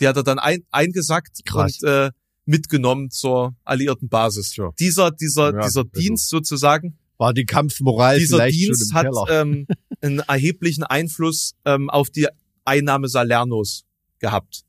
[0.00, 1.80] Die hat er dann ein, eingesackt Krass.
[1.82, 2.10] und äh,
[2.46, 4.50] mitgenommen zur alliierten Basis.
[4.50, 4.70] Tja.
[4.78, 9.66] Dieser, dieser, Ja, dieser also- Dienst sozusagen, War die Kampfmoral dieser Dienst hat ähm,
[10.00, 12.26] einen erheblichen Einfluss ähm, auf die
[12.64, 13.84] Einnahme Salernos
[14.18, 14.62] gehabt.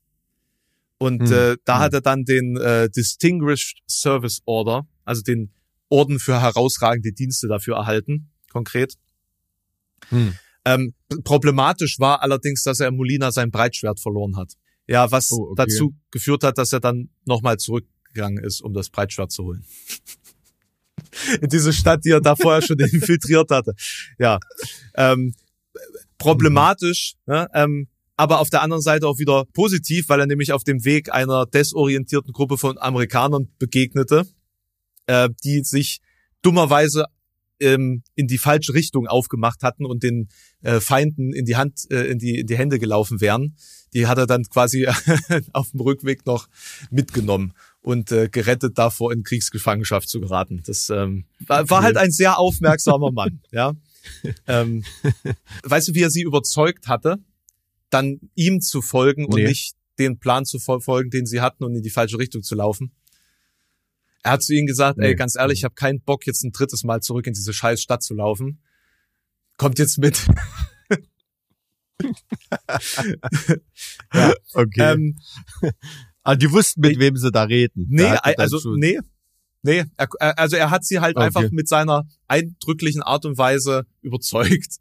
[0.98, 1.82] Und Hm, äh, da hm.
[1.82, 5.50] hat er dann den äh, Distinguished Service Order, also den
[5.88, 8.94] Orden für herausragende Dienste dafür erhalten, konkret.
[10.08, 10.34] Hm.
[10.64, 14.54] Ähm, problematisch war allerdings, dass er in Molina sein Breitschwert verloren hat.
[14.86, 15.64] Ja, was Oh, okay.
[15.66, 19.64] dazu geführt hat, dass er dann nochmal zurückgegangen ist, um das Breitschwert zu holen.
[21.40, 23.74] in diese Stadt, die er da vorher schon infiltriert hatte.
[24.18, 24.38] Ja.
[24.94, 25.34] Ähm,
[26.18, 27.48] problematisch, ne?
[27.54, 31.12] ähm, aber auf der anderen Seite auch wieder positiv, weil er nämlich auf dem Weg
[31.12, 34.26] einer desorientierten Gruppe von Amerikanern begegnete,
[35.06, 36.00] äh, die sich
[36.40, 37.06] dummerweise
[37.60, 40.28] ähm, in die falsche Richtung aufgemacht hatten und den
[40.62, 43.56] äh, Feinden in die Hand, äh, in die in die Hände gelaufen wären.
[43.96, 44.86] Die hat er dann quasi
[45.54, 46.48] auf dem Rückweg noch
[46.90, 50.62] mitgenommen und äh, gerettet davor in Kriegsgefangenschaft zu geraten.
[50.66, 53.72] Das ähm, war, war halt ein sehr aufmerksamer Mann, ja.
[54.46, 54.84] ähm,
[55.62, 57.16] weißt du, wie er sie überzeugt hatte,
[57.88, 59.48] dann ihm zu folgen und Nee.
[59.48, 62.92] nicht den Plan zu verfolgen, den sie hatten und in die falsche Richtung zu laufen?
[64.22, 65.14] Er hat zu ihnen gesagt, ey, Nee.
[65.14, 68.02] ganz ehrlich, ich habe keinen Bock, jetzt ein drittes Mal zurück in diese scheiß Stadt
[68.02, 68.60] zu laufen.
[69.56, 70.26] Kommt jetzt mit.
[74.54, 74.92] Okay.
[74.92, 75.16] Ähm,
[76.22, 77.86] ah, die wussten, mit wem sie da reden.
[77.88, 78.98] nee, Da also schon- nee.
[79.62, 81.26] Nee, er, er- also er hat sie halt Okay.
[81.26, 84.76] einfach mit seiner eindrücklichen Art und Weise überzeugt.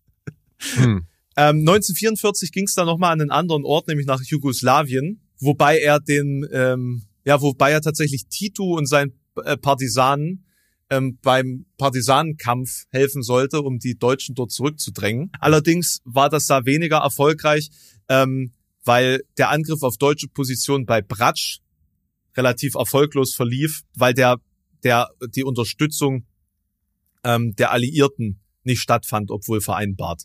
[0.75, 1.07] Hm.
[1.37, 5.99] Ähm, 1944 ging es dann nochmal an einen anderen Ort, nämlich nach Jugoslawien, wobei er
[5.99, 10.44] den, ähm, ja, wobei er tatsächlich Tito und seinen äh, Partisanen
[10.89, 15.31] ähm, beim Partisanenkampf helfen sollte, um die Deutschen dort zurückzudrängen.
[15.39, 17.69] Allerdings war das da weniger erfolgreich,
[18.07, 18.53] ähm,
[18.83, 21.59] weil der Angriff auf deutsche Positionen bei Bratsch
[22.37, 24.37] relativ erfolglos verlief, weil der,
[24.83, 26.25] der die Unterstützung
[27.23, 30.23] ähm, der Alliierten nicht stattfand, obwohl vereinbart.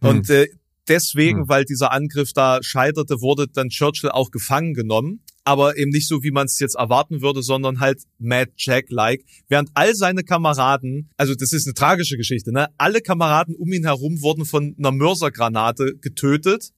[0.00, 0.08] Hm.
[0.08, 0.48] Und äh,
[0.88, 1.48] deswegen, Hm.
[1.48, 5.22] weil dieser Angriff da scheiterte, wurde dann Churchill auch gefangen genommen.
[5.48, 9.24] Aber eben nicht so, wie man es jetzt erwarten würde, sondern halt Mad Jack-like.
[9.48, 12.68] Während all seine Kameraden, also das ist eine tragische Geschichte, ne?
[12.76, 16.72] Alle Kameraden um ihn herum wurden von einer Mörsergranate getötet,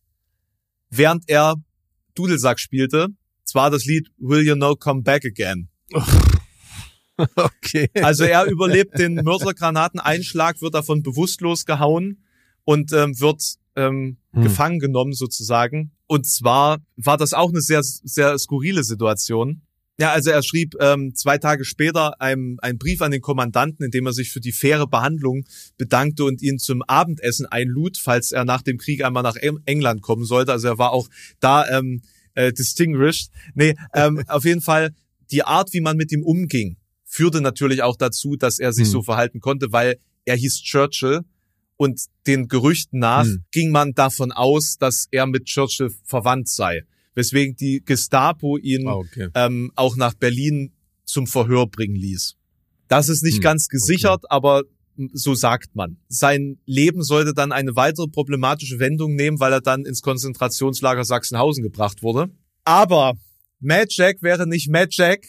[0.89, 1.57] während er
[2.15, 3.09] Dudelsack spielte.
[3.43, 5.69] Zwar das Lied Will You Know Come Back Again.
[7.37, 7.91] Okay.
[8.01, 12.25] Also er überlebt den Mörsergranateneinschlag, wird davon bewusstlos gehauen
[12.65, 13.43] und ähm, wird
[13.77, 14.43] ähm, Hm.
[14.43, 15.91] gefangen genommen sozusagen.
[16.11, 19.63] Und zwar war das auch eine sehr, sehr skurrile Situation.
[20.01, 23.93] Ja, also er schrieb ähm, zwei Tage später einen, einen Brief an den Kommandanten, in
[23.93, 25.45] dem er sich für die faire Behandlung
[25.79, 30.03] bedankte und ihn zum Abendessen einlud, falls er nach dem Krieg einmal nach Eng- England
[30.03, 30.51] kommen sollte.
[30.51, 31.07] Also er war auch
[31.39, 32.03] da ähm,
[32.35, 33.31] äh, distinguished.
[33.55, 34.91] Nee, ähm, auf jeden Fall
[35.31, 38.93] die Art, wie man mit ihm umging, führte natürlich auch dazu, dass er sich Hm.
[38.93, 41.21] so verhalten konnte, weil er hieß Churchill
[41.81, 43.43] und den Gerüchten nach Hm.
[43.53, 46.83] ging man davon aus, dass er mit Churchill verwandt sei,
[47.15, 49.29] weswegen die Gestapo ihn Ah, okay.
[49.35, 50.73] ähm, auch nach Berlin
[51.07, 52.37] zum Verhör bringen ließ.
[52.89, 54.65] Das ist nicht Hm, ganz gesichert, aber
[55.15, 55.97] so sagt man.
[56.09, 61.63] Sein Leben sollte dann eine weitere problematische Wendung nehmen, weil er dann ins Konzentrationslager Sachsenhausen
[61.63, 62.29] gebracht wurde.
[62.65, 63.15] Aber
[63.61, 65.25] Mad Jack wäre nicht Mad Jack,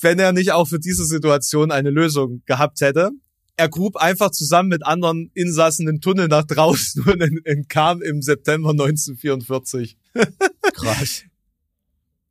[0.00, 3.10] wenn er nicht auch für diese Situation eine Lösung gehabt hätte.
[3.60, 8.22] Er grub einfach zusammen mit anderen Insassen den Tunnel nach draußen und ent- entkam im
[8.22, 9.98] September 1944.
[10.74, 11.24] Krass.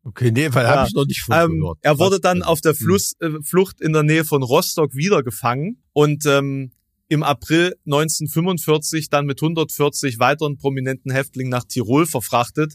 [0.04, 0.72] Okay, nee, weil Ja.
[0.78, 1.78] habe ich noch nicht von Ähm, gehört.
[1.82, 2.78] er wurde dann auf der Hm.
[2.80, 6.72] Fluss, äh, Flucht in der Nähe von Rostock wieder gefangen und ähm,
[7.10, 12.74] im April 1945 dann mit 140 weiteren prominenten Häftlingen nach Tirol verfrachtet,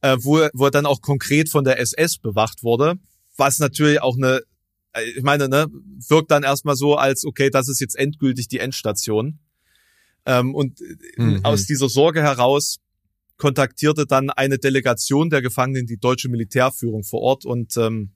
[0.00, 2.94] äh, wo, er- wo er dann auch konkret von der SS bewacht wurde,
[3.36, 4.40] was natürlich auch eine,
[5.16, 5.66] ich meine, ne,
[6.08, 9.38] wirkt dann erstmal so als, okay, das ist jetzt endgültig die Endstation.
[10.26, 11.44] Ähm, und äh, Mhm.
[11.44, 12.78] aus dieser Sorge heraus
[13.36, 18.10] kontaktierte dann eine Delegation der Gefangenen die deutsche Militärführung vor Ort und ähm,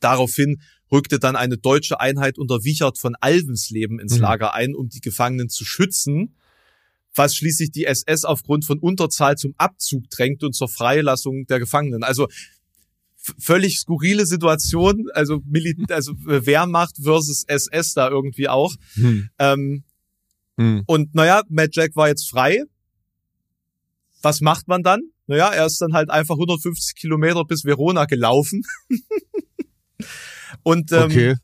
[0.00, 0.60] daraufhin
[0.90, 4.22] rückte dann eine deutsche Einheit unter Wichert von Alvensleben ins Mhm.
[4.22, 6.34] Lager ein, um die Gefangenen zu schützen,
[7.14, 12.02] was schließlich die SS aufgrund von Unterzahl zum Abzug drängte und zur Freilassung der Gefangenen.
[12.02, 12.26] Also
[13.38, 18.74] völlig skurrile Situation, also, Mil also äh, Wehrmacht versus SS da irgendwie auch.
[18.94, 19.28] Hm.
[19.38, 19.84] Ähm,
[20.56, 20.84] Hm.
[20.86, 22.62] und naja, Mad Jack war jetzt frei.
[24.22, 25.00] Was macht man dann?
[25.26, 28.62] Naja, er ist dann halt einfach 150 Kilometer bis Verona gelaufen.
[30.62, 31.34] und ähm, Okay.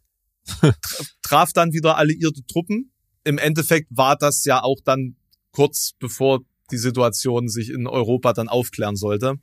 [1.23, 2.93] traf dann wieder alliierte Truppen.
[3.25, 5.17] Im Endeffekt war das ja auch dann
[5.53, 6.41] kurz bevor
[6.71, 9.35] die Situation sich in Europa dann aufklären sollte.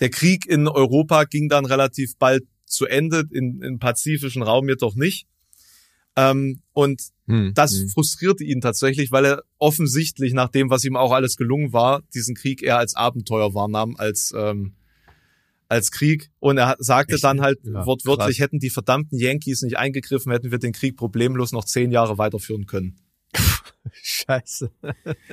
[0.00, 4.94] Der Krieg in Europa ging dann relativ bald zu Ende, in, im pazifischen Raum jedoch
[4.96, 5.26] nicht.
[6.16, 7.52] Ähm, und Hm.
[7.54, 7.88] das Hm.
[7.88, 12.34] frustrierte ihn tatsächlich, weil er offensichtlich, nach dem, was ihm auch alles gelungen war, diesen
[12.34, 14.74] Krieg eher als Abenteuer wahrnahm, als, ähm,
[15.68, 16.30] als Krieg.
[16.38, 17.24] Und er sagte Echt?
[17.24, 18.44] dann halt Ja, wortwörtlich, krass.
[18.44, 22.66] hätten die verdammten Yankees nicht eingegriffen, hätten wir den Krieg problemlos noch zehn Jahre weiterführen
[22.66, 22.96] können.
[24.02, 24.70] Scheiße.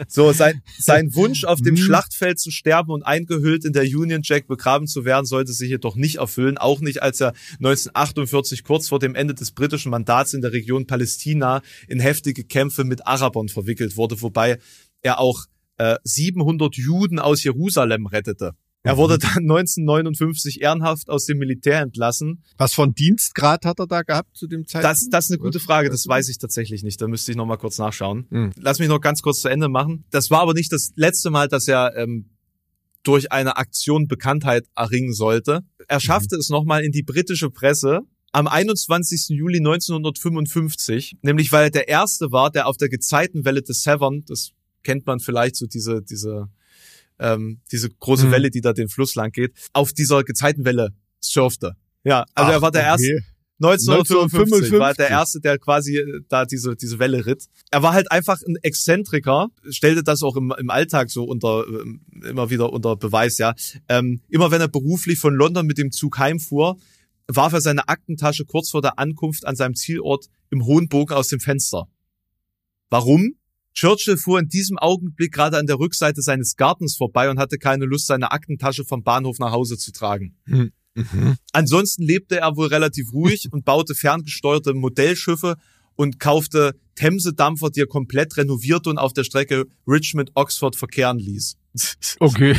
[0.08, 1.84] So, sein, sein Wunsch, auf dem Hm.
[1.84, 5.96] Schlachtfeld zu sterben und eingehüllt in der Union Jack begraben zu werden, sollte sich jedoch
[5.96, 6.58] nicht erfüllen.
[6.58, 10.88] Auch nicht, als er 1948 kurz vor dem Ende des britischen Mandats in der Region
[10.88, 14.60] Palästina in heftige Kämpfe mit Arabern verwickelt wurde, wobei
[15.02, 15.46] er auch
[15.78, 18.56] äh, 700 Juden aus Jerusalem rettete.
[18.86, 18.98] Er Mhm.
[18.98, 22.44] wurde dann 1959 ehrenhaft aus dem Militär entlassen.
[22.58, 24.86] Was von Dienstgrad hat er da gehabt zu dem Zeitpunkt?
[25.02, 27.02] Das, das ist eine gute Frage, das weiß ich tatsächlich nicht.
[27.02, 28.28] Da müsste ich noch mal kurz nachschauen.
[28.30, 28.52] Hm.
[28.58, 30.04] Lass mich noch ganz kurz zu Ende machen.
[30.12, 32.30] Das war aber nicht das letzte Mal, dass er ähm,
[33.04, 35.62] durch eine Aktion Bekanntheit erringen sollte.
[35.88, 38.02] Er schaffte es nochmal in die britische Presse
[38.32, 39.28] am 21.
[39.30, 44.52] Juli 1955, nämlich weil er der Erste war, der auf der Gezeitenwelle des Severn, das
[44.84, 46.50] kennt man vielleicht so diese, diese,
[47.24, 48.32] ähm, diese große Mhm.
[48.32, 50.90] Welle, die da den Fluss lang geht, auf dieser Gezeitenwelle
[51.20, 51.76] surfte.
[52.04, 53.24] Ja, also er Ach, war der Erste, okay.
[53.62, 55.10] 1955 war der 1955.
[55.10, 57.46] erste, der quasi äh, da diese, diese Welle ritt.
[57.72, 62.02] Er war halt einfach ein Exzentriker, stellte das auch im, im Alltag so unter, ähm,
[62.28, 63.54] immer wieder unter Beweis, ja.
[63.88, 66.78] Ähm, immer wenn er beruflich von London mit dem Zug heimfuhr,
[67.28, 71.30] warf er seine Aktentasche kurz vor der Ankunft an seinem Zielort im hohen Bogen aus
[71.30, 71.88] dem Fenster.
[72.90, 73.36] Warum?
[73.74, 77.86] Churchill fuhr in diesem Augenblick gerade an der Rückseite seines Gartens vorbei und hatte keine
[77.86, 80.36] Lust, seine Aktentasche vom Bahnhof nach Hause zu tragen.
[80.46, 80.72] Mhm.
[81.54, 85.56] Ansonsten lebte er wohl relativ ruhig und baute ferngesteuerte Modellschiffe
[85.96, 91.58] und kaufte Themse-Dampfer, die er komplett renovierte und auf der Strecke Richmond-Oxford verkehren ließ.
[92.20, 92.56] Okay.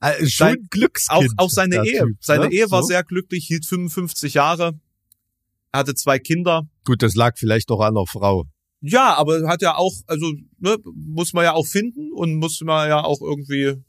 [0.00, 1.30] Also schon Sein- Glückskind.
[1.38, 2.00] Auch, auch seine Ehe.
[2.00, 2.52] Typ, seine ne?
[2.52, 2.88] Ehe war So.
[2.88, 4.78] sehr glücklich, hielt 55 Jahre,
[5.72, 6.68] hatte zwei Kinder.
[6.84, 8.46] Gut, das lag vielleicht doch an der Frau.
[8.86, 12.88] Ja, aber hat ja auch, also ne, muss man ja auch finden und muss man
[12.88, 13.82] ja auch irgendwie,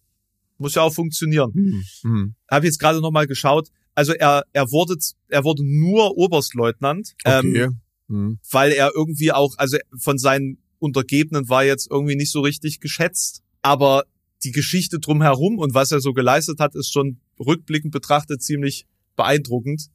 [0.58, 1.54] muss ja auch funktionieren.
[1.54, 1.84] Hm.
[2.02, 2.36] Hm.
[2.50, 3.70] Habe jetzt gerade noch mal geschaut.
[3.94, 4.96] Also er, er wurde,
[5.28, 7.14] er wurde nur Oberstleutnant.
[7.26, 7.70] Ähm, Okay.
[8.08, 8.38] Hm.
[8.52, 13.42] weil er irgendwie auch, also von seinen Untergebenen war jetzt irgendwie nicht so richtig geschätzt.
[13.64, 14.04] Aber
[14.44, 18.86] die Geschichte drumherum und was er so geleistet hat, ist schon rückblickend betrachtet ziemlich
[19.16, 19.88] beeindruckend.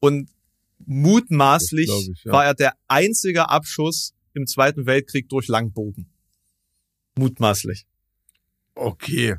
[0.00, 0.30] Und
[0.86, 2.32] mutmaßlich ich, ja.
[2.32, 6.10] war er der einzige Abschuss im Zweiten Weltkrieg durch Langbogen.
[7.16, 7.86] Mutmaßlich.
[8.74, 9.36] Okay.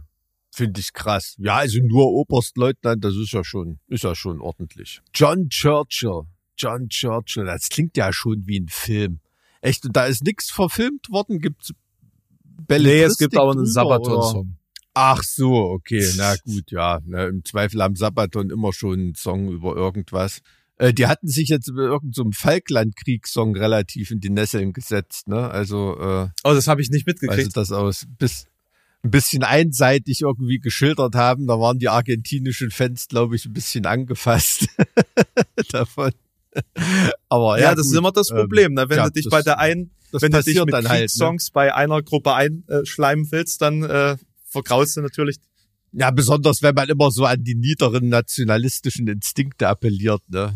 [0.53, 1.35] Finde ich krass.
[1.39, 5.01] Ja, also nur Oberstleutnant, das ist ja schon, ist ja schon ordentlich.
[5.13, 6.23] John Churchill.
[6.57, 9.19] John Churchill, das klingt ja schon wie ein Film.
[9.61, 11.39] Echt, und da ist nichts verfilmt worden?
[11.39, 11.73] Gibt's
[12.69, 14.57] Nee, es gibt aber einen Sabaton-Song.
[14.93, 16.97] Ach so, okay, na gut, ja.
[16.97, 20.41] Im Zweifel am Sabaton immer schon einen Song über irgendwas.
[20.77, 25.49] Äh, die hatten sich jetzt über irgendeinem Falklandkriegssong relativ in die Nesseln gesetzt, ne?
[25.51, 27.55] Also, äh, Oh, das habe ich nicht mitgekriegt.
[27.55, 28.47] das aus bis
[29.03, 31.47] ein bisschen einseitig irgendwie geschildert haben.
[31.47, 34.67] Da waren die argentinischen Fans, glaube ich, ein bisschen angefasst
[35.71, 36.11] davon.
[37.29, 38.73] Aber ja, ja, das gut, ist immer das ähm, Problem.
[38.73, 38.89] Ne?
[38.89, 41.05] Wenn ja, du dich das- bei der einen, wenn du dich mit dann halt, ne?
[41.07, 45.37] Kriegssongs bei einer Gruppe einschleimen willst, dann äh, vergraust du natürlich.
[45.93, 50.21] Ja, besonders wenn man immer so an die niederen nationalistischen Instinkte appelliert.
[50.29, 50.55] Ne?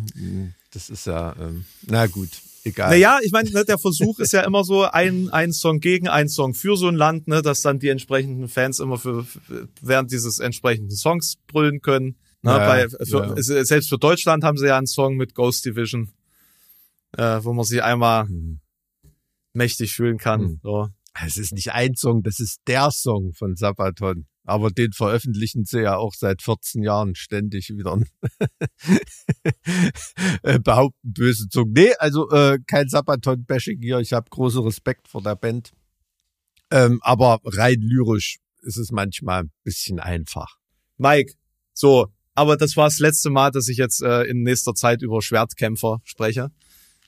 [0.72, 2.30] Das ist ja, ähm, na gut,
[2.64, 2.90] egal.
[2.92, 6.30] Naja, ich meine, ne, der Versuch ist ja immer so ein, ein Song gegen, ein
[6.30, 9.26] Song für so ein Land, ne, dass dann die entsprechenden Fans immer für,
[9.82, 12.16] während dieses entsprechenden Songs brüllen können.
[12.42, 13.64] Ne, Ja, bei, für, ja.
[13.66, 16.10] Selbst für Deutschland haben sie ja einen Song mit Ghost Division,
[17.18, 18.60] äh, wo man sich einmal Hm.
[19.54, 20.42] mächtig fühlen kann.
[20.42, 20.60] Hm.
[20.64, 20.90] So.
[21.26, 24.28] Es ist nicht ein Song, das ist der Song von Sabaton.
[24.46, 28.00] Aber den veröffentlichen sie ja auch seit 14 Jahren ständig wieder.
[30.44, 31.74] Äh, Behaupten böse Zungen.
[31.74, 34.00] Nee, also äh, kein Sabaton-Bashing hier.
[34.00, 35.72] Ich habe großen Respekt vor der Band.
[36.72, 40.58] Ähm, aber rein lyrisch ist es manchmal ein bisschen einfach.
[40.98, 41.34] Mike,
[41.74, 45.22] so, aber das war das letzte Mal, dass ich jetzt äh, in nächster Zeit über
[45.22, 46.52] Schwertkämpfer spreche.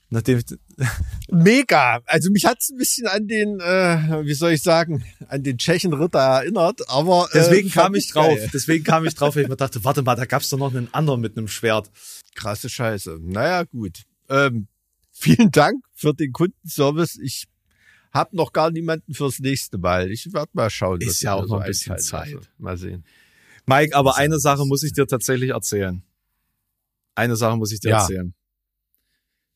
[0.09, 0.41] Nachdem
[1.29, 1.99] Mega.
[2.05, 6.19] Also mich hat's ein bisschen an den, äh, wie soll ich sagen, an den Tschechenritter
[6.19, 8.35] erinnert, aber äh, deswegen kam ich drauf.
[8.37, 8.49] geil.
[8.53, 10.93] Deswegen kam ich drauf, weil ich mir dachte, warte mal, da gab's doch noch einen
[10.93, 11.91] anderen mit einem Schwert.
[12.35, 13.17] Krasse Scheiße.
[13.21, 14.03] Naja, gut.
[14.29, 14.67] Ähm,
[15.11, 17.17] vielen Dank für den Kundenservice.
[17.21, 17.47] Ich
[18.13, 20.09] habe noch gar niemanden fürs nächste Mal.
[20.09, 21.01] Ich werde mal schauen.
[21.01, 22.07] Ist ja ich auch noch ein bisschen lasse.
[22.09, 22.49] Zeit.
[22.57, 23.03] Mal sehen.
[23.65, 26.01] Mike, aber eine Sache muss ich dir tatsächlich erzählen.
[27.15, 27.99] Eine Sache muss ich dir Ja.
[28.01, 28.33] erzählen.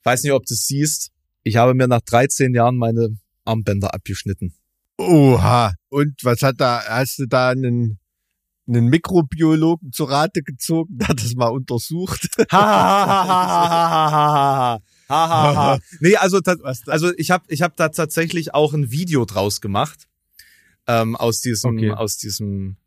[0.03, 1.11] Weiß nicht, ob du es siehst.
[1.43, 4.53] Ich habe mir nach 13 Jahren meine Armbänder abgeschnitten.
[4.97, 5.73] Oha.
[5.89, 7.99] Und was hat da, hast du da einen,
[8.67, 12.27] einen Mikrobiologen zu Rate gezogen, der das mal untersucht?
[15.99, 16.39] Nee, also,
[16.85, 20.07] also ich habe ich hab da tatsächlich auch ein Video draus gemacht.
[20.87, 21.91] Ähm, aus diesem, Okay.
[21.91, 22.77] aus diesem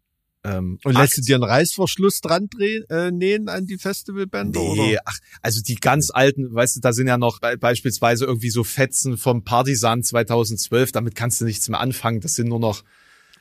[0.44, 4.60] ähm, Und lässt du dir einen Reißverschluss dran drehen, äh, nähen an die Festivalbänder?
[4.60, 5.02] Nee, Oder?
[5.06, 8.62] ach, also die ganz alten, weißt du, da sind ja noch be beispielsweise irgendwie so
[8.64, 12.84] Fetzen vom Partisan 2012, damit kannst du nichts mehr anfangen, das sind nur noch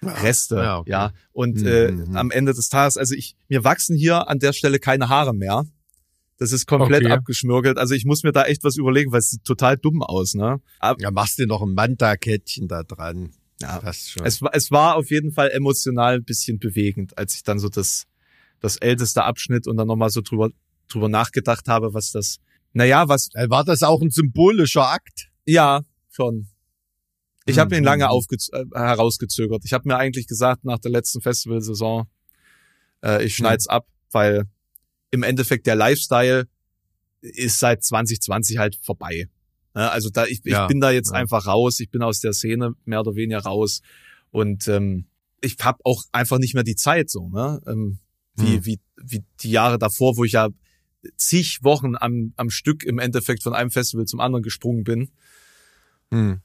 [0.02, 1.06] Reste, Ja, ja.
[1.08, 1.16] okay.
[1.32, 2.16] Und Mhm, äh, mhm.
[2.18, 5.66] am Ende des Tages, also ich, mir wachsen hier an der Stelle keine Haare mehr.
[6.40, 7.14] Das ist komplett Okay.
[7.14, 7.78] abgeschmürgelt.
[7.78, 10.60] Also ich muss mir da echt was überlegen, weil es sieht total dumm aus, ne?
[10.80, 13.32] Aber Ja, machst dir noch ein Manta-Kettchen da dran.
[13.62, 14.26] Ja, Passt schon.
[14.26, 17.70] es, war- es war auf jeden Fall emotional ein bisschen bewegend, als ich dann so
[17.70, 18.06] das,
[18.60, 20.50] das älteste Abschnitt und dann nochmal so drüber,
[20.90, 22.40] drüber nachgedacht habe, was das,
[22.74, 25.30] naja, was, Äh, War das auch ein symbolischer Akt?
[25.46, 26.48] ja, schon.
[27.46, 27.86] Ich habe ihn Mhm.
[27.86, 29.64] lange aufgez äh, herausgezögert.
[29.66, 32.08] Ich habe mir eigentlich gesagt, nach der letzten Festivalsaison,
[33.04, 34.46] äh, ich schneid's ab, weil
[35.12, 36.48] im Endeffekt der Lifestyle
[37.22, 39.28] ist seit 2020 halt vorbei.
[39.74, 41.18] Ne, Also da ich, ich Ja, bin da jetzt ja.
[41.18, 43.82] einfach raus, ich bin aus der Szene mehr oder weniger raus
[44.32, 45.06] und ähm,
[45.42, 47.62] ich habe auch einfach nicht mehr die Zeit so, ne?
[47.68, 48.00] Ähm,
[48.36, 48.66] wie, Hm.
[48.66, 50.50] wie, wie die Jahre davor, wo ich ja
[51.18, 55.12] zig Wochen am, am Stück im Endeffekt von einem Festival zum anderen gesprungen bin.
[56.12, 56.40] Hm.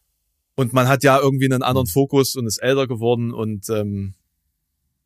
[0.57, 4.15] Und man hat ja irgendwie einen anderen Fokus und ist älter geworden und ähm,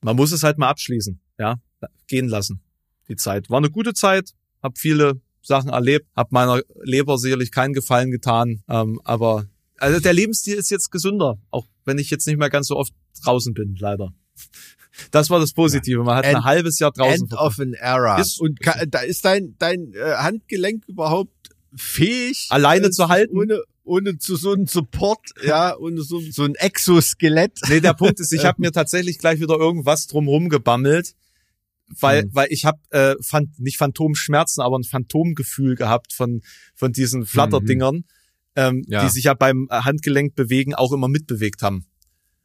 [0.00, 1.60] man muss es halt mal abschließen, ja,
[2.08, 2.60] gehen lassen.
[3.08, 4.32] Die Zeit war eine gute Zeit,
[4.62, 9.46] hab viele Sachen erlebt, hab meiner Leber sicherlich keinen Gefallen getan, ähm, aber
[9.78, 12.92] also der Lebensstil ist jetzt gesünder, auch wenn ich jetzt nicht mehr ganz so oft
[13.24, 14.12] draußen bin, leider.
[15.10, 16.04] Das war das Positive.
[16.04, 17.22] Man hat End- ein halbes Jahr draußen.
[17.22, 18.20] End of an era.
[18.20, 21.32] Ist- Und da ist dein, dein äh, Handgelenk überhaupt
[21.74, 23.36] fähig, Alleine äh, zu halten?
[23.36, 27.58] Ohne, ohne zu so einem Support, ja, ohne so, so ein Exoskelett.
[27.68, 31.14] Nee, der Punkt ist, ich habe mir tatsächlich gleich wieder irgendwas drumrum gebammelt,
[32.00, 32.30] weil Hm.
[32.32, 36.40] weil ich habe äh, fand nicht Phantomschmerzen, aber ein Phantomgefühl gehabt von
[36.74, 38.04] von diesen Flatterdingern,
[38.56, 38.84] ähm, Mhm.
[38.88, 39.04] Ja.
[39.04, 41.86] die sich ja beim Handgelenk bewegen auch immer mitbewegt haben.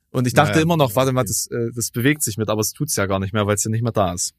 [0.09, 2.61] Und ich dachte Naja, immer noch, warte mal, das äh, das bewegt sich mit, aber
[2.61, 4.33] es tut's ja gar nicht mehr, weil es ja nicht mehr da ist.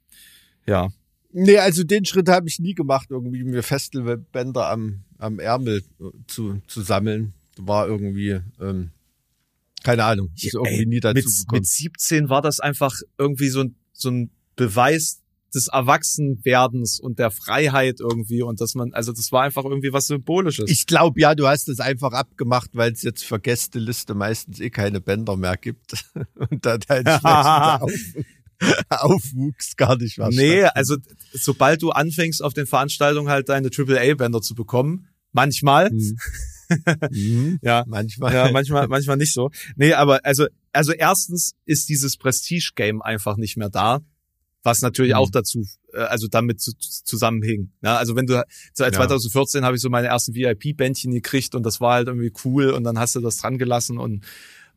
[0.66, 0.88] Ja,
[1.30, 6.04] Nee, also den Schritt habe ich nie gemacht, irgendwie mir Festivalbänder am, am Ärmel äh,
[6.26, 7.34] zu, zu sammeln.
[7.58, 8.92] War irgendwie, ähm,
[9.82, 11.46] keine Ahnung, ist irgendwie Ey, nie dazu mit, gekommen.
[11.60, 15.22] mit 17 war das einfach irgendwie so ein so ein Beweis
[15.54, 20.06] des Erwachsenwerdens und der Freiheit irgendwie und dass man, also das war einfach irgendwie was
[20.08, 20.70] Symbolisches.
[20.70, 24.68] Ich glaube ja, du hast es einfach abgemacht, weil es jetzt für Gästeliste meistens eh
[24.68, 26.04] keine Bänder mehr gibt
[26.34, 27.92] und da dein entsprechender Auf
[28.90, 30.30] Aufwuchs gar nicht war.
[30.30, 30.96] nee, also
[31.32, 36.18] sobald du anfängst auf den Veranstaltungen halt deine AAA-Bänder zu bekommen, manchmal, Mhm.
[37.10, 37.58] Mhm.
[37.62, 38.34] ja, Manchmal.
[38.34, 39.50] ja, manchmal, manchmal nicht so.
[39.76, 44.00] Nee, aber also, also erstens ist dieses Prestige-Game einfach nicht mehr da,
[44.68, 45.18] was natürlich Mhm.
[45.18, 47.70] auch dazu, äh, also damit zu, zu- zusammenhing.
[47.82, 48.42] Ja, also wenn du,
[48.72, 49.00] seit Ja.
[49.00, 52.84] 2014 habe ich so meine ersten VIP-Bändchen gekriegt und das war halt irgendwie cool und
[52.84, 54.24] dann hast du das dran gelassen und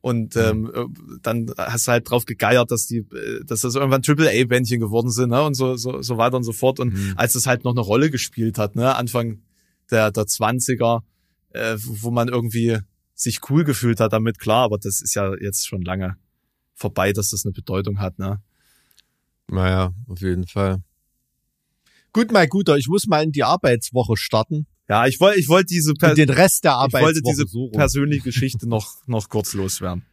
[0.04, 0.42] und Mhm.
[0.42, 0.86] ähm, äh,
[1.22, 5.30] dann hast du halt drauf gegeiert, dass die, äh, dass das irgendwann Triple-A-Bändchen geworden sind,
[5.30, 5.44] ne?
[5.44, 6.80] Und so, so, so weiter und so fort.
[6.80, 7.14] Und Mhm.
[7.18, 9.42] als es halt noch eine Rolle gespielt hat, ne, Anfang
[9.92, 11.04] der, der 20er,
[11.52, 12.80] äh, wo man irgendwie
[13.14, 16.16] sich cool gefühlt hat damit, klar, aber das ist ja jetzt schon lange
[16.74, 18.42] vorbei, dass das eine Bedeutung hat, ne?
[19.52, 20.82] Naja, auf jeden Fall.
[22.14, 24.66] Gut, mein Guter, ich muss mal in die Arbeitswoche starten.
[24.90, 27.70] Ja, ich wollte, ich wollte diese, per den Rest der ich Arbeitswoche wollte diese so
[27.70, 30.04] persönliche Geschichte noch, noch kurz loswerden.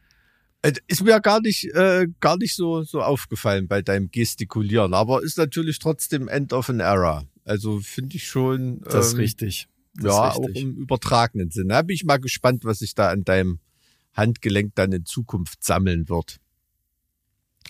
[0.61, 5.23] Äh, Ist mir gar nicht, äh, gar nicht so, so aufgefallen bei deinem Gestikulieren, aber
[5.23, 7.25] ist natürlich trotzdem End of an Era.
[7.45, 8.81] Also finde ich schon.
[8.91, 9.67] ähm, richtig.
[9.95, 10.63] Das ja, ist auch richtig.
[10.63, 11.69] im übertragenen Sinne.
[11.69, 13.59] Da bin ich mal gespannt, was sich da an deinem
[14.13, 16.39] Handgelenk dann in Zukunft sammeln wird.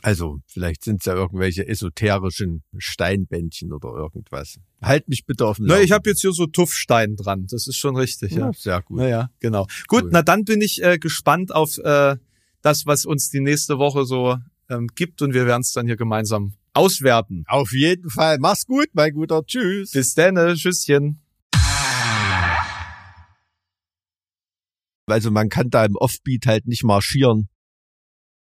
[0.02, 4.57] Also, vielleicht sind es ja irgendwelche esoterischen Steinbändchen oder irgendwas.
[4.82, 7.48] Halt mich bitte auf dem Na, ich habe jetzt hier so Tuffstein dran.
[7.49, 8.48] Das ist schon richtig, ja.
[8.48, 8.98] ja, sehr gut.
[8.99, 9.68] Naja, genau.
[9.88, 10.10] Gut, Cool.
[10.14, 12.16] na dann bin ich äh, gespannt auf äh,
[12.61, 14.38] das, was uns die nächste Woche so
[14.70, 17.44] ähm, gibt und wir werden es dann hier gemeinsam auswerten.
[17.48, 18.38] Auf jeden Fall.
[18.40, 19.44] Mach's gut, mein Guter.
[19.45, 19.91] Tschüss.
[19.91, 21.20] Bis dann, äh, Tschüsschen.
[25.07, 27.49] Also man kann da im Offbeat halt nicht marschieren.